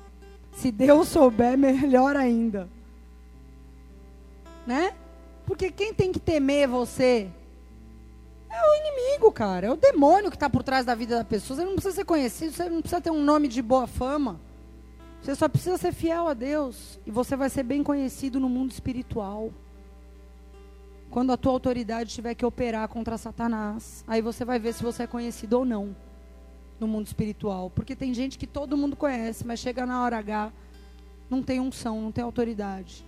Se 0.53 0.71
Deus 0.71 1.09
souber, 1.09 1.57
melhor 1.59 2.15
ainda 2.15 2.69
né? 4.67 4.95
Porque 5.47 5.71
quem 5.71 5.93
tem 5.93 6.11
que 6.11 6.19
temer 6.19 6.67
você 6.69 7.31
é 8.51 8.63
o 8.63 8.75
inimigo, 8.77 9.33
cara. 9.33 9.67
É 9.67 9.71
o 9.71 9.77
demônio 9.77 10.31
que 10.31 10.37
está 10.37 10.49
por 10.49 10.63
trás 10.63 10.87
da 10.87 10.95
vida 10.95 11.17
da 11.17 11.25
pessoa. 11.25 11.57
Você 11.57 11.65
não 11.65 11.75
precisa 11.75 11.95
ser 11.95 12.05
conhecido, 12.05 12.53
você 12.53 12.69
não 12.69 12.81
precisa 12.81 13.01
ter 13.01 13.11
um 13.11 13.23
nome 13.23 13.49
de 13.49 13.61
boa 13.61 13.87
fama. 13.87 14.41
Você 15.21 15.35
só 15.35 15.49
precisa 15.49 15.77
ser 15.77 15.93
fiel 15.93 16.29
a 16.29 16.35
Deus. 16.35 16.99
E 17.05 17.11
você 17.11 17.37
vai 17.37 17.51
ser 17.51 17.63
bem 17.63 17.83
conhecido 17.83 18.41
no 18.41 18.49
mundo 18.49 18.71
espiritual. 18.71 19.51
Quando 21.11 21.33
a 21.33 21.37
tua 21.37 21.53
autoridade 21.53 22.15
tiver 22.15 22.35
que 22.35 22.45
operar 22.45 22.89
contra 22.89 23.19
Satanás, 23.19 24.03
aí 24.07 24.21
você 24.21 24.45
vai 24.45 24.59
ver 24.59 24.73
se 24.73 24.83
você 24.83 25.05
é 25.05 25.07
conhecido 25.07 25.59
ou 25.59 25.65
não 25.65 25.95
no 26.81 26.89
mundo 26.89 27.07
espiritual. 27.07 27.71
Porque 27.71 27.95
tem 27.95 28.13
gente 28.15 28.39
que 28.39 28.47
todo 28.47 28.77
mundo 28.77 28.97
conhece, 28.97 29.47
mas 29.47 29.61
chega 29.61 29.87
na 29.87 30.03
hora 30.03 30.19
H, 30.19 30.53
não 31.31 31.43
tem 31.43 31.61
unção, 31.61 32.01
não 32.01 32.11
tem 32.11 32.25
autoridade 32.25 33.05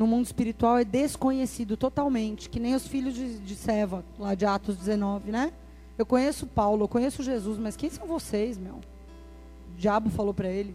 no 0.00 0.06
mundo 0.06 0.24
espiritual 0.24 0.78
é 0.78 0.84
desconhecido 0.84 1.76
totalmente, 1.76 2.48
que 2.48 2.58
nem 2.58 2.74
os 2.74 2.86
filhos 2.86 3.14
de, 3.14 3.38
de 3.38 3.54
Seva, 3.54 4.02
lá 4.18 4.34
de 4.34 4.46
Atos 4.46 4.78
19, 4.78 5.30
né? 5.30 5.52
Eu 5.98 6.06
conheço 6.06 6.46
Paulo, 6.46 6.84
eu 6.84 6.88
conheço 6.88 7.22
Jesus, 7.22 7.58
mas 7.58 7.76
quem 7.76 7.90
são 7.90 8.06
vocês, 8.06 8.56
meu? 8.56 8.76
O 8.76 9.76
diabo 9.76 10.08
falou 10.08 10.32
para 10.32 10.48
ele. 10.48 10.74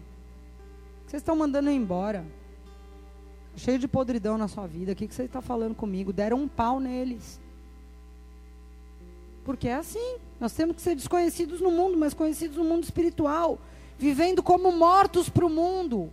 Vocês 1.04 1.20
estão 1.20 1.34
mandando 1.34 1.68
eu 1.68 1.74
embora. 1.74 2.24
Cheio 3.56 3.80
de 3.80 3.88
podridão 3.88 4.38
na 4.38 4.46
sua 4.46 4.68
vida. 4.68 4.92
O 4.92 4.94
que, 4.94 5.08
que 5.08 5.14
você 5.14 5.24
está 5.24 5.42
falando 5.42 5.74
comigo? 5.74 6.12
Deram 6.12 6.42
um 6.42 6.46
pau 6.46 6.78
neles. 6.78 7.40
Porque 9.44 9.66
é 9.66 9.74
assim. 9.74 10.18
Nós 10.38 10.52
temos 10.52 10.76
que 10.76 10.82
ser 10.82 10.94
desconhecidos 10.94 11.60
no 11.60 11.72
mundo, 11.72 11.98
mas 11.98 12.14
conhecidos 12.14 12.58
no 12.58 12.64
mundo 12.64 12.84
espiritual. 12.84 13.58
Vivendo 13.98 14.40
como 14.40 14.70
mortos 14.70 15.28
para 15.28 15.44
o 15.44 15.50
mundo. 15.50 16.12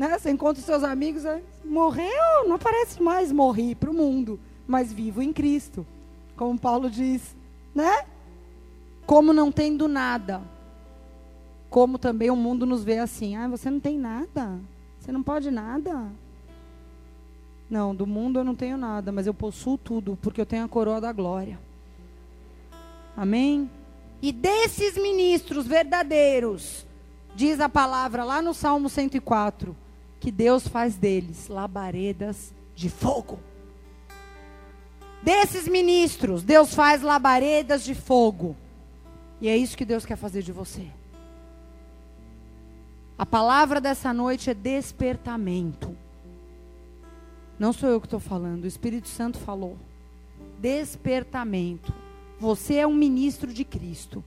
Né? 0.00 0.18
Você 0.18 0.30
encontra 0.30 0.58
os 0.58 0.64
seus 0.64 0.82
amigos, 0.82 1.26
aí, 1.26 1.44
morreu, 1.62 2.48
não 2.48 2.58
parece 2.58 3.02
mais 3.02 3.30
morrer 3.30 3.74
para 3.74 3.90
o 3.90 3.92
mundo, 3.92 4.40
mas 4.66 4.90
vivo 4.90 5.20
em 5.20 5.30
Cristo. 5.30 5.86
Como 6.38 6.58
Paulo 6.58 6.88
diz, 6.88 7.36
né? 7.74 8.06
Como 9.04 9.34
não 9.34 9.52
tendo 9.52 9.86
nada. 9.86 10.40
Como 11.68 11.98
também 11.98 12.30
o 12.30 12.34
mundo 12.34 12.64
nos 12.64 12.82
vê 12.82 12.98
assim, 12.98 13.36
ah, 13.36 13.46
você 13.46 13.70
não 13.70 13.78
tem 13.78 13.98
nada. 13.98 14.58
Você 14.98 15.12
não 15.12 15.22
pode 15.22 15.50
nada. 15.50 16.10
Não, 17.68 17.94
do 17.94 18.06
mundo 18.06 18.38
eu 18.38 18.44
não 18.44 18.54
tenho 18.54 18.78
nada, 18.78 19.12
mas 19.12 19.26
eu 19.26 19.34
possuo 19.34 19.76
tudo, 19.76 20.18
porque 20.22 20.40
eu 20.40 20.46
tenho 20.46 20.64
a 20.64 20.68
coroa 20.68 20.98
da 20.98 21.12
glória. 21.12 21.60
Amém? 23.14 23.70
E 24.22 24.32
desses 24.32 24.96
ministros 24.96 25.66
verdadeiros, 25.66 26.86
diz 27.36 27.60
a 27.60 27.68
palavra 27.68 28.24
lá 28.24 28.40
no 28.40 28.54
Salmo 28.54 28.88
104, 28.88 29.76
que 30.20 30.30
Deus 30.30 30.68
faz 30.68 30.96
deles 30.96 31.48
labaredas 31.48 32.52
de 32.76 32.90
fogo. 32.90 33.40
Desses 35.22 35.66
ministros, 35.66 36.42
Deus 36.42 36.74
faz 36.74 37.02
labaredas 37.02 37.82
de 37.82 37.94
fogo. 37.94 38.54
E 39.40 39.48
é 39.48 39.56
isso 39.56 39.76
que 39.76 39.84
Deus 39.84 40.04
quer 40.04 40.16
fazer 40.16 40.42
de 40.42 40.52
você. 40.52 40.86
A 43.18 43.24
palavra 43.26 43.80
dessa 43.80 44.12
noite 44.12 44.50
é 44.50 44.54
despertamento. 44.54 45.96
Não 47.58 47.72
sou 47.72 47.88
eu 47.88 48.00
que 48.00 48.06
estou 48.06 48.20
falando, 48.20 48.64
o 48.64 48.68
Espírito 48.68 49.08
Santo 49.08 49.38
falou. 49.38 49.76
Despertamento. 50.58 51.92
Você 52.38 52.76
é 52.76 52.86
um 52.86 52.94
ministro 52.94 53.52
de 53.52 53.64
Cristo. 53.64 54.24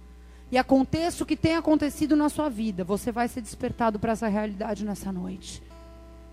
E 0.51 0.57
aconteça 0.57 1.23
o 1.23 1.25
que 1.25 1.35
tem 1.35 1.55
acontecido 1.55 2.15
na 2.15 2.29
sua 2.29 2.47
vida, 2.47 2.83
você 2.83 3.11
vai 3.11 3.27
ser 3.27 3.41
despertado 3.41 3.97
para 3.97 4.11
essa 4.11 4.27
realidade 4.27 4.85
nessa 4.85 5.11
noite. 5.11 5.63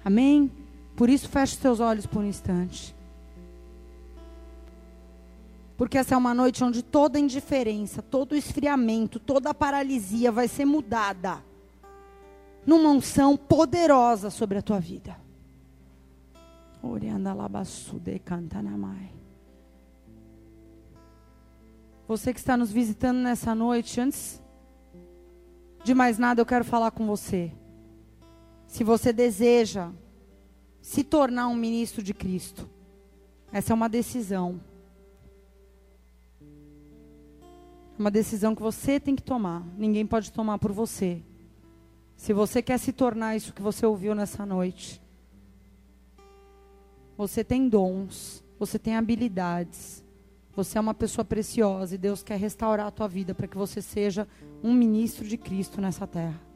Amém? 0.04 0.50
Por 0.96 1.08
isso, 1.08 1.28
feche 1.28 1.56
seus 1.56 1.80
olhos 1.80 2.06
por 2.06 2.22
um 2.22 2.26
instante. 2.26 2.94
Porque 5.76 5.96
essa 5.96 6.14
é 6.14 6.18
uma 6.18 6.34
noite 6.34 6.62
onde 6.62 6.82
toda 6.82 7.18
indiferença, 7.18 8.02
todo 8.02 8.36
esfriamento, 8.36 9.18
toda 9.18 9.54
paralisia 9.54 10.30
vai 10.30 10.46
ser 10.46 10.66
mudada 10.66 11.42
numa 12.66 12.90
unção 12.90 13.36
poderosa 13.36 14.28
sobre 14.28 14.58
a 14.58 14.62
tua 14.62 14.78
vida. 14.78 15.16
Você 22.06 22.34
que 22.34 22.40
está 22.40 22.56
nos 22.56 22.70
visitando 22.70 23.18
nessa 23.18 23.54
noite, 23.54 24.00
antes 24.00 24.42
de 25.84 25.94
mais 25.94 26.18
nada, 26.18 26.40
eu 26.40 26.46
quero 26.46 26.64
falar 26.64 26.90
com 26.90 27.06
você. 27.06 27.52
Se 28.70 28.84
você 28.84 29.12
deseja 29.12 29.90
se 30.80 31.02
tornar 31.02 31.48
um 31.48 31.56
ministro 31.56 32.04
de 32.04 32.14
Cristo, 32.14 32.70
essa 33.50 33.72
é 33.72 33.74
uma 33.74 33.88
decisão. 33.88 34.60
Uma 37.98 38.12
decisão 38.12 38.54
que 38.54 38.62
você 38.62 39.00
tem 39.00 39.16
que 39.16 39.24
tomar. 39.24 39.66
Ninguém 39.76 40.06
pode 40.06 40.32
tomar 40.32 40.56
por 40.58 40.70
você. 40.70 41.20
Se 42.16 42.32
você 42.32 42.62
quer 42.62 42.78
se 42.78 42.92
tornar 42.92 43.34
isso 43.34 43.52
que 43.52 43.60
você 43.60 43.84
ouviu 43.84 44.14
nessa 44.14 44.46
noite, 44.46 45.02
você 47.18 47.42
tem 47.42 47.68
dons, 47.68 48.44
você 48.56 48.78
tem 48.78 48.94
habilidades. 48.94 50.04
Você 50.54 50.78
é 50.78 50.80
uma 50.80 50.94
pessoa 50.94 51.24
preciosa 51.24 51.96
e 51.96 51.98
Deus 51.98 52.22
quer 52.22 52.38
restaurar 52.38 52.86
a 52.86 52.92
tua 52.92 53.08
vida 53.08 53.34
para 53.34 53.48
que 53.48 53.58
você 53.58 53.82
seja 53.82 54.28
um 54.62 54.72
ministro 54.72 55.26
de 55.26 55.36
Cristo 55.36 55.80
nessa 55.80 56.06
terra. 56.06 56.49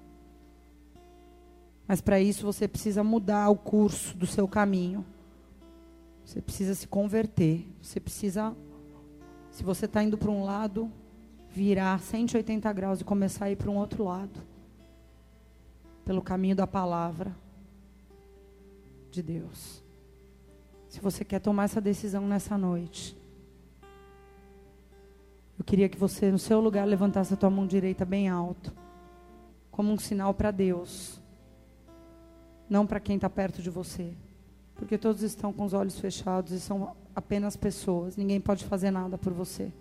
Mas 1.86 2.00
para 2.00 2.20
isso 2.20 2.44
você 2.44 2.66
precisa 2.66 3.04
mudar 3.04 3.50
o 3.50 3.56
curso 3.56 4.16
do 4.16 4.26
seu 4.26 4.48
caminho. 4.48 5.04
Você 6.24 6.40
precisa 6.40 6.74
se 6.74 6.88
converter. 6.88 7.66
Você 7.82 8.00
precisa, 8.00 8.56
se 9.50 9.62
você 9.62 9.84
está 9.84 10.02
indo 10.02 10.16
para 10.16 10.30
um 10.30 10.44
lado, 10.44 10.90
virar 11.50 12.00
180 12.00 12.72
graus 12.72 13.00
e 13.00 13.04
começar 13.04 13.46
a 13.46 13.50
ir 13.50 13.56
para 13.56 13.70
um 13.70 13.76
outro 13.76 14.04
lado. 14.04 14.40
Pelo 16.04 16.22
caminho 16.22 16.56
da 16.56 16.66
palavra 16.66 17.34
de 19.10 19.22
Deus. 19.22 19.82
Se 20.88 21.00
você 21.00 21.24
quer 21.24 21.40
tomar 21.40 21.64
essa 21.64 21.80
decisão 21.80 22.26
nessa 22.26 22.56
noite, 22.56 23.16
eu 25.58 25.64
queria 25.64 25.88
que 25.88 25.98
você, 25.98 26.30
no 26.30 26.38
seu 26.38 26.60
lugar, 26.60 26.86
levantasse 26.86 27.32
a 27.34 27.36
tua 27.36 27.50
mão 27.50 27.66
direita 27.66 28.04
bem 28.04 28.28
alto, 28.28 28.72
como 29.70 29.92
um 29.92 29.98
sinal 29.98 30.34
para 30.34 30.50
Deus, 30.50 31.20
não 32.74 32.84
para 32.84 32.98
quem 32.98 33.14
está 33.14 33.30
perto 33.30 33.62
de 33.62 33.70
você, 33.70 34.12
porque 34.74 34.98
todos 34.98 35.22
estão 35.22 35.52
com 35.52 35.62
os 35.62 35.72
olhos 35.72 35.96
fechados 36.00 36.50
e 36.50 36.58
são 36.58 36.96
apenas 37.14 37.56
pessoas, 37.56 38.16
ninguém 38.16 38.40
pode 38.40 38.64
fazer 38.64 38.90
nada 38.90 39.16
por 39.16 39.32
você. 39.32 39.72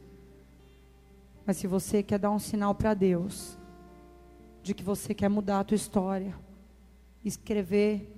Mas 1.43 1.57
se 1.57 1.65
você 1.65 2.03
quer 2.03 2.19
dar 2.19 2.29
um 2.29 2.37
sinal 2.37 2.75
para 2.75 2.93
Deus, 2.93 3.57
de 4.61 4.75
que 4.75 4.83
você 4.83 5.11
quer 5.11 5.27
mudar 5.27 5.61
a 5.61 5.63
tua 5.63 5.73
história, 5.73 6.35
escrever 7.25 8.15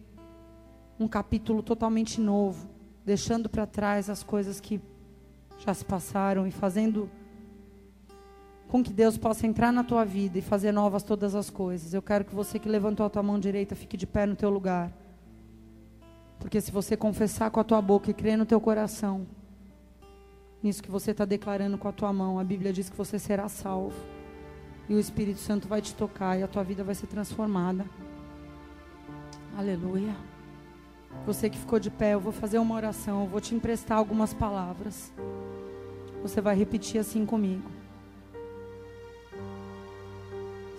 um 1.00 1.08
capítulo 1.08 1.64
totalmente 1.64 2.20
novo, 2.20 2.68
deixando 3.06 3.48
para 3.48 3.66
trás 3.66 4.10
as 4.10 4.24
coisas 4.24 4.60
que 4.60 4.82
já 5.58 5.74
se 5.74 5.86
passaram 5.86 6.46
e 6.46 6.52
fazendo 6.52 7.10
com 8.76 8.84
que 8.84 8.92
Deus 8.92 9.18
possa 9.18 9.48
entrar 9.48 9.72
na 9.72 9.86
tua 9.86 10.04
vida 10.04 10.38
e 10.38 10.42
fazer 10.42 10.74
novas 10.74 11.02
todas 11.02 11.34
as 11.34 11.50
coisas. 11.50 11.94
Eu 11.94 12.02
quero 12.02 12.26
que 12.26 12.36
você 12.36 12.60
que 12.60 12.68
levantou 12.68 13.06
a 13.06 13.10
tua 13.10 13.24
mão 13.24 13.40
direita 13.40 13.74
fique 13.74 13.96
de 13.96 14.06
pé 14.06 14.26
no 14.26 14.36
teu 14.36 14.50
lugar. 14.50 14.92
Porque 16.38 16.60
se 16.60 16.74
você 16.74 16.98
confessar 16.98 17.50
com 17.52 17.62
a 17.62 17.64
tua 17.64 17.82
boca 17.82 18.12
e 18.12 18.14
crer 18.14 18.38
no 18.38 18.46
teu 18.46 18.60
coração, 18.60 19.26
nisso 20.62 20.84
que 20.84 20.92
você 20.92 21.12
está 21.12 21.24
declarando 21.24 21.78
com 21.78 21.88
a 21.88 21.92
tua 21.94 22.12
mão, 22.12 22.38
a 22.38 22.44
Bíblia 22.44 22.74
diz 22.74 22.90
que 22.90 22.98
você 22.98 23.18
será 23.18 23.48
salvo. 23.48 23.96
E 24.90 24.94
o 24.94 25.00
Espírito 25.00 25.40
Santo 25.40 25.70
vai 25.70 25.82
te 25.82 25.96
tocar 25.96 26.38
e 26.38 26.44
a 26.44 26.48
tua 26.48 26.64
vida 26.66 26.84
vai 26.84 26.96
ser 26.96 27.08
transformada. 27.08 27.86
Aleluia. 29.58 30.14
Você 31.26 31.50
que 31.50 31.58
ficou 31.58 31.80
de 31.80 31.90
pé, 31.90 32.14
eu 32.14 32.20
vou 32.20 32.34
fazer 32.34 32.60
uma 32.60 32.76
oração, 32.76 33.22
eu 33.22 33.30
vou 33.30 33.40
te 33.40 33.56
emprestar 33.56 33.98
algumas 33.98 34.34
palavras. 34.34 35.14
Você 36.22 36.42
vai 36.42 36.58
repetir 36.58 37.00
assim 37.00 37.26
comigo. 37.26 37.75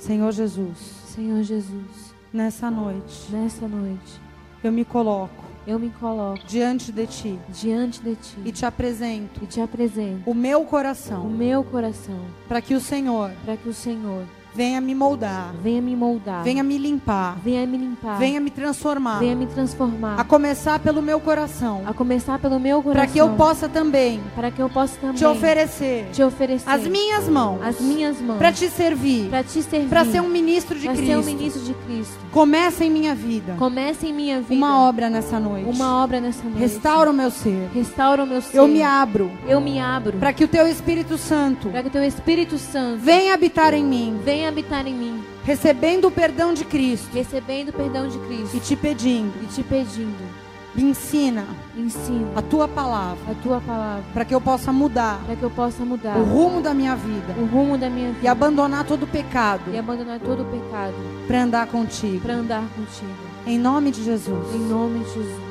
Senhor 0.06 0.30
Jesus. 0.30 0.78
Senhor 1.06 1.42
Jesus. 1.42 2.14
Nessa 2.32 2.70
noite. 2.70 3.26
Nessa 3.28 3.66
noite. 3.66 4.20
Eu 4.62 4.70
me 4.70 4.84
coloco. 4.84 5.44
Eu 5.66 5.80
me 5.80 5.90
coloco 5.90 6.46
diante 6.46 6.92
de 6.92 7.08
ti. 7.08 7.36
Diante 7.48 8.00
de 8.00 8.14
ti. 8.14 8.36
E 8.44 8.52
te 8.52 8.64
apresento. 8.64 9.42
E 9.42 9.46
te 9.48 9.60
apresento. 9.60 10.30
O 10.30 10.32
meu 10.32 10.64
coração. 10.64 11.26
O 11.26 11.28
meu 11.28 11.64
coração. 11.64 12.20
Para 12.46 12.60
que 12.60 12.72
o 12.72 12.80
Senhor. 12.80 13.32
Para 13.44 13.56
que 13.56 13.68
o 13.68 13.74
Senhor 13.74 14.24
Venha 14.56 14.80
me 14.80 14.94
moldar. 14.94 15.52
Venha 15.62 15.82
me 15.82 15.94
moldar. 15.94 16.42
Venha 16.42 16.62
me 16.62 16.78
limpar. 16.78 17.36
Venha 17.44 17.66
me 17.66 17.76
limpar. 17.76 18.18
Venha 18.18 18.40
me 18.40 18.48
transformar. 18.48 19.18
Venha 19.18 19.36
me 19.36 19.44
transformar. 19.44 20.18
A 20.18 20.24
começar 20.24 20.78
pelo 20.78 21.02
meu 21.02 21.20
coração. 21.20 21.82
A 21.84 21.92
começar 21.92 22.38
pelo 22.38 22.58
meu 22.58 22.82
coração. 22.82 23.02
Para 23.02 23.12
que 23.12 23.18
eu 23.18 23.28
possa 23.36 23.68
também. 23.68 24.18
Para 24.34 24.50
que 24.50 24.62
eu 24.62 24.70
possa 24.70 24.96
também. 24.98 25.16
Te 25.16 25.26
oferecer. 25.26 26.08
Te 26.10 26.22
oferecer. 26.22 26.70
As 26.70 26.86
minhas 26.86 27.28
mãos. 27.28 27.60
As 27.62 27.78
minhas 27.78 28.18
mãos. 28.18 28.38
Para 28.38 28.50
te 28.50 28.70
servir. 28.70 29.28
Para 29.28 29.44
te 29.44 29.62
servir. 29.62 29.90
Para 29.90 30.06
ser 30.06 30.22
um 30.22 30.28
ministro 30.30 30.78
de 30.78 30.86
pra 30.86 30.94
Cristo. 30.94 31.10
ser 31.10 31.18
um 31.18 31.22
ministro 31.22 31.62
de 31.62 31.74
Cristo. 31.74 32.14
Começa 32.32 32.82
em 32.82 32.90
minha 32.90 33.14
vida. 33.14 33.56
Começa 33.58 34.06
em 34.06 34.12
minha 34.14 34.40
vida. 34.40 34.54
Uma 34.54 34.88
obra 34.88 35.10
nessa 35.10 35.38
noite. 35.38 35.68
Uma 35.68 36.02
obra 36.02 36.18
nessa 36.18 36.42
noite. 36.44 36.60
Restaura 36.60 37.10
o 37.10 37.14
meu 37.14 37.30
ser. 37.30 37.68
Restaura 37.74 38.24
o 38.24 38.26
meu 38.26 38.40
ser. 38.40 38.56
Eu 38.56 38.66
me 38.66 38.82
abro. 38.82 39.30
Eu 39.46 39.60
me 39.60 39.78
abro. 39.78 40.16
Para 40.16 40.32
que 40.32 40.44
o 40.44 40.48
teu 40.48 40.66
Espírito 40.66 41.18
Santo. 41.18 41.68
Para 41.68 41.82
que 41.82 41.88
o 41.88 41.92
teu 41.92 42.02
Espírito 42.04 42.56
Santo. 42.56 43.00
Venha 43.02 43.34
habitar 43.34 43.74
em 43.74 43.84
mim. 43.84 44.18
Venha 44.24 44.45
habitar 44.46 44.86
em 44.86 44.94
mim. 44.94 45.24
Recebendo 45.44 46.08
o 46.08 46.10
perdão 46.10 46.54
de 46.54 46.64
Cristo, 46.64 47.08
recebendo 47.12 47.70
o 47.70 47.72
perdão 47.72 48.08
de 48.08 48.18
Cristo. 48.18 48.56
E 48.56 48.60
te 48.60 48.76
pedindo, 48.76 49.32
e 49.42 49.46
te 49.46 49.62
pedindo, 49.62 50.46
me 50.74 50.90
ensina, 50.90 51.46
ensina 51.76 52.28
a 52.36 52.42
tua 52.42 52.68
palavra, 52.68 53.32
a 53.32 53.34
tua 53.42 53.60
palavra, 53.60 54.04
para 54.12 54.24
que 54.24 54.34
eu 54.34 54.40
possa 54.40 54.72
mudar, 54.72 55.20
para 55.24 55.34
que 55.34 55.42
eu 55.42 55.50
possa 55.50 55.84
mudar 55.84 56.18
o 56.18 56.24
rumo 56.24 56.60
da 56.60 56.74
minha 56.74 56.94
vida, 56.94 57.34
o 57.38 57.46
rumo 57.46 57.78
da 57.78 57.88
minha 57.88 58.08
vida. 58.08 58.20
e 58.22 58.28
abandonar 58.28 58.84
todo 58.84 59.06
pecado, 59.06 59.70
e 59.72 59.78
abandonar 59.78 60.20
todo 60.20 60.44
pecado, 60.44 60.94
para 61.26 61.42
andar 61.42 61.66
contigo, 61.68 62.20
para 62.20 62.34
andar 62.34 62.64
contigo, 62.76 63.16
em 63.46 63.58
nome 63.58 63.90
de 63.90 64.04
Jesus, 64.04 64.54
em 64.54 64.58
nome 64.58 65.00
de 65.00 65.14
Jesus. 65.14 65.46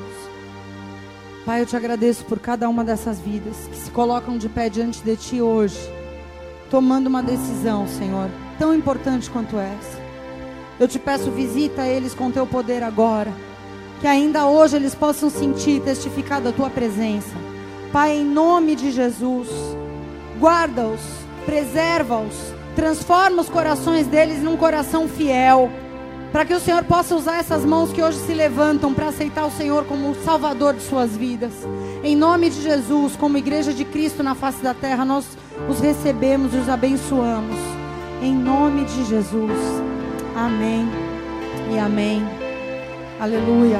Pai, 1.44 1.60
eu 1.60 1.66
te 1.66 1.76
agradeço 1.76 2.24
por 2.24 2.40
cada 2.40 2.68
uma 2.68 2.82
dessas 2.82 3.20
vidas 3.20 3.68
que 3.70 3.76
se 3.76 3.90
colocam 3.90 4.36
de 4.36 4.48
pé 4.48 4.68
diante 4.68 5.02
de 5.02 5.16
Ti 5.16 5.40
hoje, 5.40 5.78
tomando 6.68 7.06
uma 7.06 7.22
decisão, 7.22 7.86
Senhor, 7.86 8.28
tão 8.58 8.74
importante 8.74 9.30
quanto 9.30 9.58
essa. 9.58 10.06
Eu 10.78 10.86
te 10.86 10.98
peço, 10.98 11.30
visita 11.30 11.86
eles 11.86 12.14
com 12.14 12.30
teu 12.30 12.46
poder 12.46 12.82
agora. 12.82 13.32
Que 14.00 14.06
ainda 14.06 14.46
hoje 14.46 14.76
eles 14.76 14.94
possam 14.94 15.30
sentir, 15.30 15.80
testificar 15.80 16.40
da 16.40 16.52
tua 16.52 16.68
presença. 16.68 17.34
Pai, 17.92 18.16
em 18.16 18.24
nome 18.24 18.76
de 18.76 18.90
Jesus, 18.90 19.48
guarda-os, 20.38 21.00
preserva-os, 21.46 22.34
transforma 22.74 23.40
os 23.40 23.48
corações 23.48 24.06
deles 24.06 24.42
num 24.42 24.56
coração 24.56 25.08
fiel. 25.08 25.70
Para 26.30 26.44
que 26.44 26.52
o 26.52 26.60
Senhor 26.60 26.84
possa 26.84 27.14
usar 27.14 27.38
essas 27.38 27.64
mãos 27.64 27.90
que 27.92 28.02
hoje 28.02 28.18
se 28.18 28.34
levantam 28.34 28.92
para 28.92 29.08
aceitar 29.08 29.46
o 29.46 29.50
Senhor 29.50 29.86
como 29.86 30.10
o 30.10 30.24
Salvador 30.24 30.74
de 30.74 30.82
suas 30.82 31.16
vidas. 31.16 31.52
Em 32.04 32.14
nome 32.14 32.50
de 32.50 32.60
Jesus, 32.60 33.16
como 33.16 33.38
Igreja 33.38 33.72
de 33.72 33.86
Cristo 33.86 34.22
na 34.22 34.34
face 34.34 34.62
da 34.62 34.74
terra, 34.74 35.04
nós 35.04 35.24
os 35.70 35.80
recebemos 35.80 36.52
e 36.52 36.58
os 36.58 36.68
abençoamos. 36.68 37.75
Em 38.22 38.34
nome 38.34 38.84
de 38.84 39.04
Jesus. 39.04 39.52
Amém 40.34 40.88
e 41.72 41.78
amém. 41.78 42.22
Aleluia. 43.20 43.78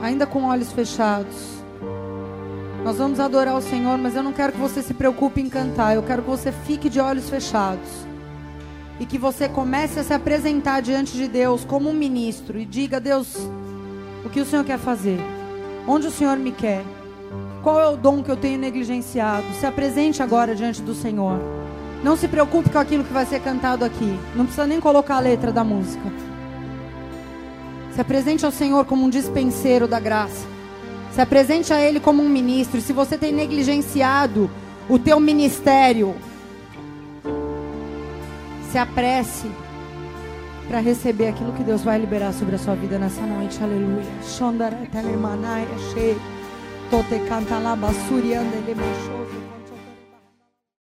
Ainda 0.00 0.26
com 0.26 0.44
olhos 0.44 0.72
fechados. 0.72 1.62
Nós 2.84 2.96
vamos 2.96 3.20
adorar 3.20 3.56
o 3.56 3.62
Senhor, 3.62 3.98
mas 3.98 4.16
eu 4.16 4.22
não 4.22 4.32
quero 4.32 4.52
que 4.52 4.58
você 4.58 4.82
se 4.82 4.94
preocupe 4.94 5.40
em 5.40 5.48
cantar. 5.48 5.94
Eu 5.94 6.02
quero 6.02 6.22
que 6.22 6.30
você 6.30 6.52
fique 6.52 6.88
de 6.88 7.00
olhos 7.00 7.28
fechados. 7.28 8.06
E 9.00 9.06
que 9.06 9.18
você 9.18 9.48
comece 9.48 9.98
a 9.98 10.04
se 10.04 10.14
apresentar 10.14 10.80
diante 10.80 11.16
de 11.16 11.26
Deus 11.26 11.64
como 11.64 11.88
um 11.88 11.94
ministro 11.94 12.58
e 12.58 12.64
diga: 12.64 13.00
Deus, 13.00 13.36
o 14.24 14.30
que 14.30 14.40
o 14.40 14.44
Senhor 14.44 14.64
quer 14.64 14.78
fazer? 14.78 15.18
Onde 15.86 16.06
o 16.06 16.10
Senhor 16.10 16.36
me 16.36 16.52
quer? 16.52 16.84
Qual 17.62 17.80
é 17.80 17.88
o 17.88 17.96
dom 17.96 18.22
que 18.24 18.30
eu 18.30 18.36
tenho 18.36 18.58
negligenciado? 18.58 19.46
Se 19.60 19.64
apresente 19.64 20.20
agora 20.22 20.54
diante 20.54 20.82
do 20.82 20.94
Senhor. 20.94 21.38
Não 22.02 22.16
se 22.16 22.26
preocupe 22.26 22.70
com 22.70 22.78
aquilo 22.78 23.04
que 23.04 23.12
vai 23.12 23.24
ser 23.24 23.40
cantado 23.40 23.84
aqui. 23.84 24.18
Não 24.34 24.44
precisa 24.44 24.66
nem 24.66 24.80
colocar 24.80 25.16
a 25.16 25.20
letra 25.20 25.52
da 25.52 25.62
música. 25.62 26.02
Se 27.94 28.00
apresente 28.00 28.44
ao 28.44 28.50
Senhor 28.50 28.84
como 28.84 29.04
um 29.04 29.10
dispenseiro 29.10 29.86
da 29.86 30.00
graça. 30.00 30.44
Se 31.12 31.20
apresente 31.20 31.72
a 31.72 31.80
Ele 31.80 32.00
como 32.00 32.20
um 32.20 32.28
ministro. 32.28 32.80
Se 32.80 32.92
você 32.92 33.16
tem 33.16 33.32
negligenciado 33.32 34.50
o 34.88 34.98
teu 34.98 35.20
ministério, 35.20 36.16
se 38.72 38.78
apresse 38.78 39.48
para 40.66 40.80
receber 40.80 41.28
aquilo 41.28 41.52
que 41.52 41.62
Deus 41.62 41.82
vai 41.82 42.00
liberar 42.00 42.32
sobre 42.32 42.56
a 42.56 42.58
sua 42.58 42.74
vida 42.74 42.98
nessa 42.98 43.20
noite. 43.20 43.62
Aleluia. 43.62 44.02
Tote 46.92 47.24
canta 47.26 47.58
la 47.58 47.74
basuri 47.74 48.34
ande 48.34 48.60
le 48.66 48.74
machove. 48.74 49.41